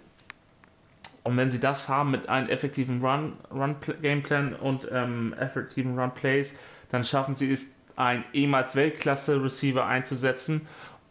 Und 1.23 1.37
wenn 1.37 1.49
sie 1.49 1.59
das 1.59 1.87
haben 1.87 2.11
mit 2.11 2.27
einem 2.27 2.49
effektiven 2.49 3.05
Run, 3.05 3.33
Run 3.49 3.77
Gameplan 4.01 4.55
und 4.55 4.89
ähm, 4.91 5.33
effektiven 5.39 5.97
Run 5.97 6.13
Plays, 6.13 6.59
dann 6.89 7.05
schaffen 7.05 7.35
sie 7.35 7.51
es, 7.51 7.67
einen 7.95 8.23
ehemals 8.33 8.75
Weltklasse-Receiver 8.75 9.85
einzusetzen 9.85 10.67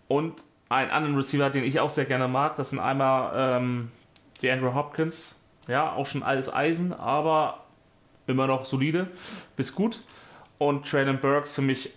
und 0.09 0.45
einen 0.69 0.91
anderen 0.91 1.17
Receiver, 1.17 1.51
den 1.51 1.65
ich 1.65 1.81
auch 1.81 1.91
sehr 1.91 2.07
gerne 2.07 2.29
mag. 2.29 2.57
Das 2.57 2.71
sind 2.71 2.79
einmal 2.79 3.33
ähm, 3.35 3.91
die 4.41 4.51
Andrew 4.51 4.75
Hopkins, 4.75 5.41
ja, 5.69 5.93
auch 5.93 6.07
schon 6.07 6.23
altes 6.23 6.53
Eisen, 6.53 6.93
aber 6.93 7.65
immer 8.27 8.47
noch 8.47 8.65
solide, 8.65 9.09
bis 9.57 9.75
gut. 9.75 10.01
Und 10.59 10.89
Traylon 10.89 11.21
Burks 11.21 11.55
für 11.55 11.63
mich 11.63 11.93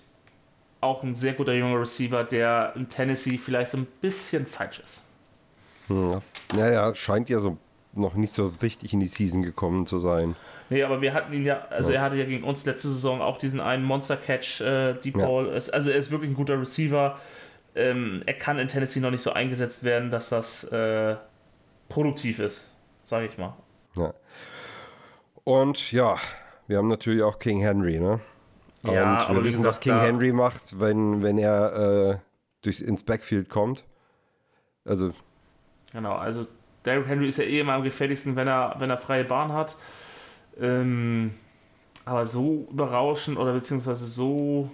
auch 0.82 1.04
ein 1.04 1.16
sehr 1.16 1.34
guter 1.34 1.54
junger 1.54 1.80
Receiver, 1.80 2.24
der 2.24 2.74
in 2.76 2.90
Tennessee 2.90 3.38
vielleicht 3.38 3.72
so 3.72 3.78
ein 3.78 3.88
bisschen 4.02 4.46
falsch 4.46 4.80
ist. 4.80 5.04
Ja. 5.90 6.22
Naja, 6.54 6.96
scheint 6.96 7.30
ja 7.30 7.40
so 7.40 7.58
noch 7.94 8.16
nicht 8.16 8.34
so 8.34 8.52
richtig 8.62 8.94
in 8.94 9.00
die 9.00 9.08
Season 9.08 9.42
gekommen 9.42 9.86
zu 9.86 10.00
sein. 10.00 10.36
Nee, 10.70 10.84
aber 10.84 11.02
wir 11.02 11.14
hatten 11.14 11.32
ihn 11.34 11.46
ja, 11.46 11.66
also 11.70 11.92
er 11.92 12.02
hatte 12.02 12.16
ja 12.16 12.26
gegen 12.26 12.44
uns 12.44 12.66
letzte 12.66 12.88
Saison 12.88 13.22
auch 13.22 13.38
diesen 13.38 13.60
einen 13.60 13.84
Monster-Catch, 13.84 14.62
äh, 14.62 14.94
Deep 14.96 15.18
Ja. 15.18 15.28
Ball. 15.28 15.48
Es- 15.50 15.70
Also 15.70 15.92
er 15.92 15.98
ist 15.98 16.10
wirklich 16.12 16.32
ein 16.32 16.36
guter 16.36 16.60
Receiver. 16.60 17.20
Ähm, 17.76 18.24
er 18.26 18.34
kann 18.34 18.58
in 18.58 18.68
Tennessee 18.68 19.00
noch 19.00 19.12
nicht 19.12 19.22
so 19.22 19.32
eingesetzt 19.34 19.84
werden, 19.84 20.10
dass 20.10 20.30
das 20.30 20.64
äh, 20.72 21.16
produktiv 21.90 22.40
ist, 22.40 22.72
sage 23.04 23.28
ich 23.28 23.38
mal. 23.38 23.54
Ja. 23.98 24.14
Und 25.44 25.92
ja, 25.92 26.18
wir 26.68 26.78
haben 26.78 26.88
natürlich 26.88 27.22
auch 27.22 27.38
King 27.40 27.60
Henry, 27.60 28.00
ne? 28.00 28.20
Ja, 28.84 28.92
und 28.92 29.22
aber 29.22 29.36
wir 29.36 29.42
wie 29.42 29.48
wissen, 29.48 29.58
gesagt, 29.58 29.76
was 29.76 29.80
King 29.82 30.00
Henry 30.00 30.32
macht, 30.32 30.80
wenn, 30.80 31.22
wenn 31.24 31.38
er 31.38 32.12
äh, 32.14 32.18
durch, 32.64 32.82
ins 32.82 33.04
Backfield 33.04 33.50
kommt. 33.50 33.84
Also, 34.86 35.12
Genau, 35.92 36.14
also 36.16 36.46
Derrick 36.84 37.08
Henry 37.08 37.28
ist 37.28 37.38
ja 37.38 37.46
eh 37.46 37.60
immer 37.62 37.74
am 37.74 37.84
gefährlichsten, 37.84 38.36
wenn 38.36 38.48
er, 38.48 38.76
wenn 38.80 38.90
er 38.90 38.98
freie 38.98 39.24
Bahn 39.24 39.54
hat. 39.54 39.76
Ähm, 40.60 41.34
aber 42.06 42.26
so 42.26 42.68
überraschend 42.70 43.38
oder 43.38 43.54
beziehungsweise 43.54 44.06
so 44.06 44.70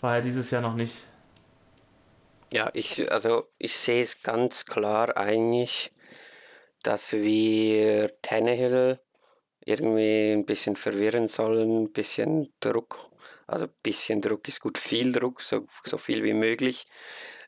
war 0.00 0.16
er 0.16 0.22
dieses 0.22 0.50
Jahr 0.50 0.62
noch 0.62 0.74
nicht. 0.74 1.06
Ja, 2.50 2.70
ich, 2.72 3.10
also 3.10 3.48
ich 3.58 3.76
sehe 3.76 4.02
es 4.02 4.22
ganz 4.22 4.64
klar 4.64 5.16
eigentlich, 5.16 5.92
dass 6.82 7.12
wir 7.12 8.12
Tannehill 8.22 9.00
irgendwie 9.64 10.32
ein 10.32 10.46
bisschen 10.46 10.76
verwirren 10.76 11.26
sollen, 11.26 11.84
ein 11.84 11.92
bisschen 11.92 12.52
Druck, 12.60 13.10
also 13.46 13.66
ein 13.66 13.74
bisschen 13.82 14.20
Druck 14.20 14.46
ist 14.48 14.60
gut, 14.60 14.78
viel 14.78 15.12
Druck, 15.12 15.40
so, 15.40 15.66
so 15.82 15.96
viel 15.98 16.22
wie 16.22 16.34
möglich, 16.34 16.86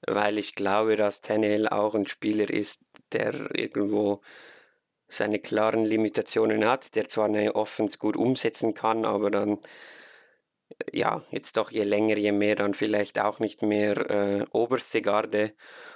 weil 0.07 0.39
ich 0.39 0.55
glaube, 0.55 0.97
dass 0.97 1.21
Tannehill 1.21 1.69
auch 1.69 1.95
ein 1.95 2.07
Spieler 2.07 2.51
ist, 2.51 2.81
der 3.13 3.55
irgendwo 3.55 4.23
seine 5.09 5.39
klaren 5.39 5.85
Limitationen 5.85 6.65
hat, 6.65 6.95
der 6.97 7.09
zwar 7.09 7.27
eine 7.27 7.55
Offense 7.55 7.99
gut 7.99 8.17
umsetzen 8.17 8.75
kann, 8.75 9.05
aber 9.05 9.31
dann 9.31 9.59
ja, 10.93 11.23
jetzt 11.31 11.57
doch 11.57 11.71
je 11.71 11.83
länger, 11.85 12.19
je 12.19 12.33
mehr 12.33 12.57
dann 12.57 12.75
vielleicht 12.75 13.19
auch 13.19 13.39
nicht 13.39 13.63
mehr 13.63 14.11
äh, 14.11 14.45
oberste 14.51 15.01
Garde 15.03 15.53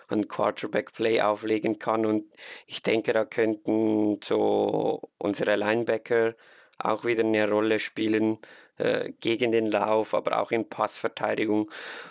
an 0.09 0.29
Quarterback-Play 0.29 1.21
auflegen 1.21 1.79
kann. 1.79 2.07
Und 2.07 2.25
ich 2.67 2.83
denke, 2.83 3.13
da 3.13 3.25
könnten 3.25 4.21
so 4.23 5.11
unsere 5.19 5.57
Linebacker 5.57 6.35
auch 6.79 7.05
wieder 7.05 7.25
eine 7.25 7.49
Rolle 7.49 7.79
spielen 7.79 8.39
äh, 8.79 9.13
gegen 9.21 9.53
den 9.53 9.67
Lauf, 9.67 10.15
aber 10.15 10.41
auch 10.41 10.51
in 10.51 10.69
Passverteidigung. 10.69 11.71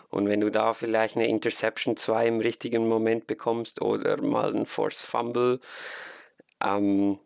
Und 0.09 0.27
wenn 0.29 0.41
du 0.41 0.51
da 0.51 0.73
vielleicht 0.73 1.15
eine 1.15 1.27
Interception 1.27 1.97
2 1.97 2.27
im 2.27 2.39
richtigen 2.39 2.87
Moment 2.87 3.25
bekommst 3.25 3.81
oder 3.81 4.21
mal 4.21 4.55
ein 4.55 4.65
Force 4.65 5.01
Fumble, 5.01 5.59
ähm, 6.63 7.19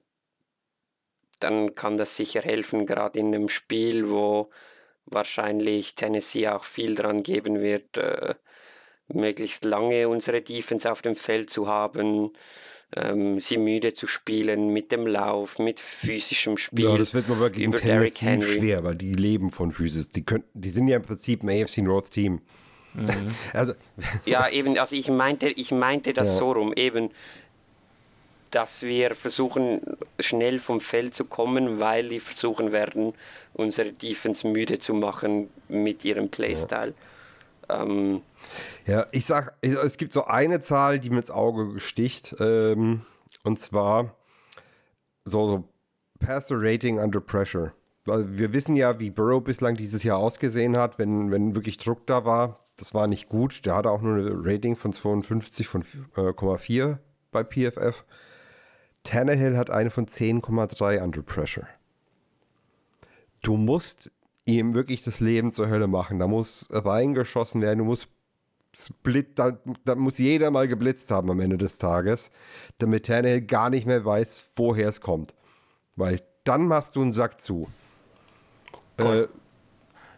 dann 1.40 1.76
kann 1.76 1.98
das 1.98 2.16
sicher 2.16 2.42
helfen, 2.42 2.86
gerade 2.86 3.20
in 3.20 3.28
einem 3.28 3.50
Spiel, 3.50 4.10
wo 4.10 4.50
wahrscheinlich 5.06 5.96
Tennessee 5.96 6.48
auch 6.48 6.64
viel 6.64 6.96
dran 6.96 7.24
geben 7.24 7.60
wird, 7.60 7.98
äh, 7.98 8.36
möglichst 9.08 9.66
lange 9.66 10.08
unsere 10.08 10.42
Defense 10.42 10.90
auf 10.90 11.02
dem 11.02 11.16
Feld 11.16 11.50
zu 11.50 11.68
haben, 11.68 12.32
ähm, 12.96 13.40
sie 13.40 13.58
müde 13.58 13.94
zu 13.94 14.08
spielen 14.08 14.72
mit 14.72 14.92
dem 14.92 15.08
Lauf, 15.08 15.60
mit 15.60 15.80
physischem 15.80 16.58
Spiel. 16.58 16.90
ja, 16.92 16.98
das 16.98 17.14
wird 17.14 17.28
mir 17.28 17.36
aber 17.36 17.50
gegen 17.50 17.74
über 17.74 17.80
Derrick 17.80 18.16
Tennessee 18.16 18.48
Henry. 18.48 18.60
schwer, 18.60 18.84
weil 18.84 18.96
die 18.96 19.14
leben 19.14 19.50
von 19.50 19.72
Physis. 19.72 20.10
Die, 20.10 20.24
können, 20.24 20.44
die 20.54 20.70
sind 20.70 20.88
ja 20.88 20.98
im 20.98 21.04
Prinzip 21.04 21.44
ein 21.44 21.50
AFC 21.50 21.80
North 21.80 22.12
Team. 22.12 22.42
Also, 23.54 23.74
Ja, 24.26 24.48
eben, 24.50 24.78
also 24.78 24.96
ich 24.96 25.10
meinte, 25.10 25.50
ich 25.50 25.72
meinte 25.72 26.14
das 26.14 26.34
Ja. 26.34 26.40
so 26.40 26.52
rum, 26.52 26.74
eben, 26.76 27.10
dass 28.54 28.84
wir 28.84 29.16
versuchen, 29.16 29.82
schnell 30.20 30.60
vom 30.60 30.80
Feld 30.80 31.16
zu 31.16 31.26
kommen, 31.26 31.80
weil 31.80 32.08
die 32.08 32.20
versuchen 32.20 32.72
werden, 32.72 33.14
unsere 33.54 33.92
Defense 33.92 34.48
müde 34.48 34.78
zu 34.78 34.94
machen 34.94 35.50
mit 35.70 36.06
ihrem 36.06 36.30
Playstyle. 36.30 36.94
Ähm, 37.70 38.22
Ja, 38.86 39.08
ich 39.12 39.26
sag, 39.26 39.56
es 39.62 39.98
gibt 39.98 40.14
so 40.14 40.26
eine 40.26 40.60
Zahl, 40.60 41.00
die 41.00 41.10
mir 41.10 41.18
ins 41.18 41.32
Auge 41.32 41.80
sticht, 41.80 42.36
ähm, 42.40 43.02
und 43.44 43.60
zwar 43.60 44.16
so, 45.26 45.48
so 45.48 45.64
Passer 46.20 46.56
Rating 46.58 47.00
under 47.00 47.20
Pressure. 47.22 47.74
weil 48.06 48.38
wir 48.38 48.54
wissen 48.54 48.76
ja, 48.76 49.00
wie 49.00 49.10
Burrow 49.10 49.44
bislang 49.44 49.76
dieses 49.76 50.04
Jahr 50.04 50.18
ausgesehen 50.18 50.78
hat, 50.78 51.00
wenn, 51.00 51.32
wenn 51.32 51.56
wirklich 51.56 51.78
Druck 51.78 52.06
da 52.06 52.26
war. 52.26 52.68
Das 52.78 52.94
war 52.94 53.08
nicht 53.08 53.30
gut. 53.30 53.66
Der 53.66 53.76
hatte 53.76 53.90
auch 53.92 54.02
nur 54.02 54.18
ein 54.18 54.42
Rating 54.44 54.76
von 54.76 54.94
52 54.94 55.68
von 55.68 55.84
äh, 56.16 56.58
4 56.58 57.00
bei 57.32 57.44
PFF. 57.44 58.04
Tannehill 59.04 59.58
hat 59.58 59.70
eine 59.70 59.90
von 59.90 60.06
10,3 60.06 61.02
under 61.04 61.22
pressure. 61.22 61.68
Du 63.42 63.58
musst 63.58 64.12
ihm 64.46 64.74
wirklich 64.74 65.04
das 65.04 65.20
Leben 65.20 65.52
zur 65.52 65.70
Hölle 65.70 65.88
machen. 65.88 66.20
Da 66.20 66.28
muss 66.28 66.68
reingeschossen 66.72 67.62
werden, 67.62 67.80
du 67.80 67.86
musst 67.86 68.08
Split, 68.76 69.38
da, 69.38 69.60
da, 69.86 69.94
muss 69.94 70.18
jeder 70.18 70.50
mal 70.50 70.68
geblitzt 70.68 71.12
haben 71.12 71.30
am 71.30 71.40
Ende 71.40 71.60
des 71.60 71.78
Tages, 71.78 72.32
damit 72.80 73.06
Tannehill 73.06 73.42
gar 73.42 73.70
nicht 73.70 73.86
mehr 73.86 74.04
weiß, 74.04 74.50
woher 74.56 74.90
es 74.90 75.00
kommt. 75.00 75.36
Weil 75.96 76.22
dann 76.44 76.66
machst 76.66 76.96
du 76.96 77.04
einen 77.04 77.12
Sack 77.12 77.40
zu. 77.40 77.68
Äh, 78.98 79.28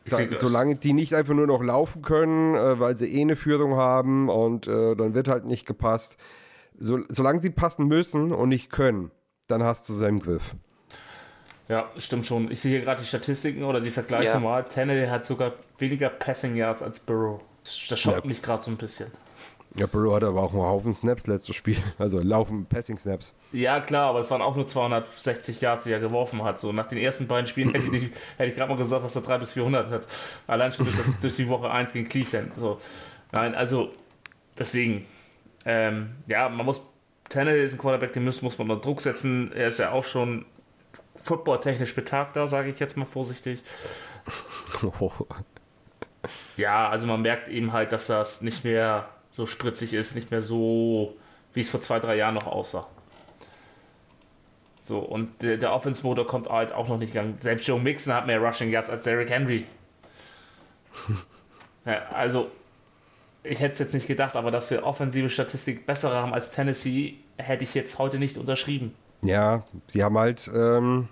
da, 0.08 0.20
solange 0.38 0.76
die 0.76 0.94
nicht 0.94 1.14
einfach 1.14 1.34
nur 1.34 1.48
noch 1.48 1.64
laufen 1.64 2.02
können, 2.02 2.56
äh, 2.56 2.80
weil 2.80 2.96
sie 2.96 3.14
eh 3.14 3.22
eine 3.22 3.36
Führung 3.36 3.76
haben 3.76 4.30
und 4.30 4.68
äh, 4.68 4.96
dann 4.96 5.14
wird 5.16 5.28
halt 5.28 5.46
nicht 5.46 5.66
gepasst. 5.66 6.18
So, 6.80 7.00
solange 7.10 7.40
sie 7.40 7.50
passen 7.50 7.88
müssen 7.88 8.32
und 8.32 8.50
nicht 8.50 8.70
können, 8.70 9.12
dann 9.48 9.64
hast 9.64 9.88
du 9.90 9.94
seinen 9.94 10.20
Griff. 10.20 10.56
Ja, 11.68 11.90
stimmt 11.98 12.26
schon. 12.26 12.52
Ich 12.52 12.62
sehe 12.62 12.72
hier 12.72 12.82
gerade 12.82 13.02
die 13.02 13.08
Statistiken 13.08 13.64
oder 13.64 13.82
die 13.82 13.90
Vergleiche 13.90 14.26
ja. 14.26 14.40
mal. 14.40 14.64
Tannehill 14.64 15.10
hat 15.10 15.26
sogar 15.26 15.54
weniger 15.80 16.10
Passing 16.10 16.56
Yards 16.56 16.84
als 16.84 17.00
Burrow. 17.00 17.42
Das 17.64 18.00
schockt 18.00 18.24
ja. 18.24 18.28
mich 18.28 18.42
gerade 18.42 18.64
so 18.64 18.70
ein 18.70 18.78
bisschen. 18.78 19.12
Ja, 19.78 19.88
Burrow 19.88 20.16
hat 20.16 20.24
aber 20.24 20.42
auch 20.42 20.54
einen 20.54 20.62
Haufen 20.62 20.94
Snaps 20.94 21.28
letztes 21.28 21.56
Spiel. 21.56 21.78
Also 21.98 22.22
laufen 22.22 22.66
Passing 22.66 22.98
Snaps. 22.98 23.34
Ja, 23.52 23.82
klar, 23.82 24.10
aber 24.10 24.20
es 24.20 24.30
waren 24.30 24.42
auch 24.42 24.56
nur 24.56 24.68
260 24.68 25.60
Yards, 25.60 25.86
die 25.86 25.92
er 25.92 26.00
geworfen 26.00 26.44
hat. 26.44 26.60
So 26.60 26.72
nach 26.72 26.88
den 26.88 27.00
ersten 27.00 27.28
beiden 27.28 27.48
Spielen 27.48 27.74
hätte 27.74 27.96
ich, 27.96 28.04
ich 28.40 28.56
gerade 28.56 28.72
mal 28.72 28.78
gesagt, 28.78 29.04
dass 29.04 29.16
er 29.16 29.24
300 29.24 29.42
bis 29.42 29.54
400 29.54 29.90
hat. 29.90 30.08
Allein 30.48 30.72
schon 30.72 30.86
durch, 30.86 30.98
das, 30.98 31.20
durch 31.20 31.36
die 31.36 31.50
Woche 31.50 31.70
1 31.70 31.94
gegen 31.94 32.08
Cleveland. 32.08 32.56
So. 32.56 32.80
Nein, 33.32 33.56
also 33.56 33.90
deswegen. 34.58 35.06
Ähm, 35.66 36.16
ja, 36.28 36.50
man 36.50 36.66
muss. 36.66 36.92
Tannehill 37.28 37.64
ist 37.64 37.74
ein 37.74 37.80
Quarterback, 37.80 38.14
den 38.14 38.24
muss, 38.24 38.44
muss 38.44 38.58
man 38.60 38.70
unter 38.70 38.82
Druck 38.82 39.02
setzen. 39.02 39.52
Er 39.52 39.70
ist 39.70 39.80
ja 39.80 39.92
auch 39.92 40.04
schon 40.04 40.46
footballtechnisch 41.16 41.96
betagter, 41.96 42.48
sage 42.48 42.70
ich 42.70 42.80
jetzt 42.80 42.98
mal 42.98 43.06
vorsichtig. 43.06 43.62
Ja, 46.58 46.90
also 46.90 47.06
man 47.06 47.22
merkt 47.22 47.50
eben 47.50 47.72
halt, 47.72 47.92
dass 47.92 48.08
das 48.08 48.42
nicht 48.42 48.64
mehr 48.64 49.08
so 49.30 49.46
spritzig 49.46 49.94
ist, 49.94 50.16
nicht 50.16 50.32
mehr 50.32 50.42
so, 50.42 51.16
wie 51.54 51.62
es 51.62 51.70
vor 51.70 51.82
zwei, 51.82 52.00
drei 52.00 52.16
Jahren 52.16 52.34
noch 52.34 52.48
aussah. 52.48 52.88
So, 54.82 55.00
und 55.00 55.42
der, 55.42 55.58
der 55.58 55.74
Offense-Motor 55.74 56.28
kommt 56.28 56.50
halt 56.50 56.72
auch 56.72 56.88
noch 56.88 56.98
nicht 56.98 57.14
gegangen. 57.14 57.38
Selbst 57.40 57.68
Joe 57.68 57.80
Mixon 57.80 58.14
hat 58.14 58.28
mehr 58.28 58.40
Rushing 58.40 58.70
Yards 58.70 58.90
als 58.90 59.04
Derrick 59.04 59.30
Henry. 59.30 59.66
ja, 61.86 62.06
also, 62.14 62.52
ich 63.48 63.60
hätte 63.60 63.74
es 63.74 63.80
jetzt 63.80 63.94
nicht 63.94 64.08
gedacht, 64.08 64.36
aber 64.36 64.52
dass 64.52 64.72
wir 64.72 64.84
offensive 64.84 65.30
Statistik 65.30 65.86
bessere 65.86 66.16
haben 66.16 66.34
als 66.34 66.52
Tennessee, 66.52 67.16
hätte 67.38 67.64
ich 67.64 67.74
jetzt 67.74 68.00
heute 68.00 68.20
nicht 68.20 68.38
unterschrieben. 68.38 68.94
Ja, 69.24 69.64
sie 69.88 70.04
haben 70.04 70.18
halt, 70.18 70.50
ähm, 70.54 71.08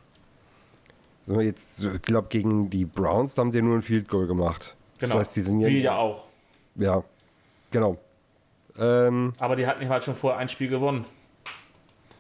jetzt, 1.28 1.84
ich 1.84 2.02
glaube, 2.02 2.28
gegen 2.30 2.70
die 2.70 2.86
Browns 2.86 3.38
haben 3.38 3.52
sie 3.52 3.62
nur 3.62 3.76
ein 3.76 3.82
Field 3.82 4.08
Goal 4.08 4.28
gemacht. 4.28 4.76
Genau. 5.00 5.14
Das 5.14 5.22
heißt, 5.22 5.36
die 5.36 5.42
sind 5.42 5.60
ja. 5.60 5.68
Wie 5.68 5.82
ja 5.82 5.98
auch. 5.98 6.24
Ja, 6.76 7.04
genau. 7.72 7.98
Ähm, 8.78 9.34
Aber 9.40 9.56
die 9.56 9.68
hatten 9.68 9.88
halt 9.90 10.04
schon 10.04 10.16
vorher 10.16 10.40
ein 10.40 10.50
Spiel 10.50 10.70
gewonnen. 10.70 11.06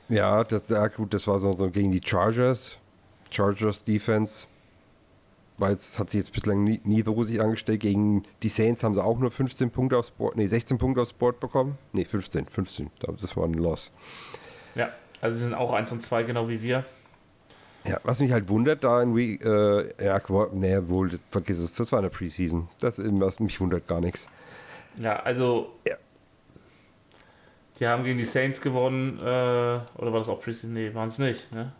Ja, 0.10 0.44
das, 0.44 0.70
ja 0.70 0.88
gut, 0.88 1.14
das 1.14 1.28
war 1.28 1.40
so, 1.40 1.54
so 1.54 1.70
gegen 1.70 1.92
die 1.92 2.02
Chargers. 2.04 2.78
Chargers 3.32 3.84
Defense. 3.84 4.48
Weil 5.58 5.76
es 5.76 6.00
hat 6.00 6.10
sich 6.10 6.20
jetzt 6.20 6.34
bislang 6.34 6.64
nie, 6.64 6.82
nie 6.84 7.04
angestellt. 7.40 7.82
Gegen 7.82 8.24
die 8.42 8.50
Saints 8.50 8.84
haben 8.84 8.96
sie 8.96 9.04
auch 9.04 9.20
nur 9.20 9.30
15 9.30 9.70
Punkte 9.70 9.98
aufs 9.98 10.12
Board, 10.12 10.36
nee, 10.36 10.48
16 10.48 10.78
Punkte 10.78 11.02
aufs 11.02 11.14
Board 11.14 11.40
bekommen. 11.40 11.78
Nee, 11.92 12.06
15, 12.06 12.48
15. 12.48 12.90
Das 13.18 13.38
war 13.38 13.46
ein 13.46 13.54
Loss. 13.54 13.92
Ja, 14.76 14.90
also 15.22 15.38
sie 15.38 15.44
sind 15.44 15.54
auch 15.54 15.72
1 15.72 15.92
und 15.92 16.02
2, 16.02 16.24
genau 16.24 16.50
wie 16.50 16.62
wir. 16.62 16.84
Ja, 17.86 18.00
was 18.04 18.20
mich 18.20 18.32
halt 18.32 18.48
wundert, 18.48 18.84
da 18.84 19.02
in 19.02 19.16
Week, 19.16 19.44
äh, 19.46 20.06
ja, 20.06 20.22
nee, 20.54 20.80
wohl, 20.88 21.20
vergiss 21.30 21.60
es, 21.60 21.76
das 21.76 21.92
war 21.92 22.00
eine 22.00 22.10
Preseason. 22.10 22.70
Das, 22.80 22.98
was 22.98 23.40
mich 23.40 23.60
wundert 23.60 23.88
gar 23.88 24.00
nichts. 24.00 24.30
Ja, 24.98 25.18
also. 25.18 25.74
Ja. 25.86 25.96
Die 27.80 27.88
haben 27.88 28.04
gegen 28.04 28.18
die 28.18 28.26
Saints 28.26 28.62
gewonnen, 28.62 29.20
äh, 29.20 29.22
oder 29.22 29.84
war 29.98 30.20
das 30.20 30.30
auch 30.30 30.40
Preseason? 30.40 30.74
Nee, 30.74 30.94
waren 30.94 31.08
es 31.08 31.20
nicht, 31.20 31.52
ne? 31.52 31.74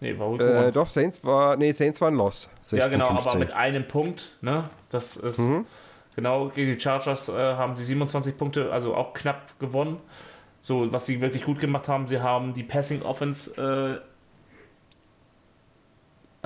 Nee, 0.00 0.18
war 0.18 0.30
wohl 0.30 0.40
äh, 0.40 0.72
Doch, 0.72 0.88
Saints 0.88 1.24
war, 1.24 1.56
nee, 1.56 1.72
Saints 1.72 2.00
war 2.00 2.10
ein 2.10 2.16
Loss. 2.16 2.50
16, 2.62 2.78
ja, 2.78 2.88
genau, 2.88 3.08
15. 3.08 3.30
aber 3.30 3.38
mit 3.38 3.50
einem 3.52 3.88
Punkt, 3.88 4.36
ne? 4.42 4.68
Das 4.90 5.16
ist, 5.16 5.38
mhm. 5.38 5.64
genau, 6.14 6.48
gegen 6.48 6.74
die 6.74 6.80
Chargers 6.80 7.28
äh, 7.28 7.32
haben 7.32 7.76
sie 7.76 7.84
27 7.84 8.36
Punkte, 8.36 8.72
also 8.72 8.94
auch 8.94 9.14
knapp 9.14 9.58
gewonnen. 9.58 9.98
So, 10.60 10.92
was 10.92 11.06
sie 11.06 11.20
wirklich 11.20 11.44
gut 11.44 11.60
gemacht 11.60 11.88
haben, 11.88 12.08
sie 12.08 12.20
haben 12.20 12.52
die 12.52 12.64
Passing 12.64 13.02
Offense 13.02 14.00
äh, 14.02 14.06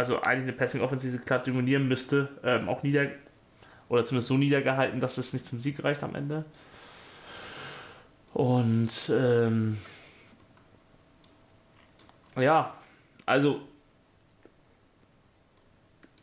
also 0.00 0.22
eigentlich 0.22 0.44
eine 0.44 0.52
Passing 0.54 0.80
Offense, 0.80 1.06
die 1.06 1.12
sie 1.12 1.18
klar 1.18 1.40
dominieren 1.40 1.86
müsste, 1.86 2.30
ähm, 2.42 2.68
auch 2.70 2.82
nieder 2.82 3.08
oder 3.90 4.02
zumindest 4.04 4.28
so 4.28 4.38
niedergehalten, 4.38 4.98
dass 4.98 5.18
es 5.18 5.34
nicht 5.34 5.44
zum 5.44 5.60
Sieg 5.60 5.84
reicht 5.84 6.02
am 6.02 6.14
Ende. 6.14 6.46
Und 8.32 9.12
ähm, 9.14 9.76
ja, 12.38 12.72
also 13.30 13.60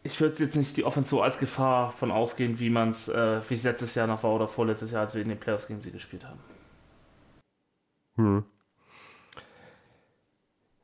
ich 0.03 0.22
würde 0.22 0.43
jetzt 0.43 0.55
nicht 0.55 0.78
die 0.78 0.84
Offense 0.84 1.10
so 1.10 1.22
als 1.22 1.39
Gefahr 1.39 1.91
von 1.91 2.12
ausgehen, 2.12 2.60
wie 2.60 2.70
man 2.70 2.89
es, 2.89 3.10
äh, 3.10 3.41
wie 3.49 3.55
es 3.55 3.64
letztes 3.64 3.95
Jahr 3.95 4.08
noch 4.08 4.24
war 4.24 4.32
oder 4.32 4.47
vorletztes 4.47 4.91
Jahr, 4.91 5.01
als 5.01 5.16
wir 5.16 5.22
in 5.22 5.30
den 5.30 5.39
Playoffs 5.39 5.68
gegen 5.68 5.82
sie 5.82 5.91
gespielt 5.91 6.26
haben. 6.26 6.39
Hm. 8.16 8.45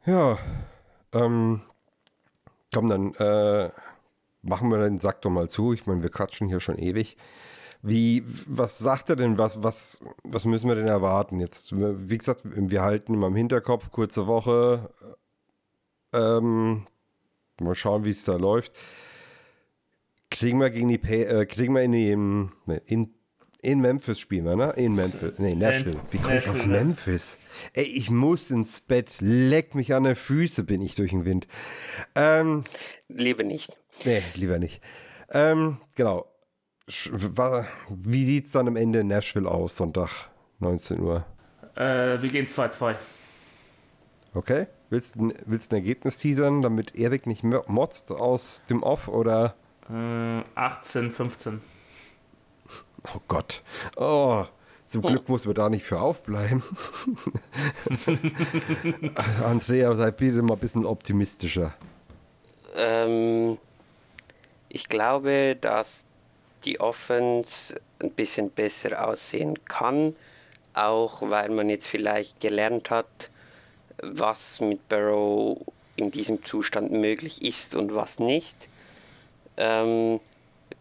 Ja, 0.05 0.38
ähm, 1.13 1.61
Komm, 2.74 2.89
dann 2.89 3.13
äh, 3.15 3.69
machen 4.41 4.71
wir 4.71 4.80
den 4.80 4.99
Sack 4.99 5.21
doch 5.21 5.30
mal 5.30 5.47
zu. 5.47 5.74
Ich 5.74 5.86
meine, 5.86 6.01
wir 6.01 6.09
quatschen 6.09 6.47
hier 6.47 6.59
schon 6.59 6.80
ewig. 6.80 7.17
Wie, 7.84 8.24
was 8.47 8.80
sagt 8.80 9.09
er 9.09 9.15
denn? 9.15 9.38
Was, 9.38 9.61
was, 9.61 10.03
was 10.24 10.45
müssen 10.45 10.67
wir 10.69 10.76
denn 10.76 10.88
erwarten? 10.88 11.39
Jetzt, 11.39 11.74
wie 11.76 12.17
gesagt, 12.17 12.41
wir 12.43 12.82
halten 12.82 13.13
immer 13.13 13.28
im 13.28 13.36
Hinterkopf, 13.36 13.91
kurze 13.91 14.26
Woche. 14.26 14.89
Ähm, 16.14 16.88
mal 17.59 17.76
schauen, 17.76 18.05
wie 18.05 18.11
es 18.11 18.24
da 18.24 18.36
läuft. 18.36 18.74
Kriegen 20.30 20.59
wir 20.59 20.70
gegen 20.70 20.89
die, 20.89 20.95
äh, 20.95 21.45
kriegen 21.45 21.76
wir 21.76 21.84
in 21.84 21.91
die, 21.91 22.11
in, 22.11 23.14
in 23.61 23.80
Memphis 23.80 24.20
spielen 24.20 24.45
wir, 24.45 24.55
ne? 24.55 24.74
In 24.76 24.93
Memphis. 24.93 25.34
Nee, 25.38 25.55
Nashville. 25.55 25.99
Wie 26.11 26.18
komme 26.18 26.39
ich 26.39 26.49
auf 26.49 26.66
Memphis? 26.66 27.38
Ey, 27.74 27.86
ich 27.86 28.09
muss 28.09 28.51
ins 28.51 28.82
Bett. 28.82 29.18
Leck 29.22 29.74
mich 29.74 29.93
an 29.93 30.03
der 30.03 30.16
Füße, 30.16 30.64
bin 30.64 30.82
ich 30.82 30.95
durch 30.95 31.11
den 31.11 31.24
Wind. 31.24 31.47
Ähm, 32.16 32.64
lieber 33.07 33.43
nicht. 33.43 33.78
Nee, 34.05 34.22
lieber 34.36 34.59
nicht. 34.59 34.82
Ähm, 35.32 35.78
genau. 35.95 36.26
Wie 36.88 38.26
sieht 38.26 38.45
es 38.45 38.51
dann 38.51 38.68
am 38.68 38.76
Ende 38.76 38.99
in 38.99 39.07
Nashville 39.07 39.49
aus, 39.49 39.78
Sonntag, 39.78 40.30
19 40.59 40.99
Uhr? 40.99 41.26
Äh, 41.76 42.22
wir 42.22 42.30
gehen 42.30 42.45
2-2. 42.45 42.95
Okay. 44.34 44.68
Willst 44.94 45.16
du 45.16 45.34
willst 45.48 45.72
ein 45.72 45.78
Ergebnis 45.78 46.20
teasern, 46.20 46.62
damit 46.62 46.94
Erik 46.94 47.26
nicht 47.26 47.44
motzt 47.44 48.12
aus 48.12 48.64
dem 48.70 48.84
Off 48.84 49.08
oder? 49.08 49.56
Äh, 49.89 50.44
18, 50.54 51.10
15. 51.10 51.62
Oh 53.08 53.20
Gott. 53.28 53.64
Oh, 53.96 54.46
zum 54.86 55.02
Glück 55.02 55.28
muss 55.30 55.48
man 55.48 55.56
da 55.56 55.68
nicht 55.70 55.84
für 55.84 56.00
aufbleiben. 56.00 56.62
Andrea, 59.44 59.96
sei 59.96 60.12
bitte 60.12 60.44
mal 60.44 60.54
ein 60.54 60.60
bisschen 60.60 60.86
optimistischer. 60.86 61.74
Ähm, 62.76 63.58
ich 64.70 64.89
glaube, 64.89 65.58
dass 65.60 66.08
die 66.66 66.80
Offense 66.80 67.82
ein 68.00 68.12
bisschen 68.12 68.52
besser 68.52 69.08
aussehen 69.08 69.66
kann, 69.66 70.16
auch 70.76 71.32
weil 71.32 71.50
man 71.50 71.70
jetzt 71.70 71.88
vielleicht 71.88 72.39
gelernt 72.41 72.91
hat, 72.91 73.32
was 74.12 74.60
mit 74.60 74.88
Barrow 74.89 75.60
in 75.95 76.12
diesem 76.12 76.43
Zustand 76.43 76.91
möglich 76.91 77.43
ist 77.43 77.76
und 77.76 77.95
was 77.95 78.20
nicht. 78.20 78.68
Ähm, 79.58 80.20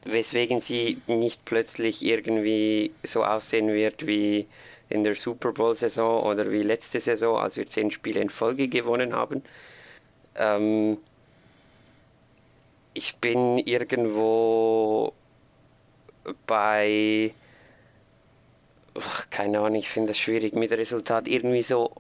weswegen 0.05 0.61
sie 0.61 1.01
nicht 1.07 1.45
plötzlich 1.45 2.05
irgendwie 2.05 2.93
so 3.03 3.25
aussehen 3.25 3.69
wird 3.69 4.07
wie 4.07 4.47
in 4.89 5.05
der 5.05 5.15
Super 5.15 5.53
Bowl-Saison 5.53 6.23
oder 6.25 6.51
wie 6.51 6.63
letzte 6.63 7.01
Saison, 7.01 7.39
als 7.39 7.57
wir 7.57 7.67
zehn 7.67 7.91
Spiele 7.91 8.21
in 8.21 8.31
Folge 8.31 8.69
gewonnen 8.69 9.15
haben. 9.15 9.43
Ähm, 10.37 10.99
ich 12.95 13.17
bin 13.17 13.59
irgendwo 13.59 15.13
bei, 16.47 17.33
ach, 18.99 19.31
keine 19.31 19.61
Ahnung, 19.61 19.77
ich 19.77 19.89
finde 19.89 20.09
das 20.09 20.19
schwierig 20.19 20.55
mit 20.55 20.73
Resultat, 20.73 21.27
irgendwie 21.27 21.63
so 21.63 21.91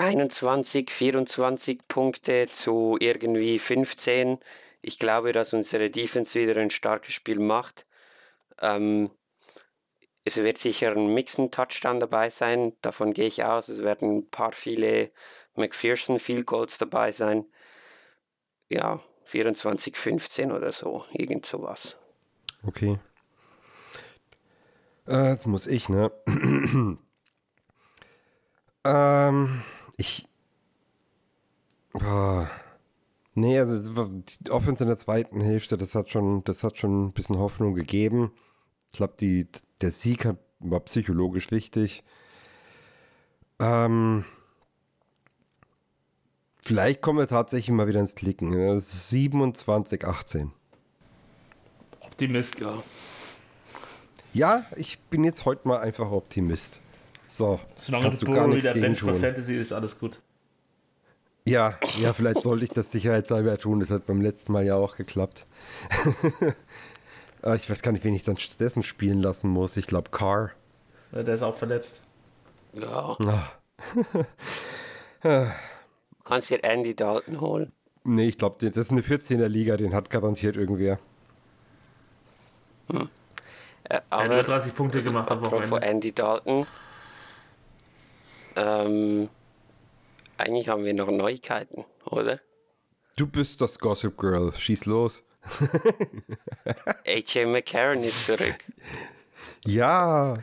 21, 0.00 0.90
24 0.90 1.86
Punkte 1.86 2.46
zu 2.50 2.96
irgendwie 2.98 3.58
15. 3.58 4.38
Ich 4.80 4.98
glaube, 4.98 5.32
dass 5.32 5.52
unsere 5.52 5.90
Defense 5.90 6.40
wieder 6.40 6.56
ein 6.58 6.70
starkes 6.70 7.12
Spiel 7.12 7.38
macht. 7.38 7.84
Ähm, 8.62 9.10
es 10.24 10.38
wird 10.38 10.56
sicher 10.56 10.92
ein 10.92 11.12
Mixen-Touchdown 11.12 12.00
dabei 12.00 12.30
sein, 12.30 12.72
davon 12.80 13.12
gehe 13.12 13.26
ich 13.26 13.44
aus. 13.44 13.68
Es 13.68 13.82
werden 13.82 14.18
ein 14.18 14.30
paar 14.30 14.52
viele 14.52 15.10
McPherson 15.54 16.18
Field 16.18 16.46
Goals 16.46 16.78
dabei 16.78 17.12
sein. 17.12 17.44
Ja, 18.70 19.02
24, 19.24 19.98
15 19.98 20.50
oder 20.50 20.72
so, 20.72 21.04
irgend 21.12 21.44
sowas. 21.44 21.98
Okay. 22.62 22.98
Äh, 25.06 25.32
jetzt 25.32 25.46
muss 25.46 25.66
ich, 25.66 25.90
ne? 25.90 26.10
ähm, 28.84 29.62
ich. 30.00 30.26
Boah. 31.92 32.50
Nee, 33.34 33.58
also 33.58 34.06
die 34.06 34.50
Offense 34.50 34.82
in 34.82 34.88
der 34.88 34.98
zweiten 34.98 35.40
Hälfte, 35.40 35.76
das 35.76 35.94
hat 35.94 36.10
schon, 36.10 36.42
das 36.44 36.64
hat 36.64 36.76
schon 36.76 37.06
ein 37.06 37.12
bisschen 37.12 37.38
Hoffnung 37.38 37.74
gegeben. 37.74 38.32
Ich 38.90 38.96
glaube, 38.96 39.14
der 39.80 39.92
Sieg 39.92 40.28
war 40.58 40.80
psychologisch 40.80 41.50
wichtig. 41.50 42.02
Ähm, 43.60 44.24
vielleicht 46.62 47.02
kommen 47.02 47.20
wir 47.20 47.28
tatsächlich 47.28 47.74
mal 47.74 47.86
wieder 47.86 48.00
ins 48.00 48.16
Klicken. 48.16 48.80
27, 48.80 50.04
18. 50.04 50.52
Optimist. 52.00 52.58
Ja. 52.58 52.82
Ja, 54.32 54.66
ich 54.76 54.98
bin 54.98 55.24
jetzt 55.24 55.44
heute 55.44 55.66
mal 55.66 55.80
einfach 55.80 56.10
Optimist. 56.10 56.80
So, 57.30 57.60
Solange 57.76 58.04
kannst 58.04 58.22
du 58.22 58.26
du 58.26 58.32
gar 58.32 58.48
nichts 58.48 58.64
wieder 58.64 58.74
gegen 58.80 58.94
tun. 58.96 59.14
Fantasy 59.14 59.56
ist, 59.56 59.72
alles 59.72 59.98
gut. 59.98 60.20
Ja, 61.46 61.78
ja, 62.00 62.12
vielleicht 62.12 62.42
sollte 62.42 62.64
ich 62.64 62.70
das 62.70 62.90
sicherheitshalber 62.92 63.56
tun. 63.56 63.80
Das 63.80 63.90
hat 63.90 64.04
beim 64.06 64.20
letzten 64.20 64.52
Mal 64.52 64.64
ja 64.66 64.74
auch 64.74 64.96
geklappt. 64.96 65.46
Aber 67.40 67.54
ich 67.56 67.70
weiß 67.70 67.82
gar 67.82 67.92
nicht, 67.92 68.04
wen 68.04 68.14
ich 68.14 68.24
dann 68.24 68.36
stattdessen 68.36 68.82
spielen 68.82 69.20
lassen 69.20 69.48
muss. 69.48 69.76
Ich 69.76 69.86
glaube 69.86 70.10
Carr. 70.10 70.50
Ja, 71.12 71.22
Der 71.22 71.34
ist 71.34 71.42
auch 71.42 71.56
verletzt. 71.56 72.02
Ja. 72.74 73.16
Ah. 73.24 73.52
Kannst 76.24 76.50
dir 76.50 76.62
Andy 76.62 76.94
Dalton 76.94 77.40
holen. 77.40 77.72
Nee, 78.04 78.28
ich 78.28 78.38
glaube, 78.38 78.56
das 78.58 78.76
ist 78.76 78.90
eine 78.92 79.00
14er 79.02 79.48
Liga, 79.48 79.76
den 79.76 79.94
hat 79.94 80.10
garantiert 80.10 80.56
irgendwer. 80.56 80.98
Äh, 82.92 83.06
Er 83.84 83.96
hat 83.96 84.04
aber 84.10 84.24
über 84.34 84.42
30 84.42 84.74
Punkte 84.74 85.02
gemacht 85.02 85.30
am 85.30 85.44
Wochenende. 85.44 85.82
Andy 85.82 86.12
Dalton. 86.12 86.66
Ähm, 88.60 89.28
eigentlich 90.36 90.68
haben 90.68 90.84
wir 90.84 90.94
noch 90.94 91.10
Neuigkeiten, 91.10 91.84
oder? 92.04 92.40
Du 93.16 93.26
bist 93.26 93.60
das 93.60 93.78
Gossip 93.78 94.16
Girl. 94.18 94.52
Schieß 94.52 94.86
los. 94.86 95.22
AJ 97.06 97.46
McCarron 97.46 98.02
ist 98.04 98.26
zurück. 98.26 98.58
Ja, 99.64 100.38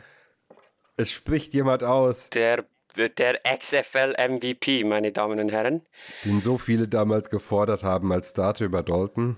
es 0.96 1.10
spricht 1.12 1.54
jemand 1.54 1.84
aus, 1.84 2.30
Der, 2.30 2.64
der 2.96 3.38
XFL 3.58 4.14
MVP, 4.28 4.82
meine 4.84 5.12
Damen 5.12 5.38
und 5.38 5.50
Herren. 5.52 5.82
den 6.24 6.40
so 6.40 6.58
viele 6.58 6.88
damals 6.88 7.30
gefordert 7.30 7.84
haben 7.84 8.12
als 8.12 8.30
Starter 8.30 8.64
über 8.64 8.82
Dalton. 8.82 9.36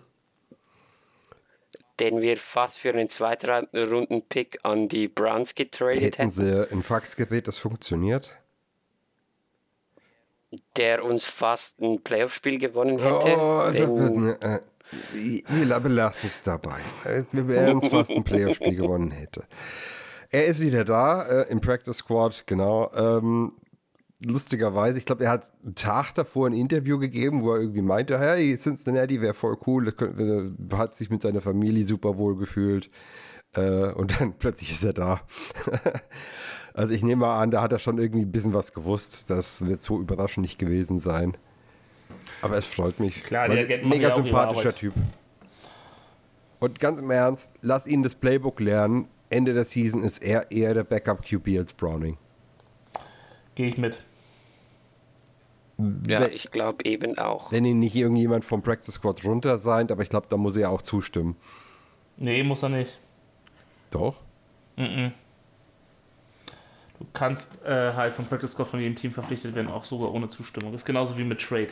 Den 1.99 2.23
wir 2.23 2.39
fast 2.39 2.79
für 2.79 2.91
einen 2.91 3.11
Zweitrunden-Pick 3.11 4.61
an 4.63 4.89
die 4.89 5.09
Browns 5.09 5.55
getradet 5.55 6.01
Hätten 6.01 6.17
hätten. 6.17 6.31
sie 6.31 6.71
ein 6.73 6.83
Faxgerät, 6.83 7.47
das 7.47 7.59
funktioniert? 7.59 8.35
Der 10.77 11.05
uns 11.05 11.27
fast 11.27 11.81
ein 11.81 12.03
Playoff-Spiel 12.03 12.59
gewonnen 12.59 12.99
hätte. 12.99 13.37
Oh, 13.39 13.63
wenn, 13.73 14.29
äh, 14.41 14.61
wir 15.13 15.81
belassen 15.81 16.29
es 16.29 16.43
dabei. 16.43 16.81
Äh, 17.05 17.23
Wir 17.33 17.47
wären 17.49 17.77
uns 17.77 17.89
fast 17.89 18.11
ein 18.11 18.25
Playoff-Spiel 18.25 18.75
gewonnen 18.75 19.13
hätte. 19.13 19.45
Er 20.31 20.47
ist 20.47 20.61
wieder 20.61 20.85
da 20.85 21.23
äh, 21.23 21.51
im 21.51 21.61
Practice 21.61 21.99
Squad, 21.99 22.45
genau. 22.47 22.91
Ähm, 22.95 23.53
lustigerweise, 24.25 24.99
ich 24.99 25.07
glaube, 25.07 25.25
er 25.25 25.31
hat 25.31 25.53
einen 25.65 25.75
Tag 25.75 26.15
davor 26.15 26.49
ein 26.49 26.53
Interview 26.53 26.99
gegeben, 26.99 27.43
wo 27.43 27.55
er 27.55 27.61
irgendwie 27.61 27.83
meinte, 27.83 28.19
hey, 28.19 28.57
Cincinnati 28.57 29.21
wäre 29.21 29.35
voll 29.35 29.57
cool, 29.67 29.95
er 30.71 30.79
hat 30.79 30.95
sich 30.95 31.11
mit 31.11 31.23
seiner 31.23 31.41
Familie 31.41 31.85
super 31.85 32.17
wohl 32.17 32.37
gefühlt. 32.37 32.91
Äh, 33.55 33.93
und 33.93 34.21
dann 34.21 34.35
plötzlich 34.39 34.71
ist 34.71 34.85
er 34.85 34.93
da. 34.93 35.21
Also 36.75 36.95
ich 36.95 37.03
nehme 37.03 37.21
mal 37.21 37.41
an, 37.41 37.51
da 37.51 37.63
hat 37.63 37.73
er 37.73 37.79
schon 37.79 37.99
irgendwie 37.99 38.25
ein 38.25 38.33
bisschen 38.33 38.55
was 38.55 38.73
gewusst. 38.73 39.31
Das 39.31 39.67
wird 39.67 39.83
so 39.83 40.01
überraschend 40.01 40.43
nicht 40.43 40.59
gewesen 40.59 40.99
sein. 40.99 41.37
Aber 42.43 42.57
es 42.57 42.65
freut 42.65 43.01
mich. 43.01 43.23
Klar, 43.25 43.51
Agenten 43.51 43.89
machen 43.89 44.01
mega 44.01 44.15
sympathischer. 44.15 44.75
Typ. 44.75 44.95
Und 46.59 46.79
ganz 46.79 47.01
im 47.01 47.11
Ernst, 47.11 47.53
lass 47.63 47.87
ihn 47.87 48.03
das 48.03 48.15
Playbook 48.15 48.61
lernen. 48.61 49.09
Ende 49.31 49.55
der 49.55 49.65
Season 49.65 50.03
ist 50.03 50.23
er 50.23 50.51
eher 50.51 50.75
der 50.75 50.85
Backup 50.85 51.23
QB 51.25 51.59
als 51.59 51.73
Browning. 51.73 52.19
Gehe 53.55 53.69
ich 53.69 53.79
mit. 53.79 54.01
ja, 55.79 56.21
wenn, 56.21 56.33
ich 56.33 56.51
glaube 56.51 56.85
eben 56.85 57.17
auch. 57.19 57.53
wenn 57.53 57.65
ihn 57.65 57.79
nicht 57.79 57.95
irgendjemand 57.95 58.45
vom 58.45 58.63
Practice 58.63 58.95
Squad 58.95 59.25
runter 59.25 59.59
sein, 59.59 59.91
aber 59.91 60.03
ich 60.03 60.09
glaube, 60.09 60.27
da 60.29 60.37
muss 60.37 60.57
er 60.57 60.71
auch 60.71 60.83
zustimmen. 60.83 61.37
Nee, 62.17 62.43
muss 62.43 62.63
er 62.63 62.69
nicht. 62.71 62.99
Doch? 63.91 64.17
Du 67.01 67.07
kannst 67.15 67.65
äh, 67.65 67.95
halt 67.95 68.13
vom 68.13 68.27
Practice 68.27 68.53
Squad 68.53 68.69
von 68.69 68.79
jedem 68.81 68.95
Team 68.95 69.11
verpflichtet 69.11 69.55
werden, 69.55 69.69
auch 69.69 69.85
sogar 69.85 70.13
ohne 70.13 70.29
Zustimmung. 70.29 70.75
ist 70.75 70.85
genauso 70.85 71.17
wie 71.19 71.25
mit 71.25 71.41
Trade. 71.41 71.69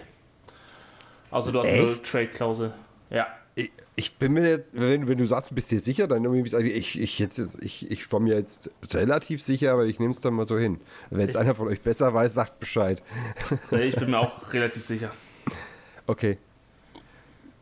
Also 1.30 1.52
du 1.52 1.60
hast 1.60 1.68
eine 1.68 1.90
Echt? 1.90 2.04
Trade-Klausel. 2.10 2.72
Ja. 3.10 3.26
Ich, 3.54 3.70
ich 3.96 4.16
bin 4.16 4.32
mir 4.32 4.48
jetzt, 4.48 4.70
wenn, 4.72 5.06
wenn 5.06 5.18
du 5.18 5.26
sagst, 5.26 5.50
du 5.50 5.54
bist 5.54 5.70
dir 5.70 5.80
sicher, 5.80 6.06
dann 6.08 6.24
irgendwie, 6.24 6.42
also 6.54 6.64
ich, 6.64 6.98
ich, 6.98 7.18
jetzt, 7.18 7.36
jetzt- 7.38 7.62
ich, 7.62 7.90
ich 7.90 8.10
war 8.10 8.20
mir 8.20 8.36
jetzt 8.36 8.70
relativ 8.94 9.42
sicher, 9.42 9.72
aber 9.72 9.84
ich 9.84 9.98
nehme 10.00 10.12
es 10.12 10.20
dann 10.22 10.32
mal 10.32 10.46
so 10.46 10.56
hin. 10.58 10.80
Wenn 11.10 11.28
es 11.28 11.36
einer 11.36 11.54
von 11.54 11.68
euch 11.68 11.82
besser 11.82 12.14
weiß, 12.14 12.32
sagt 12.34 12.58
Bescheid. 12.60 13.02
Nee, 13.70 13.82
Ich 13.84 13.96
bin 13.96 14.10
mir 14.10 14.20
auch 14.20 14.32
relativ 14.54 14.84
sicher. 14.84 15.10
Okay. 16.06 16.38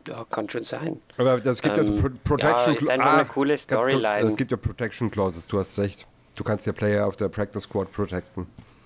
Ja, 0.07 0.23
kann 0.29 0.49
schon 0.49 0.63
sein. 0.63 1.01
Aber 1.17 1.41
das 1.41 1.61
gibt 1.61 1.75
ja 1.75 1.83
so 1.83 1.91
Ähm, 1.93 2.01
Pro 2.01 2.09
Protection 2.23 2.73
ja, 2.75 2.79
ist 2.79 2.89
einfach 2.89 3.13
eine 3.17 3.25
coole 3.25 3.57
Storyline. 3.57 4.29
Es 4.29 4.37
gibt 4.37 4.51
ja 4.51 4.57
Protection 4.57 5.11
Clauses, 5.11 5.47
du 5.47 5.59
hast 5.59 5.77
recht. 5.79 6.07
Du 6.37 6.43
kannst 6.43 6.67
ja 6.67 6.71
Player 6.71 7.05
auf 7.07 7.15
der 7.15 7.29
Practice 7.29 7.63
Squad 7.63 7.91
protecten. 7.91 8.45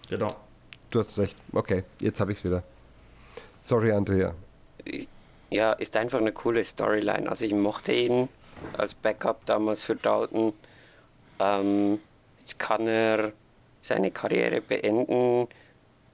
Genau. 0.10 0.34
Du 0.90 1.00
hast 1.00 1.18
recht. 1.20 1.38
Okay, 1.52 1.84
jetzt 2.00 2.22
habe 2.22 2.32
ich 2.32 2.38
es 2.40 2.46
wieder. 2.46 2.64
Sorry, 3.62 3.92
Andrea. 3.92 4.34
Ja, 5.50 5.74
ist 5.74 5.98
einfach 5.98 6.20
eine 6.20 6.32
coole 6.32 6.64
Storyline. 6.64 7.30
Also 7.30 7.44
ich 7.44 7.54
mochte 7.54 7.92
ihn 7.92 8.30
als 8.78 8.94
Backup 8.94 9.46
damals 9.46 9.84
für 9.84 9.98
Dalton. 9.98 10.54
Ähm, 11.40 12.00
jetzt 12.40 12.58
kann 12.58 12.88
er 12.88 13.34
seine 13.82 14.12
Karriere 14.12 14.62
beenden. 14.62 15.50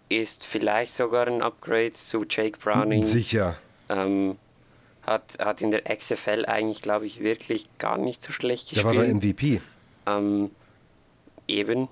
Ist 0.09 0.43
vielleicht 0.43 0.95
sogar 0.95 1.27
ein 1.27 1.43
Upgrade 1.43 1.93
zu 1.93 2.25
Jake 2.27 2.57
Browning. 2.57 3.03
Sicher. 3.03 3.57
Ähm, 3.89 4.37
hat, 5.03 5.37
hat 5.39 5.61
in 5.61 5.69
der 5.69 5.83
XFL 5.83 6.45
eigentlich, 6.47 6.81
glaube 6.81 7.05
ich, 7.05 7.19
wirklich 7.19 7.69
gar 7.77 7.99
nicht 7.99 8.23
so 8.23 8.33
schlecht 8.33 8.75
Der 8.75 8.83
war 8.85 8.93
der 8.93 9.03
gespielt. 9.13 9.23
MVP. 9.23 9.61
Ähm, 10.07 10.49
eben. 11.47 11.87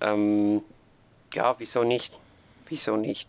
Ähm, 0.00 0.62
ja, 1.34 1.54
wieso 1.58 1.84
nicht? 1.84 2.18
Wieso 2.66 2.96
nicht? 2.96 3.28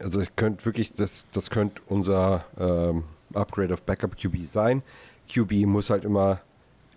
Also 0.00 0.20
ich 0.20 0.34
könnte 0.36 0.64
wirklich, 0.64 0.94
das, 0.94 1.26
das 1.32 1.50
könnte 1.50 1.82
unser 1.86 2.44
ähm, 2.58 3.04
Upgrade 3.34 3.74
auf 3.74 3.82
Backup 3.82 4.16
QB 4.16 4.44
sein. 4.46 4.82
QB 5.32 5.66
muss 5.66 5.90
halt 5.90 6.04
immer 6.04 6.40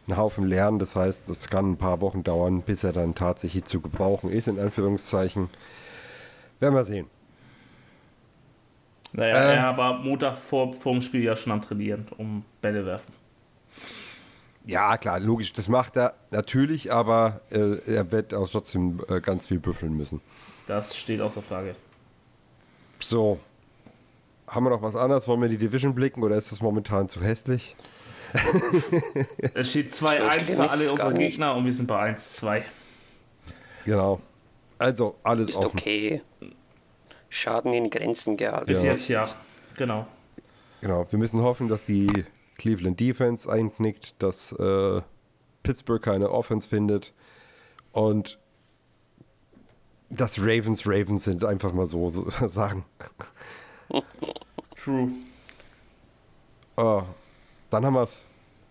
einen 0.07 0.17
Haufen 0.17 0.47
lernen, 0.47 0.79
das 0.79 0.95
heißt, 0.95 1.29
das 1.29 1.49
kann 1.49 1.71
ein 1.71 1.77
paar 1.77 1.99
Wochen 1.99 2.23
dauern, 2.23 2.61
bis 2.61 2.83
er 2.83 2.93
dann 2.93 3.13
tatsächlich 3.13 3.65
zu 3.65 3.81
gebrauchen 3.81 4.31
ist, 4.31 4.47
in 4.47 4.57
Anführungszeichen. 4.57 5.49
Werden 6.59 6.75
wir 6.75 6.85
sehen. 6.85 7.07
Naja, 9.13 9.51
Ähm. 9.51 9.57
er 9.57 9.77
war 9.77 9.97
Montag 9.99 10.37
vor, 10.37 10.73
vor 10.73 10.93
dem 10.93 11.01
Spiel 11.01 11.23
ja 11.23 11.35
schon 11.35 11.51
am 11.51 11.61
Trainieren, 11.61 12.07
um 12.17 12.45
Bälle 12.61 12.85
werfen. 12.85 13.13
Ja, 14.67 14.97
klar, 14.97 15.19
logisch, 15.21 15.53
das 15.53 15.69
macht 15.69 15.95
er 15.95 16.13
natürlich, 16.29 16.91
aber 16.91 17.39
äh, 17.49 17.77
er 17.89 18.11
wird 18.11 18.33
auch 18.33 18.49
trotzdem 18.49 19.01
äh, 19.07 19.21
ganz 19.21 19.47
viel 19.47 19.59
büffeln 19.59 19.93
müssen. 19.95 20.19
Das 20.67 20.95
steht 20.97 21.21
außer 21.21 21.41
Frage. 21.41 21.73
So, 22.99 23.39
haben 24.45 24.65
wir 24.65 24.69
noch 24.71 24.81
was 24.81 24.97
anderes? 24.97 25.25
Wollen 25.27 25.39
wir 25.39 25.45
in 25.45 25.51
die 25.53 25.57
Division 25.57 25.95
blicken 25.95 26.21
oder 26.21 26.35
ist 26.35 26.51
das 26.51 26.59
momentan 26.61 27.07
zu 27.07 27.21
hässlich? 27.21 27.75
Es 29.53 29.69
steht 29.69 29.95
So 29.95 30.05
2-1 30.05 30.31
schlimm 30.31 30.57
für 30.57 30.69
alle 30.69 30.91
unsere 30.91 31.13
nicht. 31.13 31.19
Gegner 31.31 31.55
und 31.55 31.63
wir 31.63 31.71
sind 31.71 31.87
bei 31.87 32.13
1-2. 32.13 32.61
Genau. 33.85 34.19
Also, 34.77 35.15
alles 35.23 35.49
Ist 35.49 35.55
offen. 35.57 35.79
okay. 35.79 36.21
Schaden 37.29 37.73
in 37.73 37.89
Grenzen 37.89 38.35
gehalten. 38.35 38.65
Bis 38.65 38.83
Ja. 38.83 38.91
jetzt 38.91 39.07
ja. 39.07 39.25
Genau. 39.77 40.07
Genau, 40.81 41.07
wir 41.09 41.17
müssen 41.19 41.41
hoffen, 41.41 41.69
dass 41.69 41.85
die 41.85 42.25
Cleveland 42.57 42.99
Defense 42.99 43.51
einknickt, 43.51 44.21
dass 44.21 44.51
äh, 44.53 45.01
Pittsburgh 45.63 46.01
keine 46.01 46.31
Offense 46.31 46.67
findet 46.67 47.13
und 47.91 48.39
dass 50.09 50.39
Ravens 50.39 50.85
Ravens 50.85 51.25
sind, 51.25 51.43
einfach 51.43 51.73
mal 51.73 51.85
so, 51.85 52.09
so 52.09 52.29
sagen. 52.47 52.85
True. 54.77 55.09
Oh, 56.77 57.03
dann 57.69 57.85
haben 57.85 57.93
wir 57.93 58.03
es. 58.03 58.23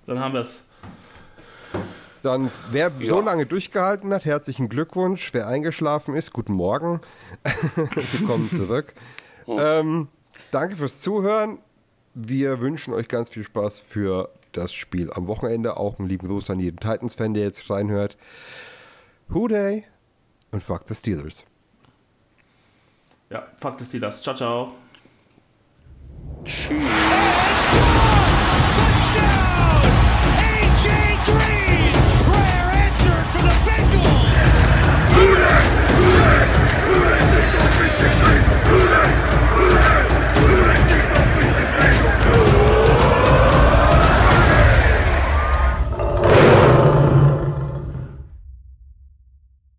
Dann 0.06 0.18
haben 0.18 0.34
wir 0.34 0.40
es. 0.40 0.64
Dann, 2.22 2.50
wer 2.70 2.90
so 3.02 3.20
lange 3.20 3.46
durchgehalten 3.46 4.12
hat, 4.12 4.24
herzlichen 4.24 4.68
Glückwunsch. 4.68 5.32
Wer 5.32 5.46
eingeschlafen 5.46 6.16
ist, 6.16 6.32
guten 6.32 6.54
Morgen. 6.54 7.00
Willkommen 8.12 8.50
zurück. 8.50 8.94
Ähm, 9.48 10.08
danke 10.50 10.74
fürs 10.74 11.02
Zuhören. 11.02 11.58
Wir 12.18 12.60
wünschen 12.60 12.94
euch 12.94 13.08
ganz 13.08 13.28
viel 13.28 13.44
Spaß 13.44 13.78
für 13.78 14.30
das 14.52 14.72
Spiel 14.72 15.12
am 15.12 15.26
Wochenende. 15.26 15.76
Auch 15.76 15.98
einen 15.98 16.08
lieben 16.08 16.28
Gruß 16.28 16.48
an 16.48 16.58
jeden 16.60 16.78
Titans-Fan, 16.78 17.34
der 17.34 17.42
jetzt 17.42 17.68
reinhört. 17.68 18.16
Hooday 19.34 19.84
und 20.50 20.62
fuck 20.62 20.84
the 20.86 20.94
Steelers. 20.94 21.44
Ja, 23.28 23.46
fuck 23.58 23.78
the 23.78 23.84
Steelers. 23.84 24.22
Ciao, 24.22 24.34
ciao. 24.34 24.72
Tschüss. 26.42 26.70
Who 26.70 26.86
that? 35.34 35.62
Who 35.92 36.12
that? 36.16 36.48
Who 36.86 37.02
that? 37.04 38.45